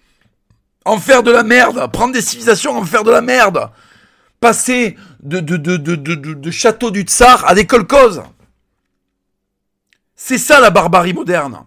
en 0.84 0.98
faire 0.98 1.22
de 1.22 1.30
la 1.30 1.42
merde, 1.42 1.90
prendre 1.92 2.12
des 2.12 2.20
civilisations 2.20 2.76
en 2.76 2.84
faire 2.84 3.04
de 3.04 3.10
la 3.10 3.20
merde 3.20 3.70
passer 4.40 4.96
de, 5.22 5.40
de, 5.40 5.56
de, 5.56 5.86
de, 5.86 6.50
château 6.50 6.90
du 6.90 7.02
tsar 7.02 7.44
à 7.46 7.54
des 7.54 7.66
kolkhozes. 7.66 8.22
C'est 10.14 10.38
ça 10.38 10.60
la 10.60 10.70
barbarie 10.70 11.14
moderne. 11.14 11.64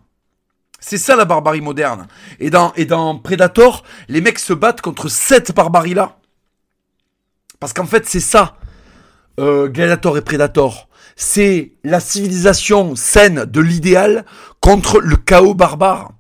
C'est 0.80 0.98
ça 0.98 1.16
la 1.16 1.26
barbarie 1.26 1.62
moderne. 1.62 2.08
Et 2.40 2.50
dans, 2.50 2.74
et 2.76 2.86
dans 2.86 3.18
Predator, 3.18 3.84
les 4.08 4.22
mecs 4.22 4.40
se 4.40 4.54
battent 4.54 4.82
contre 4.82 5.10
cette 5.10 5.54
barbarie-là. 5.54 6.18
Parce 7.60 7.74
qu'en 7.74 7.86
fait, 7.86 8.08
c'est 8.08 8.22
ça, 8.22 8.56
euh, 9.40 9.68
Gladiator 9.68 10.18
et 10.18 10.22
Predator. 10.22 10.88
C'est 11.22 11.74
la 11.84 12.00
civilisation 12.00 12.96
saine 12.96 13.44
de 13.44 13.60
l'idéal 13.60 14.24
contre 14.62 15.02
le 15.02 15.18
chaos 15.18 15.54
barbare. 15.54 16.14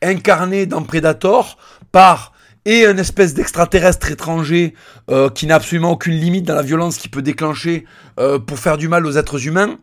Incarné 0.00 0.66
dans 0.66 0.84
Predator 0.84 1.58
par 1.90 2.32
et 2.64 2.86
un 2.86 2.96
espèce 2.96 3.34
d'extraterrestre 3.34 4.12
étranger 4.12 4.74
euh, 5.10 5.28
qui 5.28 5.48
n'a 5.48 5.56
absolument 5.56 5.90
aucune 5.90 6.14
limite 6.14 6.44
dans 6.46 6.54
la 6.54 6.62
violence 6.62 6.98
qu'il 6.98 7.10
peut 7.10 7.20
déclencher 7.20 7.84
euh, 8.20 8.38
pour 8.38 8.60
faire 8.60 8.78
du 8.78 8.86
mal 8.86 9.04
aux 9.06 9.18
êtres 9.18 9.44
humains, 9.44 9.76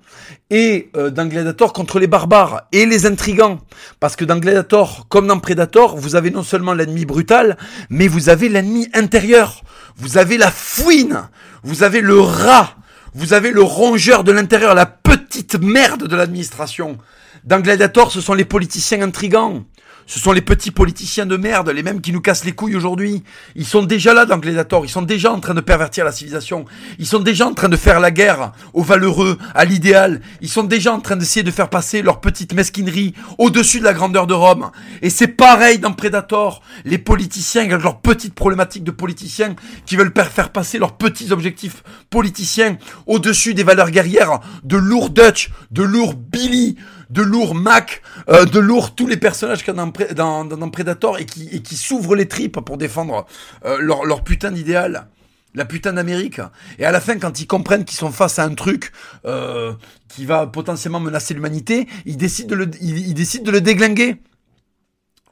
et 0.50 0.90
euh, 0.96 1.10
dans 1.10 1.28
Gladiator 1.28 1.74
contre 1.74 2.00
les 2.00 2.08
barbares 2.08 2.62
et 2.72 2.86
les 2.86 3.06
intrigants. 3.06 3.60
Parce 4.00 4.16
que 4.16 4.24
dans 4.24 4.38
Gladiator, 4.38 5.06
comme 5.10 5.28
dans 5.28 5.40
Predator, 5.40 5.98
vous 5.98 6.16
avez 6.16 6.32
non 6.32 6.44
seulement 6.44 6.74
l'ennemi 6.74 7.06
brutal, 7.06 7.58
mais 7.90 8.08
vous 8.08 8.30
avez 8.30 8.48
l'ennemi 8.48 8.88
intérieur. 8.94 9.64
Vous 9.98 10.18
avez 10.18 10.38
la 10.38 10.50
fouine, 10.50 11.30
vous 11.62 11.84
avez 11.84 12.00
le 12.00 12.20
rat, 12.20 12.78
vous 13.14 13.34
avez 13.34 13.52
le 13.52 13.62
rongeur 13.62 14.24
de 14.24 14.32
l'intérieur, 14.32 14.74
la 14.74 14.86
petite 14.86 15.56
merde 15.56 16.08
de 16.08 16.16
l'administration. 16.16 16.98
Dans 17.44 17.60
Gladiator, 17.60 18.12
ce 18.12 18.22
sont 18.22 18.34
les 18.34 18.46
politiciens 18.46 19.02
intrigants. 19.02 19.66
Ce 20.12 20.20
sont 20.20 20.34
les 20.34 20.42
petits 20.42 20.72
politiciens 20.72 21.26
de 21.26 21.38
merde, 21.38 21.70
les 21.70 21.84
mêmes 21.84 22.02
qui 22.02 22.12
nous 22.12 22.20
cassent 22.20 22.44
les 22.44 22.52
couilles 22.52 22.76
aujourd'hui. 22.76 23.24
Ils 23.56 23.66
sont 23.66 23.82
déjà 23.82 24.14
là 24.14 24.26
dans 24.26 24.40
Gladiator, 24.40 24.84
ils 24.84 24.90
sont 24.90 25.04
déjà 25.04 25.32
en 25.32 25.40
train 25.40 25.54
de 25.54 25.62
pervertir 25.62 26.04
la 26.04 26.12
civilisation. 26.12 26.66
Ils 27.00 27.08
sont 27.08 27.22
déjà 27.22 27.48
en 27.48 27.54
train 27.54 27.70
de 27.70 27.78
faire 27.78 28.02
la 28.02 28.12
guerre 28.12 28.52
aux 28.74 28.84
valeureux, 28.84 29.38
à 29.56 29.64
l'idéal. 29.64 30.20
Ils 30.42 30.50
sont 30.50 30.66
déjà 30.66 30.92
en 30.92 31.00
train 31.00 31.16
d'essayer 31.16 31.44
de 31.44 31.52
faire 31.52 31.70
passer 31.70 32.02
leur 32.02 32.20
petite 32.20 32.54
mesquinerie 32.54 33.14
au-dessus 33.38 33.80
de 33.80 33.86
la 33.86 33.94
grandeur 33.94 34.28
de 34.28 34.34
Rome. 34.34 34.72
Et 35.02 35.10
c'est 35.10 35.30
pareil 35.30 35.80
dans 35.80 35.94
Predator. 35.94 36.62
Les 36.84 36.98
politiciens, 36.98 37.64
avec 37.64 37.82
leurs 37.82 38.02
petites 38.02 38.34
problématiques 38.36 38.84
de 38.84 38.92
politiciens, 38.92 39.56
qui 39.86 39.96
veulent 39.96 40.12
faire 40.14 40.50
passer 40.50 40.78
leurs 40.78 40.98
petits 40.98 41.32
objectifs 41.32 41.84
politiciens 42.10 42.78
au-dessus 43.08 43.54
des 43.54 43.64
valeurs 43.64 43.92
guerrières 43.92 44.42
de 44.66 44.76
lourd 44.76 45.10
Dutch, 45.10 45.52
de 45.72 45.84
lourd 45.84 46.16
Billy, 46.16 46.76
de 47.12 47.22
lourd 47.22 47.56
Mac, 47.56 48.02
euh, 48.30 48.46
de 48.46 48.60
lourd 48.60 48.96
tous 48.96 49.06
les 49.06 49.18
personnages 49.18 49.64
qu'il 49.64 49.76
y 49.76 49.80
a 49.80 50.14
dans, 50.14 50.70
Predator 50.70 51.20
et 51.20 51.26
qui, 51.26 51.76
s'ouvrent 51.76 52.16
les 52.16 52.28
tripes 52.28 52.60
pour 52.62 52.78
défendre 52.78 53.26
euh, 53.66 53.78
leur, 53.80 54.24
putain 54.24 54.52
d'idéal. 54.52 55.08
La 55.54 55.66
putain 55.66 55.92
d'Amérique. 55.92 56.40
Et 56.80 56.86
à 56.86 56.92
la 56.92 57.02
fin, 57.02 57.20
quand 57.20 57.42
ils 57.42 57.48
comprennent 57.48 57.84
qu'ils 57.84 57.98
sont 57.98 58.12
face 58.12 58.40
à 58.40 58.46
un 58.46 58.56
truc 58.56 58.94
euh, 59.26 59.74
qui 60.08 60.26
va 60.26 60.48
potentiellement 60.48 61.02
menacer 61.02 61.34
l'humanité, 61.34 61.90
ils 62.06 62.16
décident 62.16 62.48
de 62.48 62.56
le, 62.56 62.72
ils, 62.80 63.14
décident 63.14 63.44
de 63.44 63.52
le 63.52 63.60
déglinguer 63.60 64.16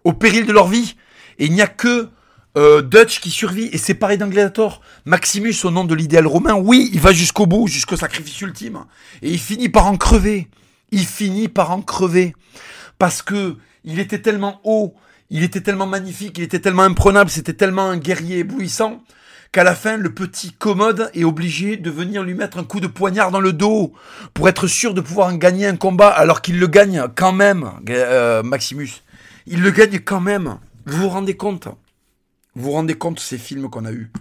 au 0.04 0.12
péril 0.12 0.46
de 0.46 0.52
leur 0.52 0.68
vie. 0.68 0.98
Et 1.38 1.46
il 1.46 1.54
n'y 1.54 1.62
a 1.62 1.68
que 1.68 2.10
Euh, 2.58 2.82
Dutch 2.82 3.20
qui 3.20 3.30
survit, 3.30 3.70
et 3.72 3.78
c'est 3.78 3.94
pareil 3.94 4.18
dans. 4.18 4.28
Maximus, 5.06 5.54
au 5.66 5.72
nom 5.72 5.86
de 5.86 5.94
l'idéal 5.94 6.26
romain, 6.26 6.56
oui, 6.56 6.90
il 6.92 7.00
va 7.00 7.14
jusqu'au 7.14 7.46
bout, 7.46 7.68
jusqu'au 7.68 7.96
sacrifice 7.96 8.42
ultime. 8.42 8.86
Et 9.22 9.30
il 9.30 9.40
finit 9.40 9.70
par 9.70 9.86
en 9.86 9.98
crever. 9.98 10.50
Il 10.92 11.06
finit 11.06 11.48
par 11.48 11.72
en 11.72 11.82
crever. 11.82 12.36
Parce 12.98 13.22
que 13.22 13.58
il 13.84 14.00
était 14.00 14.22
tellement 14.22 14.60
haut, 14.64 14.94
il 15.30 15.44
était 15.44 15.62
tellement 15.62 15.88
magnifique, 15.88 16.38
il 16.38 16.44
était 16.44 16.60
tellement 16.60 16.84
imprenable, 16.84 17.30
c'était 17.30 17.54
tellement 17.54 17.90
un 17.90 17.98
guerrier 17.98 18.40
éblouissant, 18.40 19.04
qu'à 19.52 19.64
la 19.64 19.76
fin, 19.76 19.98
le 19.98 20.14
petit 20.14 20.52
commode 20.52 21.10
est 21.14 21.24
obligé 21.24 21.78
de 21.78 21.90
venir 21.90 22.24
lui 22.24 22.34
mettre 22.34 22.58
un 22.58 22.64
coup 22.64 22.80
de 22.80 22.88
poignard 22.88 23.32
dans 23.32 23.40
le 23.40 23.54
dos 23.54 23.94
pour 24.34 24.50
être 24.50 24.68
sûr 24.68 24.94
de 24.94 25.02
pouvoir 25.02 25.36
gagner 25.38 25.66
un 25.68 25.76
combat, 25.76 26.10
alors 26.10 26.42
qu'il 26.42 26.60
le 26.60 26.68
gagne 26.68 27.04
quand 27.16 27.32
même, 27.32 27.72
euh, 27.90 28.44
Maximus. 28.44 28.90
Il 29.48 29.62
le 29.62 29.72
gagne 29.72 30.00
quand 30.00 30.22
même. 30.22 30.60
Vous 30.86 31.04
vous 31.04 31.10
rendez 31.10 31.36
compte? 31.36 31.68
Vous 32.56 32.66
vous 32.66 32.72
rendez 32.72 32.96
compte 32.96 33.20
ces 33.20 33.38
films 33.38 33.70
qu'on 33.70 33.86
a 33.86 33.92
eus? 33.92 34.12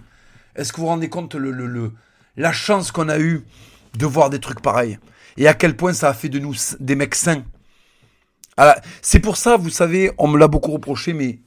Est-ce 0.55 0.71
que 0.71 0.77
vous 0.77 0.83
vous 0.83 0.89
rendez 0.89 1.09
compte 1.09 1.35
la 2.37 2.51
chance 2.51 2.91
qu'on 2.91 3.09
a 3.09 3.19
eue 3.19 3.43
de 3.97 4.05
voir 4.05 4.29
des 4.29 4.39
trucs 4.39 4.61
pareils? 4.61 4.97
Et 5.37 5.47
à 5.47 5.53
quel 5.53 5.75
point 5.75 5.93
ça 5.93 6.09
a 6.09 6.13
fait 6.13 6.29
de 6.29 6.39
nous 6.39 6.53
des 6.79 6.95
mecs 6.95 7.15
sains 7.15 7.43
C'est 9.01 9.19
pour 9.19 9.37
ça, 9.37 9.57
vous 9.57 9.69
savez, 9.69 10.11
on 10.17 10.27
me 10.27 10.37
l'a 10.37 10.47
beaucoup 10.47 10.71
reproché, 10.71 11.13
mais 11.13 11.39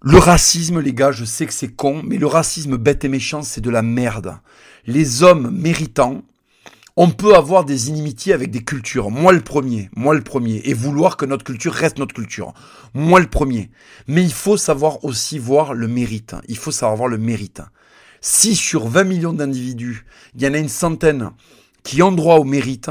le 0.00 0.18
racisme, 0.18 0.80
les 0.80 0.94
gars, 0.94 1.10
je 1.10 1.24
sais 1.24 1.46
que 1.46 1.52
c'est 1.52 1.74
con, 1.74 2.02
mais 2.04 2.18
le 2.18 2.26
racisme 2.26 2.76
bête 2.76 3.04
et 3.04 3.08
méchant, 3.08 3.42
c'est 3.42 3.60
de 3.60 3.70
la 3.70 3.82
merde. 3.82 4.38
Les 4.86 5.22
hommes 5.22 5.50
méritants, 5.50 6.22
on 7.00 7.10
peut 7.10 7.36
avoir 7.36 7.64
des 7.64 7.88
inimitiés 7.88 8.32
avec 8.32 8.50
des 8.50 8.64
cultures. 8.64 9.10
Moi 9.10 9.32
le 9.32 9.40
premier, 9.40 9.88
moi 9.94 10.14
le 10.14 10.20
premier, 10.20 10.62
et 10.64 10.74
vouloir 10.74 11.16
que 11.16 11.26
notre 11.26 11.44
culture 11.44 11.72
reste 11.72 11.98
notre 11.98 12.14
culture. 12.14 12.54
Moi 12.92 13.20
le 13.20 13.28
premier. 13.28 13.70
Mais 14.08 14.24
il 14.24 14.32
faut 14.32 14.56
savoir 14.56 15.04
aussi 15.04 15.38
voir 15.38 15.74
le 15.74 15.86
mérite. 15.86 16.34
Il 16.48 16.56
faut 16.56 16.72
savoir 16.72 16.96
voir 16.96 17.08
le 17.08 17.18
mérite. 17.18 17.62
Si 18.20 18.56
sur 18.56 18.88
20 18.88 19.04
millions 19.04 19.32
d'individus, 19.32 20.04
il 20.34 20.42
y 20.42 20.48
en 20.48 20.54
a 20.54 20.58
une 20.58 20.68
centaine 20.68 21.30
qui 21.82 22.02
ont 22.02 22.12
droit 22.12 22.36
au 22.36 22.44
mérite, 22.44 22.90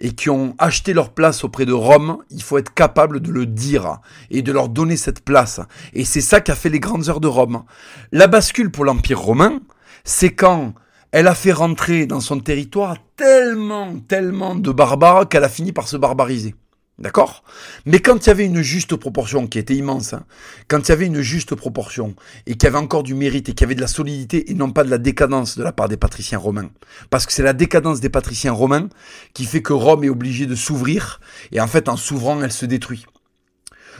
et 0.00 0.12
qui 0.12 0.30
ont 0.30 0.54
acheté 0.58 0.94
leur 0.94 1.10
place 1.10 1.44
auprès 1.44 1.66
de 1.66 1.72
Rome, 1.72 2.18
il 2.30 2.42
faut 2.42 2.58
être 2.58 2.72
capable 2.72 3.20
de 3.20 3.32
le 3.32 3.46
dire 3.46 3.98
et 4.30 4.42
de 4.42 4.52
leur 4.52 4.68
donner 4.68 4.96
cette 4.96 5.24
place. 5.24 5.60
Et 5.92 6.04
c'est 6.04 6.20
ça 6.20 6.40
qui 6.40 6.50
a 6.50 6.54
fait 6.54 6.68
les 6.68 6.80
grandes 6.80 7.08
heures 7.08 7.20
de 7.20 7.28
Rome. 7.28 7.64
La 8.12 8.28
bascule 8.28 8.70
pour 8.70 8.84
l'Empire 8.84 9.20
romain, 9.20 9.60
c'est 10.04 10.34
quand 10.34 10.74
elle 11.10 11.26
a 11.26 11.34
fait 11.34 11.52
rentrer 11.52 12.06
dans 12.06 12.20
son 12.20 12.38
territoire 12.38 12.96
tellement, 13.16 13.98
tellement 13.98 14.54
de 14.54 14.70
barbares 14.70 15.28
qu'elle 15.28 15.44
a 15.44 15.48
fini 15.48 15.72
par 15.72 15.88
se 15.88 15.96
barbariser. 15.96 16.54
D'accord? 16.98 17.44
Mais 17.86 18.00
quand 18.00 18.26
il 18.26 18.28
y 18.28 18.30
avait 18.30 18.44
une 18.44 18.60
juste 18.60 18.96
proportion, 18.96 19.46
qui 19.46 19.60
était 19.60 19.76
immense, 19.76 20.14
hein, 20.14 20.24
quand 20.66 20.88
il 20.88 20.88
y 20.88 20.92
avait 20.92 21.06
une 21.06 21.20
juste 21.20 21.54
proportion, 21.54 22.16
et 22.46 22.54
qu'il 22.54 22.64
y 22.64 22.66
avait 22.66 22.78
encore 22.78 23.04
du 23.04 23.14
mérite, 23.14 23.48
et 23.48 23.52
qu'il 23.52 23.60
y 23.60 23.64
avait 23.66 23.76
de 23.76 23.80
la 23.80 23.86
solidité, 23.86 24.50
et 24.50 24.54
non 24.54 24.72
pas 24.72 24.82
de 24.82 24.90
la 24.90 24.98
décadence 24.98 25.56
de 25.56 25.62
la 25.62 25.70
part 25.70 25.88
des 25.88 25.96
patriciens 25.96 26.38
romains, 26.38 26.70
parce 27.08 27.24
que 27.24 27.32
c'est 27.32 27.44
la 27.44 27.52
décadence 27.52 28.00
des 28.00 28.08
patriciens 28.08 28.52
romains 28.52 28.88
qui 29.32 29.44
fait 29.44 29.62
que 29.62 29.72
Rome 29.72 30.02
est 30.02 30.08
obligée 30.08 30.46
de 30.46 30.56
s'ouvrir, 30.56 31.20
et 31.52 31.60
en 31.60 31.68
fait, 31.68 31.88
en 31.88 31.96
s'ouvrant, 31.96 32.42
elle 32.42 32.52
se 32.52 32.66
détruit. 32.66 33.06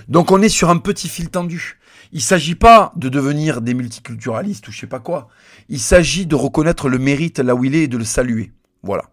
Donc 0.09 0.33
on 0.33 0.43
est 0.43 0.49
sur 0.49 0.71
un 0.71 0.79
petit 0.79 1.09
fil 1.09 1.31
tendu. 1.31 1.79
Il 2.13 2.23
s'agit 2.23 2.55
pas 2.55 2.93
de 2.97 3.09
devenir 3.09 3.61
des 3.61 3.75
multiculturalistes 3.75 4.67
ou 4.69 4.73
je 4.73 4.81
sais 4.81 4.87
pas 4.87 5.01
quoi. 5.01 5.29
Il 5.69 5.81
s'agit 5.81 6.27
de 6.27 6.35
reconnaître 6.35 6.89
le 6.89 6.99
mérite 6.99 7.39
là 7.39 7.55
où 7.55 7.65
il 7.65 7.75
est 7.75 7.83
et 7.83 7.89
de 7.89 7.99
le 7.99 8.05
saluer. 8.05 8.53
Voilà. 8.83 9.11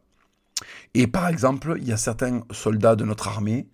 Et 0.94 1.08
par 1.08 1.28
exemple, 1.28 1.76
il 1.78 1.88
y 1.88 1.92
a 1.92 1.98
certains 1.98 2.44
soldats 2.52 2.96
de 2.96 3.04
notre 3.04 3.28
armée 3.28 3.68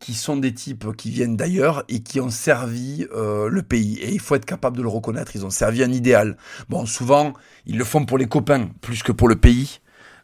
qui 0.00 0.14
sont 0.14 0.38
des 0.38 0.52
types 0.52 0.96
qui 0.96 1.10
viennent 1.10 1.36
d'ailleurs 1.36 1.84
et 1.88 2.00
qui 2.00 2.20
ont 2.20 2.30
servi 2.30 3.06
euh, 3.14 3.48
le 3.48 3.62
pays. 3.62 3.98
Et 3.98 4.10
il 4.12 4.18
faut 4.18 4.34
être 4.34 4.46
capable 4.46 4.76
de 4.76 4.82
le 4.82 4.88
reconnaître, 4.88 5.36
ils 5.36 5.44
ont 5.44 5.50
servi 5.50 5.84
un 5.84 5.92
idéal. 5.92 6.36
Bon, 6.68 6.86
souvent, 6.86 7.34
ils 7.66 7.76
le 7.76 7.84
font 7.84 8.06
pour 8.06 8.18
les 8.18 8.26
copains 8.26 8.70
plus 8.80 9.02
que 9.02 9.12
pour 9.12 9.28
le 9.28 9.36
pays. 9.36 9.80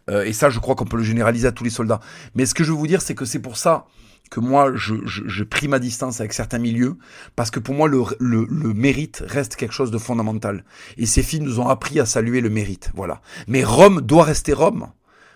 Euh, 0.09 0.25
et 0.25 0.33
ça, 0.33 0.51
je 0.51 0.59
crois 0.61 0.75
qu'on 0.75 0.87
peut 0.87 0.97
le 0.97 1.03
généraliser 1.03 1.47
à 1.47 1.53
tous 1.53 1.63
les 1.63 1.71
soldats. 1.71 2.01
Mais 2.35 2.47
ce 2.47 2.55
que 2.55 2.65
je 2.65 2.73
veux 2.73 2.79
vous 2.79 2.87
dire, 2.87 3.03
c'est 3.03 3.15
que 3.15 3.27
c'est 3.27 3.39
pour 3.39 3.59
ça 3.59 3.87
que 4.31 4.41
moi, 4.41 4.73
je, 4.75 4.95
je, 5.05 5.45
pris 5.45 5.69
ma 5.69 5.79
distance 5.79 6.21
avec 6.21 6.33
certains 6.33 6.59
milieux, 6.59 6.97
parce 7.37 7.53
que 7.53 7.61
pour 7.61 7.75
moi, 7.75 7.87
le, 7.87 8.03
le, 8.19 8.45
le, 8.51 8.75
mérite 8.75 9.23
reste 9.25 9.55
quelque 9.55 9.75
chose 9.75 9.93
de 9.93 9.99
fondamental. 9.99 10.65
Et 10.97 11.07
ces 11.07 11.23
filles 11.23 11.41
nous 11.41 11.61
ont 11.61 11.69
appris 11.69 12.01
à 12.01 12.07
saluer 12.07 12.41
le 12.41 12.51
mérite. 12.51 12.91
Voilà. 12.95 13.21
Mais 13.47 13.63
Rome 13.63 14.01
doit 14.01 14.25
rester 14.25 14.53
Rome. 14.53 14.89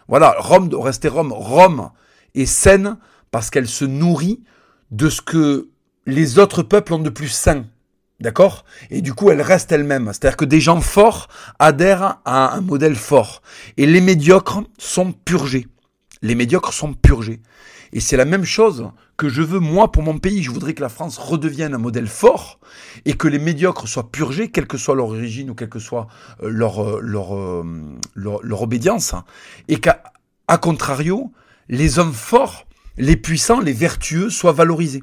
Voilà, 0.09 0.35
Rome 0.39 0.69
doit 0.69 0.87
rester 0.87 1.07
Rome. 1.07 1.33
Rome 1.33 1.91
est 2.35 2.47
saine 2.47 2.97
parce 3.31 3.51
qu'elle 3.51 3.69
se 3.69 3.85
nourrit 3.85 4.43
de 4.91 5.09
ce 5.09 5.21
que 5.21 5.69
les 6.07 6.39
autres 6.39 6.63
peuples 6.63 6.95
ont 6.95 6.99
de 6.99 7.11
plus 7.11 7.29
sain. 7.29 7.65
D'accord? 8.21 8.65
Et 8.91 9.01
du 9.01 9.15
coup, 9.15 9.31
elle 9.31 9.41
reste 9.41 9.73
elle-même. 9.73 10.09
C'est-à-dire 10.09 10.37
que 10.37 10.45
des 10.45 10.61
gens 10.61 10.83
forts 10.83 11.29
adhèrent 11.59 12.19
à 12.27 12.55
un 12.55 12.61
modèle 12.61 12.97
fort. 12.97 13.41
Et 13.79 13.87
les 13.87 14.03
médiocres 14.03 14.63
sont 14.79 15.13
purgés. 15.13 15.67
Les 16.21 16.35
médiocres 16.35 16.75
sont 16.75 16.93
purgés. 16.93 17.41
Et 17.93 18.01
c'est 18.01 18.19
la 18.19 18.27
même 18.27 18.45
chose 18.45 18.91
que 19.17 19.29
je 19.29 19.43
veux 19.43 19.59
moi 19.59 19.91
pour 19.91 20.03
mon 20.03 20.19
pays. 20.19 20.43
Je 20.43 20.51
voudrais 20.51 20.75
que 20.75 20.83
la 20.83 20.91
France 20.91 21.17
redevienne 21.17 21.75
un 21.75 21.79
modèle 21.79 22.07
fort 22.07 22.61
et 23.07 23.15
que 23.15 23.27
les 23.27 23.39
médiocres 23.39 23.89
soient 23.89 24.11
purgés, 24.11 24.51
quelle 24.51 24.67
que 24.67 24.77
soit 24.77 24.95
leur 24.95 25.07
origine 25.07 25.51
ou 25.51 25.55
quelle 25.55 25.71
que 25.71 25.79
soit 25.79 26.07
euh, 26.43 26.51
leur, 26.51 26.83
euh, 26.83 27.01
leur, 27.03 27.35
euh, 27.35 27.65
leur, 28.15 28.43
leur 28.43 28.63
obédience. 28.63 29.15
Et 29.69 29.81
qu'à 29.81 30.03
contrario, 30.61 31.33
les 31.69 31.99
hommes 31.99 32.13
forts 32.13 32.67
les 33.01 33.17
puissants, 33.17 33.61
les 33.61 33.73
vertueux 33.73 34.31
soient 34.31 34.53
valorisés. 34.53 35.03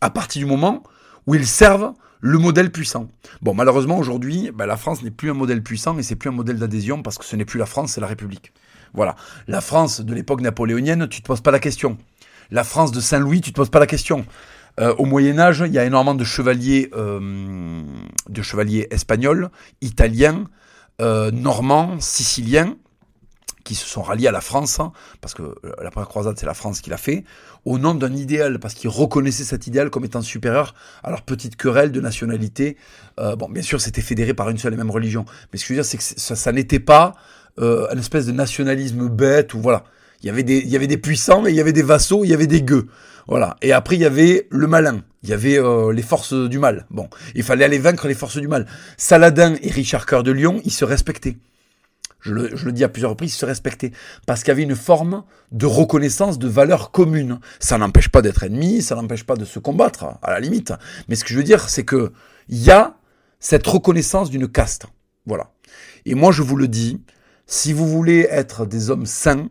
À 0.00 0.10
partir 0.10 0.40
du 0.40 0.46
moment 0.46 0.82
où 1.26 1.34
ils 1.34 1.46
servent 1.46 1.92
le 2.20 2.38
modèle 2.38 2.70
puissant. 2.70 3.08
Bon, 3.42 3.54
malheureusement, 3.54 3.98
aujourd'hui, 3.98 4.50
ben, 4.52 4.66
la 4.66 4.76
France 4.76 5.02
n'est 5.02 5.10
plus 5.10 5.30
un 5.30 5.34
modèle 5.34 5.62
puissant 5.62 5.98
et 5.98 6.02
c'est 6.02 6.16
plus 6.16 6.30
un 6.30 6.32
modèle 6.32 6.58
d'adhésion 6.58 7.02
parce 7.02 7.18
que 7.18 7.24
ce 7.24 7.36
n'est 7.36 7.44
plus 7.44 7.58
la 7.58 7.66
France, 7.66 7.92
c'est 7.92 8.00
la 8.00 8.06
République. 8.06 8.52
Voilà. 8.94 9.16
La 9.46 9.60
France 9.60 10.00
de 10.00 10.14
l'époque 10.14 10.40
napoléonienne, 10.40 11.08
tu 11.08 11.22
te 11.22 11.26
poses 11.26 11.40
pas 11.40 11.50
la 11.50 11.60
question. 11.60 11.98
La 12.50 12.64
France 12.64 12.92
de 12.92 13.00
Saint-Louis, 13.00 13.40
tu 13.40 13.52
te 13.52 13.56
poses 13.56 13.70
pas 13.70 13.80
la 13.80 13.86
question. 13.86 14.24
Euh, 14.80 14.94
au 14.96 15.04
Moyen 15.04 15.38
Âge, 15.38 15.62
il 15.66 15.72
y 15.72 15.78
a 15.78 15.84
énormément 15.84 16.14
de 16.14 16.24
chevaliers, 16.24 16.90
euh, 16.94 17.82
de 18.28 18.42
chevaliers 18.42 18.88
espagnols, 18.90 19.50
italiens, 19.80 20.44
euh, 21.00 21.30
normands, 21.30 22.00
siciliens, 22.00 22.76
qui 23.68 23.74
se 23.74 23.86
sont 23.86 24.00
ralliés 24.00 24.28
à 24.28 24.32
la 24.32 24.40
France, 24.40 24.80
hein, 24.80 24.92
parce 25.20 25.34
que 25.34 25.42
euh, 25.42 25.54
la 25.82 25.90
première 25.90 26.08
croisade, 26.08 26.38
c'est 26.38 26.46
la 26.46 26.54
France 26.54 26.80
qui 26.80 26.88
l'a 26.88 26.96
fait, 26.96 27.24
au 27.66 27.78
nom 27.78 27.94
d'un 27.94 28.14
idéal, 28.14 28.58
parce 28.60 28.72
qu'ils 28.72 28.88
reconnaissaient 28.88 29.44
cet 29.44 29.66
idéal 29.66 29.90
comme 29.90 30.06
étant 30.06 30.22
supérieur 30.22 30.74
à 31.04 31.10
leur 31.10 31.20
petite 31.20 31.54
querelle 31.56 31.92
de 31.92 32.00
nationalité. 32.00 32.78
Euh, 33.20 33.36
bon, 33.36 33.46
bien 33.50 33.62
sûr, 33.62 33.78
c'était 33.78 34.00
fédéré 34.00 34.32
par 34.32 34.48
une 34.48 34.56
seule 34.56 34.72
et 34.72 34.76
même 34.78 34.90
religion, 34.90 35.26
mais 35.52 35.58
ce 35.58 35.64
que 35.64 35.68
je 35.68 35.72
veux 35.74 35.82
dire, 35.82 35.84
c'est 35.84 35.98
que 35.98 36.02
ça, 36.02 36.52
n'était 36.52 36.80
pas 36.80 37.14
euh, 37.58 37.86
une 37.92 37.98
espèce 37.98 38.24
de 38.24 38.32
nationalisme 38.32 39.06
bête, 39.10 39.52
ou 39.52 39.60
voilà. 39.60 39.84
Il 40.22 40.26
y, 40.26 40.30
avait 40.30 40.44
des, 40.44 40.56
il 40.56 40.68
y 40.68 40.76
avait 40.76 40.86
des 40.86 40.96
puissants, 40.96 41.46
et 41.46 41.50
il 41.50 41.54
y 41.54 41.60
avait 41.60 41.74
des 41.74 41.82
vassaux, 41.82 42.24
il 42.24 42.30
y 42.30 42.34
avait 42.34 42.46
des 42.46 42.62
gueux. 42.62 42.86
Voilà. 43.26 43.58
Et 43.60 43.72
après, 43.74 43.96
il 43.96 44.00
y 44.00 44.06
avait 44.06 44.48
le 44.48 44.66
malin. 44.66 45.02
Il 45.22 45.28
y 45.28 45.34
avait 45.34 45.58
les 45.92 46.02
forces 46.02 46.32
du 46.32 46.58
mal. 46.58 46.86
Bon, 46.90 47.08
il 47.34 47.42
fallait 47.42 47.64
aller 47.64 47.78
vaincre 47.78 48.08
les 48.08 48.14
forces 48.14 48.38
du 48.38 48.48
mal. 48.48 48.66
Saladin 48.96 49.56
et 49.62 49.70
Richard 49.70 50.06
Cœur 50.06 50.22
de 50.22 50.32
Lion, 50.32 50.60
ils 50.64 50.72
se 50.72 50.84
respectaient 50.84 51.36
je 52.20 52.32
le, 52.32 52.72
dis 52.72 52.84
à 52.84 52.88
plusieurs 52.88 53.12
reprises, 53.12 53.34
se 53.34 53.46
respecter. 53.46 53.92
Parce 54.26 54.40
qu'il 54.40 54.48
y 54.48 54.52
avait 54.52 54.62
une 54.62 54.74
forme 54.74 55.24
de 55.52 55.66
reconnaissance 55.66 56.38
de 56.38 56.48
valeurs 56.48 56.90
communes. 56.90 57.38
Ça 57.60 57.78
n'empêche 57.78 58.08
pas 58.08 58.22
d'être 58.22 58.42
ennemi, 58.42 58.82
ça 58.82 58.96
n'empêche 58.96 59.24
pas 59.24 59.36
de 59.36 59.44
se 59.44 59.58
combattre, 59.58 60.18
à 60.22 60.32
la 60.32 60.40
limite. 60.40 60.72
Mais 61.08 61.14
ce 61.14 61.24
que 61.24 61.30
je 61.30 61.36
veux 61.36 61.44
dire, 61.44 61.68
c'est 61.68 61.84
que 61.84 62.12
il 62.48 62.58
y 62.58 62.70
a 62.70 62.96
cette 63.40 63.66
reconnaissance 63.66 64.30
d'une 64.30 64.48
caste. 64.48 64.86
Voilà. 65.26 65.52
Et 66.06 66.14
moi, 66.14 66.32
je 66.32 66.42
vous 66.42 66.56
le 66.56 66.68
dis, 66.68 67.00
si 67.46 67.72
vous 67.72 67.86
voulez 67.88 68.26
être 68.30 68.66
des 68.66 68.90
hommes 68.90 69.06
sains, 69.06 69.48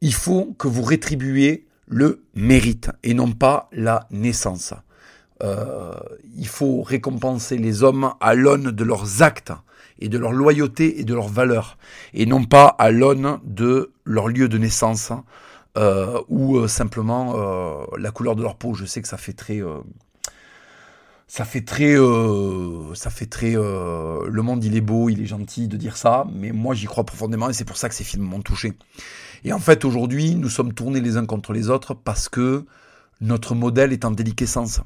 il 0.00 0.14
faut 0.14 0.54
que 0.58 0.68
vous 0.68 0.82
rétribuiez 0.82 1.66
le 1.86 2.24
mérite 2.34 2.90
et 3.02 3.14
non 3.14 3.32
pas 3.32 3.68
la 3.72 4.06
naissance. 4.10 4.74
Euh, 5.42 5.94
il 6.36 6.46
faut 6.46 6.82
récompenser 6.82 7.58
les 7.58 7.82
hommes 7.82 8.12
à 8.20 8.34
l'aune 8.34 8.70
de 8.70 8.84
leurs 8.84 9.22
actes 9.22 9.52
et 10.02 10.08
de 10.08 10.18
leur 10.18 10.32
loyauté 10.32 11.00
et 11.00 11.04
de 11.04 11.14
leurs 11.14 11.28
valeurs, 11.28 11.78
et 12.12 12.26
non 12.26 12.44
pas 12.44 12.66
à 12.66 12.90
l'aune 12.90 13.38
de 13.44 13.92
leur 14.04 14.28
lieu 14.28 14.48
de 14.48 14.58
naissance 14.58 15.12
euh, 15.78 16.20
ou 16.28 16.56
euh, 16.58 16.68
simplement 16.68 17.34
euh, 17.36 17.84
la 17.96 18.10
couleur 18.10 18.34
de 18.34 18.42
leur 18.42 18.56
peau. 18.56 18.74
Je 18.74 18.84
sais 18.84 19.00
que 19.00 19.08
ça 19.08 19.16
fait 19.16 19.32
très, 19.32 19.60
ça 21.28 21.44
fait 21.44 21.62
très, 21.62 21.96
ça 22.94 23.10
fait 23.10 23.26
très, 23.26 23.52
le 23.52 24.40
monde 24.42 24.64
il 24.64 24.76
est 24.76 24.80
beau, 24.82 25.08
il 25.08 25.22
est 25.22 25.26
gentil 25.26 25.68
de 25.68 25.76
dire 25.76 25.96
ça, 25.96 26.26
mais 26.34 26.50
moi 26.50 26.74
j'y 26.74 26.86
crois 26.86 27.04
profondément 27.04 27.48
et 27.48 27.52
c'est 27.52 27.64
pour 27.64 27.76
ça 27.76 27.88
que 27.88 27.94
ces 27.94 28.04
films 28.04 28.24
m'ont 28.24 28.42
touché. 28.42 28.72
Et 29.44 29.52
en 29.52 29.60
fait 29.60 29.84
aujourd'hui 29.84 30.34
nous 30.34 30.48
sommes 30.48 30.74
tournés 30.74 31.00
les 31.00 31.16
uns 31.16 31.26
contre 31.26 31.52
les 31.52 31.70
autres 31.70 31.94
parce 31.94 32.28
que 32.28 32.64
notre 33.20 33.54
modèle 33.54 33.92
est 33.92 34.04
en 34.04 34.10
déliquescence. 34.10 34.80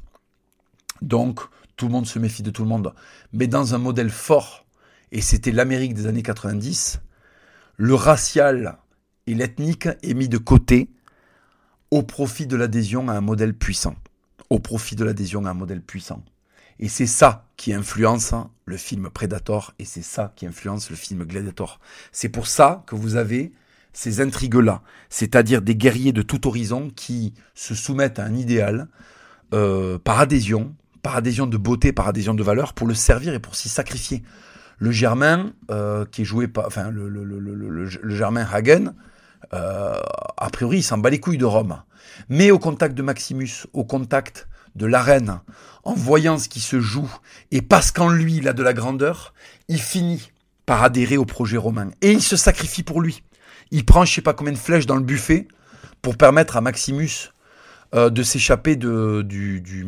Donc 1.01 1.41
tout 1.77 1.87
le 1.87 1.93
monde 1.93 2.07
se 2.07 2.19
méfie 2.19 2.43
de 2.43 2.51
tout 2.51 2.63
le 2.63 2.69
monde. 2.69 2.93
Mais 3.33 3.47
dans 3.47 3.75
un 3.75 3.79
modèle 3.79 4.11
fort, 4.11 4.66
et 5.13 5.21
c'était 5.21 5.53
l'Amérique 5.53 5.95
des 5.95 6.07
années 6.07 6.23
90, 6.23 7.01
le 7.77 7.95
racial 7.95 8.79
et 9.27 9.35
l'ethnique 9.35 9.89
est 10.03 10.15
mis 10.15 10.29
de 10.29 10.39
côté 10.39 10.91
au 11.91 12.03
profit 12.03 12.47
de 12.47 12.57
l'adhésion 12.57 13.09
à 13.09 13.13
un 13.13 13.21
modèle 13.21 13.55
puissant. 13.55 13.95
Au 14.51 14.59
profit 14.59 14.97
de 14.97 15.05
l'adhésion 15.05 15.45
à 15.45 15.51
un 15.51 15.55
modèle 15.55 15.83
puissant. 15.83 16.23
Et 16.79 16.89
c'est 16.89 17.07
ça 17.07 17.47
qui 17.57 17.73
influence 17.73 18.35
le 18.67 18.77
film 18.77 19.09
Predator 19.11 19.75
et 19.79 19.85
c'est 19.85 20.03
ça 20.03 20.33
qui 20.37 20.47
influence 20.47 20.91
le 20.91 20.97
film 20.97 21.25
Gladiator. 21.25 21.81
C'est 22.13 22.29
pour 22.29 22.47
ça 22.47 22.85
que 22.87 22.95
vous 22.95 23.17
avez 23.17 23.53
ces 23.93 24.21
intrigues-là, 24.21 24.83
c'est-à-dire 25.09 25.63
des 25.63 25.75
guerriers 25.75 26.13
de 26.13 26.21
tout 26.21 26.47
horizon 26.47 26.91
qui 26.95 27.33
se 27.55 27.75
soumettent 27.75 28.19
à 28.19 28.25
un 28.25 28.35
idéal 28.35 28.89
euh, 29.55 29.99
par 29.99 30.21
adhésion, 30.21 30.75
par 31.03 31.17
adhésion 31.17 31.47
de 31.47 31.57
beauté, 31.57 31.95
par 31.95 32.09
adhésion 32.09 32.35
de 32.35 32.43
valeur, 32.43 32.75
pour 32.75 32.87
le 32.87 32.95
servir 32.95 33.33
et 33.33 33.39
pour 33.39 33.55
s'y 33.55 33.71
sacrifier. 33.71 34.23
Le 34.79 34.91
Germain, 34.91 35.53
euh, 35.71 36.05
qui 36.05 36.23
est 36.23 36.25
joué 36.25 36.49
par, 36.49 36.67
enfin 36.67 36.91
le, 36.91 37.87
Germain 38.09 38.47
Hagen, 38.51 38.95
euh, 39.53 40.01
a 40.37 40.51
priori, 40.51 40.79
il 40.79 40.83
s'en 40.83 40.99
bat 40.99 41.11
les 41.11 41.21
couilles 41.21 41.39
de 41.39 41.45
Rome. 41.45 41.83
Mais 42.29 42.51
au 42.51 42.59
contact 42.59 42.95
de 42.95 43.03
Maximus, 43.03 43.67
au 43.73 43.85
contact 43.85 44.49
de 44.75 44.87
l'arène, 44.87 45.41
en 45.85 45.95
voyant 45.95 46.39
ce 46.39 46.49
qui 46.49 46.61
se 46.61 46.81
joue, 46.81 47.11
et 47.51 47.63
parce 47.63 47.91
qu'en 47.91 48.11
lui 48.11 48.37
il 48.37 48.49
a 48.49 48.53
de 48.53 48.63
la 48.63 48.75
grandeur, 48.75 49.33
il 49.69 49.81
finit 49.81 50.31
par 50.67 50.83
adhérer 50.83 51.17
au 51.17 51.25
projet 51.25 51.57
romain. 51.57 51.91
Et 52.03 52.13
il 52.13 52.23
se 52.23 52.37
sacrifie 52.37 52.83
pour 52.83 53.01
lui. 53.01 53.23
Il 53.71 53.85
prend 53.87 54.05
je 54.05 54.13
sais 54.13 54.21
pas 54.21 54.35
combien 54.35 54.53
de 54.53 54.59
flèches 54.59 54.87
dans 54.87 54.97
le 54.97 55.03
buffet 55.03 55.49
pour 56.03 56.17
permettre 56.17 56.57
à 56.57 56.61
Maximus 56.61 57.33
euh, 57.95 58.11
de 58.11 58.23
s'échapper 58.23 58.77
de, 58.77 59.23
du, 59.23 59.61
du, 59.61 59.87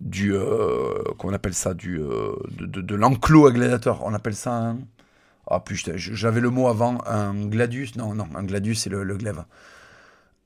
du 0.00 0.34
euh, 0.34 1.02
comment 1.18 1.32
on 1.32 1.36
appelle 1.36 1.54
ça, 1.54 1.74
du, 1.74 2.00
euh, 2.00 2.34
de, 2.50 2.94
l'enclos 2.94 3.46
à 3.46 3.52
gladiateur. 3.52 4.04
On 4.04 4.14
appelle 4.14 4.34
ça 4.34 4.52
un... 4.52 4.78
Ah 5.48 5.60
putain, 5.60 5.92
j'avais 5.96 6.40
le 6.40 6.50
mot 6.50 6.68
avant, 6.68 6.98
un 7.06 7.46
gladius. 7.46 7.96
Non, 7.96 8.14
non, 8.14 8.26
un 8.34 8.42
gladius, 8.42 8.80
c'est 8.80 8.90
le, 8.90 9.04
glaive. 9.16 9.44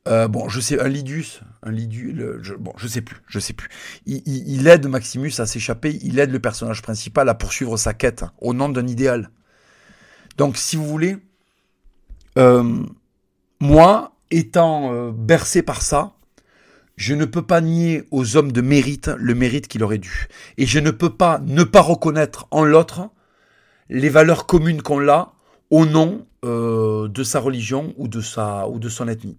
Euh, 0.09 0.29
bon, 0.29 0.49
je 0.49 0.61
sais, 0.61 0.79
un 0.81 0.89
Lidus, 0.89 1.41
un 1.63 1.73
Lidus, 1.73 2.15
je, 2.43 2.55
bon, 2.55 2.73
je 2.77 2.87
sais 2.87 3.01
plus, 3.01 3.17
je 3.27 3.39
sais 3.39 3.55
plus. 3.55 3.69
Il, 4.07 4.67
aide 4.67 4.87
Maximus 4.87 5.33
à 5.39 5.47
s'échapper, 5.47 5.99
il 6.03 6.19
aide 6.19 6.31
le 6.31 6.39
personnage 6.39 6.83
principal 6.83 7.29
à 7.29 7.35
poursuivre 7.35 7.77
sa 7.79 7.95
quête 7.95 8.25
au 8.41 8.53
nom 8.53 8.69
d'un 8.69 8.87
idéal. 8.87 9.31
Donc, 10.37 10.59
si 10.59 10.77
vous 10.77 10.87
voulez, 10.87 11.17
moi, 13.59 14.13
étant 14.31 15.11
bercé 15.13 15.63
par 15.63 15.81
ça, 15.81 16.13
je 17.01 17.15
ne 17.15 17.25
peux 17.25 17.41
pas 17.41 17.63
nier 17.63 18.05
aux 18.11 18.37
hommes 18.37 18.53
de 18.53 18.61
mérite 18.61 19.11
le 19.17 19.35
mérite 19.35 19.69
qu'il 19.69 19.83
aurait 19.83 19.97
dû. 19.97 20.29
Et 20.59 20.67
je 20.67 20.79
ne 20.79 20.91
peux 20.91 21.09
pas 21.09 21.41
ne 21.47 21.65
pas 21.65 21.81
reconnaître 21.81 22.47
en 22.51 22.63
l'autre 22.63 23.09
les 23.89 24.11
valeurs 24.11 24.45
communes 24.45 24.83
qu'on 24.83 25.09
a 25.09 25.33
au 25.71 25.87
nom 25.87 26.27
euh, 26.45 27.09
de 27.09 27.25
sa 27.25 27.41
religion 27.41 27.95
ou 27.97 28.07
de, 28.07 28.21
sa, 28.21 28.69
ou 28.69 28.79
de 28.79 28.91
son 28.91 29.09
ethnie. 29.09 29.39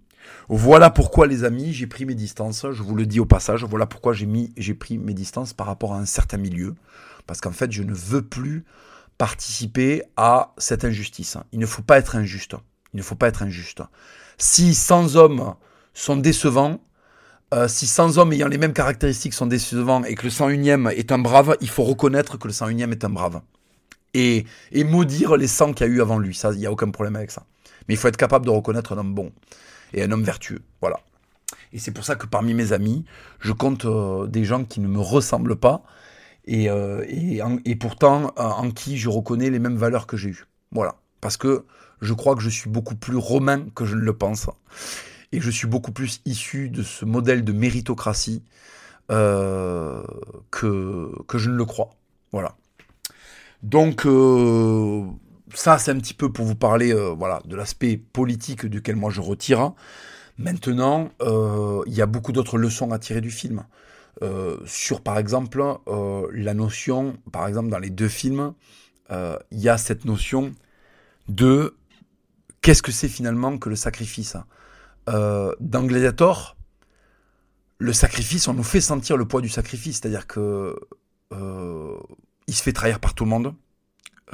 Voilà 0.49 0.89
pourquoi, 0.89 1.28
les 1.28 1.43
amis, 1.43 1.72
j'ai 1.72 1.86
pris 1.86 2.05
mes 2.05 2.16
distances. 2.16 2.66
Je 2.72 2.82
vous 2.82 2.95
le 2.95 3.05
dis 3.05 3.20
au 3.20 3.28
passage. 3.28 3.64
Voilà 3.64 3.86
pourquoi 3.86 4.14
j'ai 4.14 4.26
mis, 4.26 4.51
j'ai 4.57 4.74
pris 4.74 4.97
mes 4.97 5.14
distances 5.14 5.53
par 5.53 5.68
rapport 5.68 5.93
à 5.93 5.99
un 5.99 6.05
certain 6.05 6.38
milieu, 6.38 6.74
parce 7.28 7.41
qu'en 7.41 7.51
fait, 7.51 7.72
je 7.72 7.84
ne 7.84 7.93
veux 7.93 8.24
plus 8.24 8.66
participer 9.20 10.01
à 10.18 10.55
cette 10.57 10.84
injustice. 10.84 11.38
Il 11.51 11.59
ne 11.59 11.68
faut 11.68 11.84
pas 11.84 11.99
être 11.99 12.16
injuste. 12.16 12.55
Il 12.95 12.97
ne 12.97 13.03
faut 13.03 13.14
pas 13.14 13.28
être 13.28 13.43
injuste. 13.43 13.84
Si 14.39 14.74
100 14.74 15.16
hommes 15.16 15.53
sont 15.93 16.18
décevants, 16.18 16.82
euh, 17.53 17.67
si 17.67 17.85
100 17.85 18.17
hommes 18.17 18.31
ayant 18.31 18.47
les 18.47 18.57
mêmes 18.57 18.73
caractéristiques 18.73 19.33
sont 19.33 19.45
décevants 19.45 20.03
et 20.03 20.15
que 20.15 20.23
le 20.23 20.29
101e 20.29 20.89
est 20.91 21.11
un 21.11 21.19
brave, 21.19 21.57
il 21.59 21.69
faut 21.69 21.83
reconnaître 21.83 22.37
que 22.37 22.47
le 22.47 22.53
101e 22.53 22.91
est 22.91 23.03
un 23.03 23.09
brave. 23.09 23.41
Et, 24.13 24.45
maudire 24.73 25.35
les 25.35 25.47
100 25.47 25.73
qu'il 25.73 25.87
y 25.87 25.89
a 25.89 25.93
eu 25.93 26.01
avant 26.01 26.17
lui. 26.17 26.33
Ça, 26.33 26.51
il 26.53 26.59
n'y 26.59 26.65
a 26.65 26.71
aucun 26.71 26.89
problème 26.91 27.15
avec 27.15 27.31
ça. 27.31 27.45
Mais 27.87 27.95
il 27.95 27.97
faut 27.97 28.07
être 28.07 28.17
capable 28.17 28.45
de 28.45 28.51
reconnaître 28.51 28.93
un 28.93 28.97
homme 28.97 29.13
bon 29.13 29.31
et 29.93 30.03
un 30.03 30.11
homme 30.11 30.23
vertueux. 30.23 30.61
Voilà. 30.81 30.99
Et 31.73 31.79
c'est 31.79 31.91
pour 31.91 32.03
ça 32.03 32.15
que 32.15 32.25
parmi 32.25 32.53
mes 32.53 32.73
amis, 32.73 33.05
je 33.39 33.51
compte 33.51 33.85
euh, 33.85 34.27
des 34.27 34.43
gens 34.43 34.63
qui 34.63 34.79
ne 34.79 34.87
me 34.87 34.99
ressemblent 34.99 35.55
pas 35.55 35.83
et, 36.45 36.69
euh, 36.69 37.05
et, 37.07 37.75
pourtant 37.75 38.31
en 38.35 38.71
qui 38.71 38.97
je 38.97 39.09
reconnais 39.09 39.49
les 39.49 39.59
mêmes 39.59 39.77
valeurs 39.77 40.07
que 40.07 40.17
j'ai 40.17 40.29
eues. 40.29 40.45
Voilà. 40.71 40.95
Parce 41.21 41.37
que 41.37 41.65
je 42.01 42.13
crois 42.13 42.35
que 42.35 42.41
je 42.41 42.49
suis 42.49 42.69
beaucoup 42.69 42.95
plus 42.95 43.17
romain 43.17 43.65
que 43.75 43.85
je 43.85 43.95
ne 43.95 44.01
le 44.01 44.13
pense. 44.13 44.49
Et 45.32 45.39
je 45.39 45.49
suis 45.49 45.67
beaucoup 45.67 45.91
plus 45.91 46.21
issu 46.25 46.69
de 46.69 46.84
ce 46.84 47.05
modèle 47.05 47.43
de 47.43 47.53
méritocratie 47.53 48.43
euh, 49.11 50.03
que, 50.51 51.11
que 51.27 51.38
je 51.38 51.49
ne 51.49 51.55
le 51.55 51.65
crois. 51.65 51.89
Voilà. 52.32 52.55
Donc, 53.61 54.05
euh, 54.05 55.03
ça, 55.53 55.77
c'est 55.77 55.91
un 55.91 55.99
petit 55.99 56.13
peu 56.13 56.32
pour 56.32 56.45
vous 56.45 56.55
parler 56.55 56.93
euh, 56.93 57.09
voilà, 57.09 57.41
de 57.45 57.55
l'aspect 57.55 57.97
politique 57.97 58.65
duquel 58.65 58.95
moi 58.95 59.11
je 59.11 59.19
retire. 59.19 59.73
Maintenant, 60.38 61.09
il 61.19 61.93
y 61.93 62.01
a 62.01 62.05
beaucoup 62.05 62.32
d'autres 62.32 62.57
leçons 62.57 62.91
à 62.91 62.99
tirer 62.99 63.21
du 63.21 63.32
film. 63.32 63.65
sur, 64.65 65.01
par 65.01 65.17
exemple, 65.19 65.63
la 66.34 66.53
notion, 66.53 67.17
par 67.32 67.47
exemple, 67.47 67.69
dans 67.69 67.77
les 67.77 67.91
deux 67.91 68.07
films, 68.07 68.53
il 69.11 69.59
y 69.59 69.69
a 69.69 69.77
cette 69.77 70.05
notion 70.05 70.53
de 71.27 71.75
qu'est-ce 72.61 72.82
que 72.82 72.91
c'est 72.91 73.09
finalement 73.09 73.57
que 73.59 73.69
le 73.69 73.75
sacrifice? 73.75 74.36
Dans 75.12 75.84
Gladiator, 75.84 76.55
le 77.78 77.93
sacrifice, 77.93 78.47
on 78.47 78.53
nous 78.53 78.64
fait 78.64 78.82
sentir 78.82 79.18
le 79.18 79.26
poids 79.26 79.41
du 79.41 79.49
sacrifice, 79.49 79.99
c'est-à-dire 79.99 80.28
que 80.28 80.76
il 82.51 82.55
se 82.55 82.64
fait 82.64 82.74
trahir 82.74 82.99
par 82.99 83.14
tout 83.14 83.24
le 83.24 83.30
monde, 83.30 83.53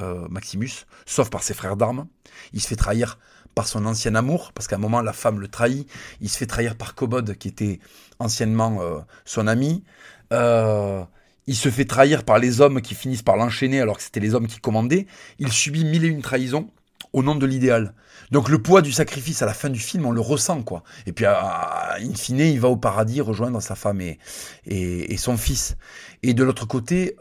euh, 0.00 0.26
Maximus, 0.28 0.86
sauf 1.06 1.30
par 1.30 1.42
ses 1.42 1.54
frères 1.54 1.76
d'armes. 1.76 2.06
Il 2.52 2.60
se 2.60 2.68
fait 2.68 2.76
trahir 2.76 3.18
par 3.54 3.66
son 3.66 3.86
ancien 3.86 4.14
amour, 4.14 4.52
parce 4.52 4.66
qu'à 4.66 4.76
un 4.76 4.80
moment 4.80 5.00
la 5.02 5.12
femme 5.12 5.40
le 5.40 5.48
trahit. 5.48 5.88
Il 6.20 6.28
se 6.28 6.38
fait 6.38 6.46
trahir 6.46 6.76
par 6.76 6.94
Kobod, 6.94 7.36
qui 7.36 7.48
était 7.48 7.80
anciennement 8.18 8.80
euh, 8.80 8.98
son 9.24 9.46
ami. 9.46 9.84
Euh, 10.32 11.04
il 11.46 11.56
se 11.56 11.68
fait 11.70 11.84
trahir 11.84 12.24
par 12.24 12.38
les 12.38 12.60
hommes 12.60 12.80
qui 12.82 12.94
finissent 12.94 13.22
par 13.22 13.36
l'enchaîner 13.36 13.80
alors 13.80 13.96
que 13.96 14.02
c'était 14.02 14.20
les 14.20 14.34
hommes 14.34 14.46
qui 14.46 14.60
commandaient. 14.60 15.06
Il 15.38 15.50
subit 15.52 15.84
mille 15.84 16.04
et 16.04 16.08
une 16.08 16.22
trahisons 16.22 16.70
au 17.18 17.22
nom 17.22 17.34
de 17.34 17.46
l'idéal. 17.46 17.94
Donc 18.30 18.48
le 18.48 18.60
poids 18.60 18.82
du 18.82 18.92
sacrifice 18.92 19.42
à 19.42 19.46
la 19.46 19.54
fin 19.54 19.70
du 19.70 19.80
film, 19.80 20.06
on 20.06 20.10
le 20.10 20.20
ressent 20.20 20.62
quoi. 20.62 20.82
Et 21.06 21.12
puis 21.12 21.26
in 21.26 22.14
fine, 22.14 22.40
il 22.40 22.60
va 22.60 22.68
au 22.68 22.76
paradis 22.76 23.20
rejoindre 23.20 23.60
sa 23.60 23.74
femme 23.74 24.00
et, 24.00 24.18
et, 24.66 25.16
son 25.16 25.36
fils. 25.36 25.76
Et 26.22 26.34
de 26.34 26.44
l'autre 26.44 26.66
côté, 26.66 27.16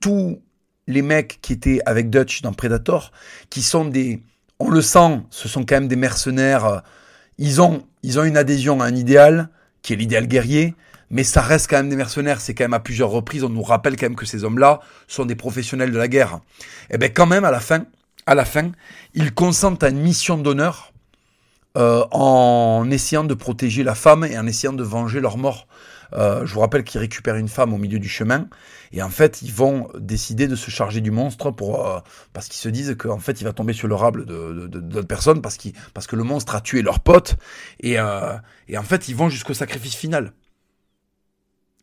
tous 0.00 0.42
les 0.86 1.02
mecs 1.02 1.38
qui 1.42 1.52
étaient 1.52 1.80
avec 1.86 2.10
Dutch 2.10 2.42
dans 2.42 2.52
Predator, 2.52 3.12
qui 3.50 3.62
sont 3.62 3.84
des, 3.84 4.22
on 4.58 4.70
le 4.70 4.82
sent, 4.82 5.20
ce 5.30 5.48
sont 5.48 5.64
quand 5.64 5.76
même 5.76 5.88
des 5.88 5.96
mercenaires. 5.96 6.64
Euh, 6.64 6.78
ils 7.38 7.60
ont, 7.60 7.86
ils 8.02 8.18
ont 8.18 8.24
une 8.24 8.36
adhésion 8.36 8.80
à 8.80 8.86
un 8.86 8.94
idéal 8.94 9.48
qui 9.82 9.92
est 9.92 9.96
l'idéal 9.96 10.26
guerrier, 10.26 10.74
mais 11.10 11.24
ça 11.24 11.40
reste 11.40 11.68
quand 11.68 11.76
même 11.76 11.88
des 11.88 11.96
mercenaires. 11.96 12.40
C'est 12.40 12.54
quand 12.54 12.64
même 12.64 12.74
à 12.74 12.80
plusieurs 12.80 13.10
reprises, 13.10 13.42
on 13.42 13.48
nous 13.48 13.62
rappelle 13.62 13.96
quand 13.96 14.06
même 14.06 14.16
que 14.16 14.26
ces 14.26 14.44
hommes-là 14.44 14.80
sont 15.08 15.24
des 15.24 15.34
professionnels 15.34 15.90
de 15.90 15.98
la 15.98 16.08
guerre. 16.08 16.40
Et 16.90 16.94
eh 16.94 16.98
bien 16.98 17.08
quand 17.08 17.26
même 17.26 17.44
à 17.44 17.50
la 17.50 17.60
fin, 17.60 17.86
à 18.26 18.34
la 18.34 18.44
fin, 18.44 18.72
ils 19.14 19.32
consentent 19.34 19.82
à 19.82 19.88
une 19.88 20.00
mission 20.00 20.38
d'honneur 20.38 20.92
euh, 21.76 22.04
en 22.10 22.90
essayant 22.90 23.24
de 23.24 23.32
protéger 23.32 23.82
la 23.82 23.94
femme 23.94 24.24
et 24.24 24.38
en 24.38 24.46
essayant 24.46 24.74
de 24.74 24.82
venger 24.82 25.20
leur 25.20 25.38
mort. 25.38 25.66
Euh, 26.12 26.44
je 26.44 26.52
vous 26.52 26.60
rappelle 26.60 26.84
qu'ils 26.84 27.00
récupèrent 27.00 27.36
une 27.36 27.48
femme 27.48 27.72
au 27.72 27.78
milieu 27.78 27.98
du 27.98 28.10
chemin 28.10 28.46
et 28.92 29.02
en 29.02 29.08
fait 29.08 29.40
ils 29.40 29.52
vont 29.52 29.88
décider 29.98 30.46
de 30.46 30.54
se 30.54 30.70
charger 30.70 31.00
du 31.00 31.10
monstre 31.10 31.50
pour 31.50 31.86
euh, 31.86 32.00
parce 32.34 32.48
qu'ils 32.48 32.60
se 32.60 32.68
disent 32.68 32.94
qu'en 32.98 33.18
fait 33.18 33.40
il 33.40 33.44
va 33.44 33.54
tomber 33.54 33.72
sur 33.72 33.88
le 33.88 33.94
rable 33.94 34.26
de 34.26 34.66
d'autres 34.66 35.08
personnes 35.08 35.40
parce 35.40 35.56
parce 35.94 36.06
que 36.06 36.14
le 36.14 36.24
monstre 36.24 36.54
a 36.54 36.60
tué 36.60 36.82
leur 36.82 37.00
pote 37.00 37.36
et 37.80 37.96
et 38.68 38.78
en 38.78 38.82
fait 38.82 39.08
ils 39.08 39.16
vont 39.16 39.30
jusqu'au 39.30 39.54
sacrifice 39.54 39.94
final. 39.94 40.34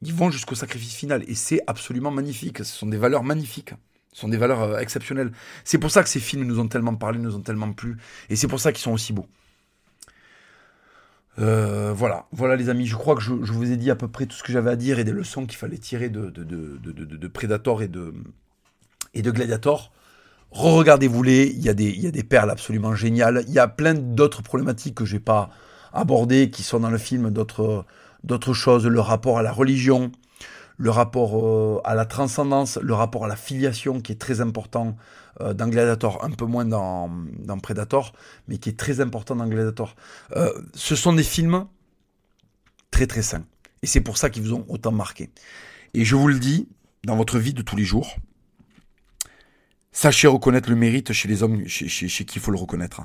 Ils 0.03 0.13
vont 0.13 0.29
jusqu'au 0.29 0.55
sacrifice 0.55 0.93
final 0.93 1.23
et 1.27 1.33
c'est 1.33 1.61
absolument 1.65 2.11
magnifique. 2.11 2.59
Ce 2.59 2.77
sont 2.77 2.87
des 2.87 2.97
valeurs 2.97 3.23
magnifiques. 3.23 3.73
Ce 4.13 4.21
sont 4.21 4.29
des 4.29 4.37
valeurs 4.37 4.79
exceptionnelles. 4.79 5.31
C'est 5.63 5.77
pour 5.77 5.91
ça 5.91 6.03
que 6.03 6.09
ces 6.09 6.19
films 6.19 6.45
nous 6.45 6.59
ont 6.59 6.67
tellement 6.67 6.95
parlé, 6.95 7.19
nous 7.19 7.35
ont 7.35 7.41
tellement 7.41 7.71
plu 7.73 7.97
et 8.29 8.35
c'est 8.35 8.47
pour 8.47 8.59
ça 8.59 8.71
qu'ils 8.71 8.81
sont 8.81 8.91
aussi 8.91 9.13
beaux. 9.13 9.27
Euh, 11.39 11.93
voilà, 11.93 12.25
voilà 12.31 12.55
les 12.55 12.69
amis, 12.69 12.85
je 12.85 12.95
crois 12.95 13.15
que 13.15 13.21
je, 13.21 13.31
vous 13.31 13.71
ai 13.71 13.77
dit 13.77 13.91
à 13.91 13.95
peu 13.95 14.07
près 14.07 14.25
tout 14.25 14.35
ce 14.35 14.43
que 14.43 14.51
j'avais 14.51 14.71
à 14.71 14.75
dire 14.75 14.99
et 14.99 15.03
des 15.03 15.11
leçons 15.11 15.45
qu'il 15.45 15.57
fallait 15.57 15.77
tirer 15.77 16.09
de, 16.09 17.27
Predator 17.27 17.81
et 17.81 17.87
de, 17.87 18.11
Gladiator. 19.15 19.93
Re-regardez-vous-les, 20.51 21.47
il, 21.47 21.57
il 21.59 22.01
y 22.01 22.07
a 22.07 22.11
des 22.11 22.23
perles 22.23 22.49
absolument 22.49 22.95
géniales. 22.95 23.43
Il 23.47 23.53
y 23.53 23.59
a 23.59 23.67
plein 23.67 23.93
d'autres 23.93 24.41
problématiques 24.41 24.95
que 24.95 25.05
je 25.05 25.13
n'ai 25.13 25.19
pas 25.19 25.49
abordées, 25.93 26.49
qui 26.49 26.63
sont 26.63 26.79
dans 26.79 26.89
le 26.89 26.97
film, 26.97 27.31
d'autres 27.31 28.53
choses, 28.53 28.85
le 28.85 28.99
rapport 28.99 29.37
à 29.37 29.43
la 29.43 29.51
religion, 29.51 30.11
le 30.79 30.89
rapport 30.89 31.37
euh, 31.37 31.81
à 31.83 31.93
la 31.93 32.05
transcendance, 32.05 32.79
le 32.81 32.93
rapport 32.93 33.25
à 33.25 33.27
la 33.27 33.35
filiation 33.35 33.99
qui 33.99 34.13
est 34.13 34.15
très 34.15 34.39
important 34.39 34.95
euh, 35.41 35.53
dans 35.53 35.67
Gladiator, 35.67 36.23
un 36.23 36.31
peu 36.31 36.45
moins 36.45 36.63
dans, 36.63 37.11
dans, 37.37 37.59
Predator, 37.59 38.13
mais 38.47 38.59
qui 38.59 38.69
est 38.69 38.79
très 38.79 39.01
important 39.01 39.35
dans 39.35 39.45
Gladiator. 39.45 39.95
Euh, 40.37 40.49
ce 40.73 40.95
sont 40.95 41.11
des 41.11 41.23
films 41.23 41.67
très 42.91 43.07
très 43.07 43.21
sains. 43.21 43.43
Et 43.83 43.87
c'est 43.87 43.99
pour 43.99 44.17
ça 44.17 44.29
qu'ils 44.29 44.43
vous 44.43 44.53
ont 44.53 44.65
autant 44.69 44.93
marqué. 44.93 45.29
Et 45.93 46.05
je 46.05 46.15
vous 46.15 46.29
le 46.29 46.39
dis, 46.39 46.69
dans 47.03 47.17
votre 47.17 47.39
vie 47.39 47.53
de 47.53 47.61
tous 47.61 47.75
les 47.75 47.83
jours, 47.83 48.15
Sachez 49.91 50.27
reconnaître 50.27 50.69
le 50.69 50.75
mérite 50.75 51.13
chez 51.13 51.27
les 51.27 51.41
hommes 51.41 51.67
chez, 51.67 52.07
qui 52.25 52.37
il 52.37 52.41
faut 52.41 52.51
le 52.51 52.57
reconnaître. 52.57 53.01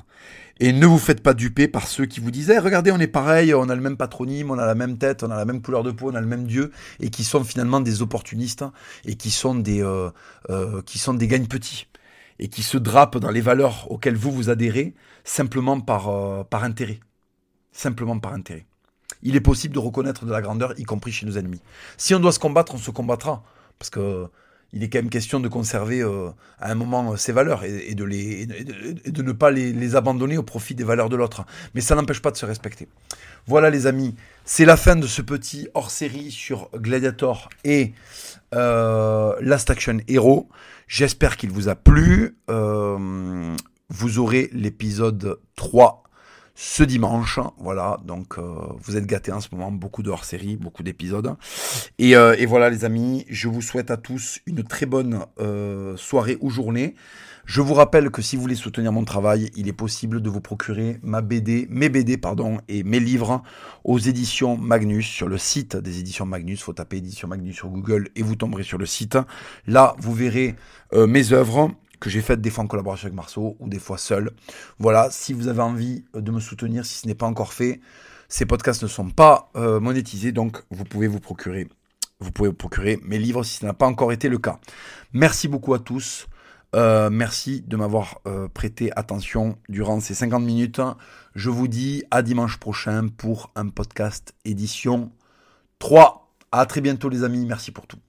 Et 0.59 0.71
ne 0.71 0.85
vous 0.85 0.99
faites 0.99 1.21
pas 1.21 1.33
duper 1.33 1.67
par 1.67 1.87
ceux 1.87 2.05
qui 2.05 2.19
vous 2.19 2.31
disaient 2.31 2.59
regardez, 2.59 2.91
on 2.91 2.99
est 2.99 3.07
pareil, 3.07 3.53
on 3.55 3.69
a 3.69 3.75
le 3.75 3.81
même 3.81 3.97
patronyme, 3.97 4.51
on 4.51 4.59
a 4.59 4.65
la 4.65 4.75
même 4.75 4.97
tête, 4.97 5.23
on 5.23 5.31
a 5.31 5.35
la 5.35 5.45
même 5.45 5.61
couleur 5.61 5.83
de 5.83 5.91
peau, 5.91 6.11
on 6.11 6.15
a 6.15 6.21
le 6.21 6.27
même 6.27 6.45
Dieu, 6.45 6.71
et 6.99 7.09
qui 7.09 7.23
sont 7.23 7.43
finalement 7.43 7.81
des 7.81 8.01
opportunistes 8.01 8.63
et 9.03 9.15
qui 9.15 9.31
sont 9.31 9.55
des, 9.55 9.81
euh, 9.81 10.09
euh, 10.49 10.81
des 11.17 11.27
gagne 11.27 11.47
petits 11.47 11.87
et 12.39 12.49
qui 12.49 12.63
se 12.63 12.77
drapent 12.77 13.17
dans 13.17 13.31
les 13.31 13.41
valeurs 13.41 13.89
auxquelles 13.91 14.15
vous 14.15 14.31
vous 14.31 14.49
adhérez 14.49 14.93
simplement 15.23 15.79
par, 15.79 16.09
euh, 16.09 16.43
par 16.43 16.63
intérêt. 16.63 16.99
Simplement 17.71 18.19
par 18.19 18.33
intérêt. 18.33 18.65
Il 19.23 19.35
est 19.35 19.41
possible 19.41 19.73
de 19.73 19.79
reconnaître 19.79 20.25
de 20.25 20.31
la 20.31 20.41
grandeur, 20.41 20.79
y 20.79 20.83
compris 20.83 21.11
chez 21.11 21.25
nos 21.25 21.37
ennemis. 21.37 21.61
Si 21.97 22.13
on 22.13 22.19
doit 22.19 22.31
se 22.31 22.39
combattre, 22.39 22.75
on 22.75 22.77
se 22.77 22.91
combattra. 22.91 23.43
Parce 23.79 23.89
que 23.89 24.27
il 24.73 24.83
est 24.83 24.89
quand 24.89 24.99
même 24.99 25.09
question 25.09 25.39
de 25.39 25.47
conserver 25.47 26.01
euh, 26.01 26.29
à 26.59 26.71
un 26.71 26.75
moment 26.75 27.15
ces 27.15 27.31
valeurs 27.31 27.63
et, 27.63 27.95
de, 27.95 28.03
les, 28.03 28.45
de, 28.45 29.21
ne 29.21 29.31
pas 29.31 29.51
les, 29.51 29.95
abandonner 29.95 30.37
au 30.37 30.43
profit 30.43 30.75
des 30.75 30.83
valeurs 30.83 31.09
de 31.09 31.15
l'autre. 31.15 31.45
Mais 31.73 31.81
ça 31.81 31.95
n'empêche 31.95 32.21
pas 32.21 32.31
de 32.31 32.37
se 32.37 32.45
respecter. 32.45 32.87
Voilà 33.47 33.69
les 33.69 33.87
amis, 33.87 34.15
c'est 34.43 34.65
la 34.65 34.75
fin 34.75 34.95
de 34.95 35.07
ce 35.07 35.21
petit 35.21 35.67
hors-série 35.73 36.31
sur 36.31 36.69
Gladiator 36.75 37.49
et 37.63 37.93
euh, 38.53 39.33
Last 39.39 39.69
Action 39.69 39.99
Hero. 40.07 40.49
J'espère 40.87 41.37
qu'il 41.37 41.51
vous 41.51 41.69
a 41.69 41.75
plu. 41.75 42.37
Euh, 42.49 43.55
vous 43.89 44.19
aurez 44.19 44.49
l'épisode 44.51 45.39
3 45.55 46.04
ce 46.55 46.83
dimanche. 46.83 47.39
Voilà, 47.57 47.99
donc 48.05 48.37
euh, 48.37 48.55
vous 48.79 48.95
êtes 48.95 49.05
gâtés 49.05 49.31
en 49.31 49.41
ce 49.41 49.49
moment, 49.51 49.71
beaucoup 49.71 50.01
de 50.01 50.09
hors-série, 50.09 50.55
beaucoup 50.55 50.83
d'épisodes. 50.83 51.35
Et, 51.99 52.15
euh, 52.15 52.35
et, 52.39 52.45
voilà 52.45 52.69
les 52.69 52.85
amis, 52.85 53.25
je 53.29 53.49
vous 53.49 53.61
souhaite 53.61 53.91
à 53.91 53.97
tous 53.97 54.39
une 54.47 54.63
très 54.63 54.85
bonne 54.85 55.25
euh, 55.39 55.97
soirée 55.97 56.37
ou 56.39 56.49
journée. 56.49 56.95
Je 57.45 57.61
vous 57.61 57.75
rappelle 57.75 58.09
que 58.09 58.23
si 58.23 58.37
vous 58.37 58.41
voulez 58.41 58.55
soutenir 58.55 58.91
mon 58.91 59.03
travail, 59.03 59.51
il 59.55 59.67
est 59.67 59.73
possible 59.73 60.19
de 60.19 60.29
vous 60.29 60.41
procurer 60.41 60.97
ma 61.03 61.21
BD, 61.21 61.67
mes 61.69 61.89
BD 61.89 62.17
pardon, 62.17 62.57
et 62.67 62.83
mes 62.83 62.99
livres 62.99 63.43
aux 63.83 63.99
éditions 63.99 64.57
Magnus 64.57 65.05
sur 65.05 65.27
le 65.27 65.37
site 65.37 65.75
des 65.75 65.99
éditions 65.99 66.25
Magnus. 66.25 66.63
Faut 66.63 66.73
taper 66.73 66.97
éditions 66.97 67.27
Magnus 67.27 67.55
sur 67.57 67.69
Google 67.69 68.09
et 68.15 68.23
vous 68.23 68.35
tomberez 68.35 68.63
sur 68.63 68.79
le 68.79 68.87
site. 68.87 69.19
Là, 69.67 69.95
vous 69.99 70.13
verrez 70.13 70.55
mes 70.91 71.33
œuvres 71.33 71.69
que 71.99 72.09
j'ai 72.09 72.21
fait 72.21 72.39
des 72.39 72.49
fois 72.49 72.63
en 72.63 72.67
collaboration 72.67 73.07
avec 73.07 73.15
Marceau 73.15 73.55
ou 73.59 73.69
des 73.69 73.79
fois 73.79 73.97
seul. 73.97 74.31
Voilà, 74.79 75.09
si 75.11 75.33
vous 75.33 75.47
avez 75.47 75.61
envie 75.61 76.05
de 76.13 76.31
me 76.31 76.39
soutenir, 76.39 76.85
si 76.85 76.99
ce 76.99 77.07
n'est 77.07 77.15
pas 77.15 77.25
encore 77.25 77.53
fait, 77.53 77.79
ces 78.27 78.45
podcasts 78.45 78.83
ne 78.83 78.87
sont 78.87 79.09
pas 79.09 79.49
euh, 79.55 79.79
monétisés, 79.79 80.31
donc 80.31 80.63
vous 80.71 80.83
pouvez 80.83 81.07
vous 81.07 81.19
procurer, 81.19 81.67
vous 82.19 82.31
pouvez 82.31 82.49
vous 82.49 82.55
procurer 82.55 82.99
mes 83.03 83.19
livres 83.19 83.43
si 83.43 83.57
ce 83.57 83.65
n'a 83.65 83.73
pas 83.73 83.87
encore 83.87 84.11
été 84.11 84.29
le 84.29 84.37
cas. 84.37 84.59
Merci 85.13 85.47
beaucoup 85.47 85.73
à 85.73 85.79
tous. 85.79 86.27
Euh, 86.75 87.09
merci 87.09 87.61
de 87.61 87.77
m'avoir 87.77 88.19
euh, 88.27 88.49
prêté 88.49 88.91
attention 88.97 89.57
durant 89.69 89.99
ces 90.01 90.13
50 90.13 90.43
minutes. 90.43 90.81
Je 91.33 91.49
vous 91.49 91.67
dis 91.67 92.03
à 92.11 92.21
dimanche 92.21 92.57
prochain 92.57 93.07
pour 93.07 93.51
un 93.55 93.69
podcast 93.69 94.33
édition 94.43 95.11
3. 95.79 96.33
À 96.51 96.65
très 96.65 96.81
bientôt 96.81 97.09
les 97.09 97.23
amis, 97.23 97.45
merci 97.45 97.71
pour 97.71 97.87
tout. 97.87 98.04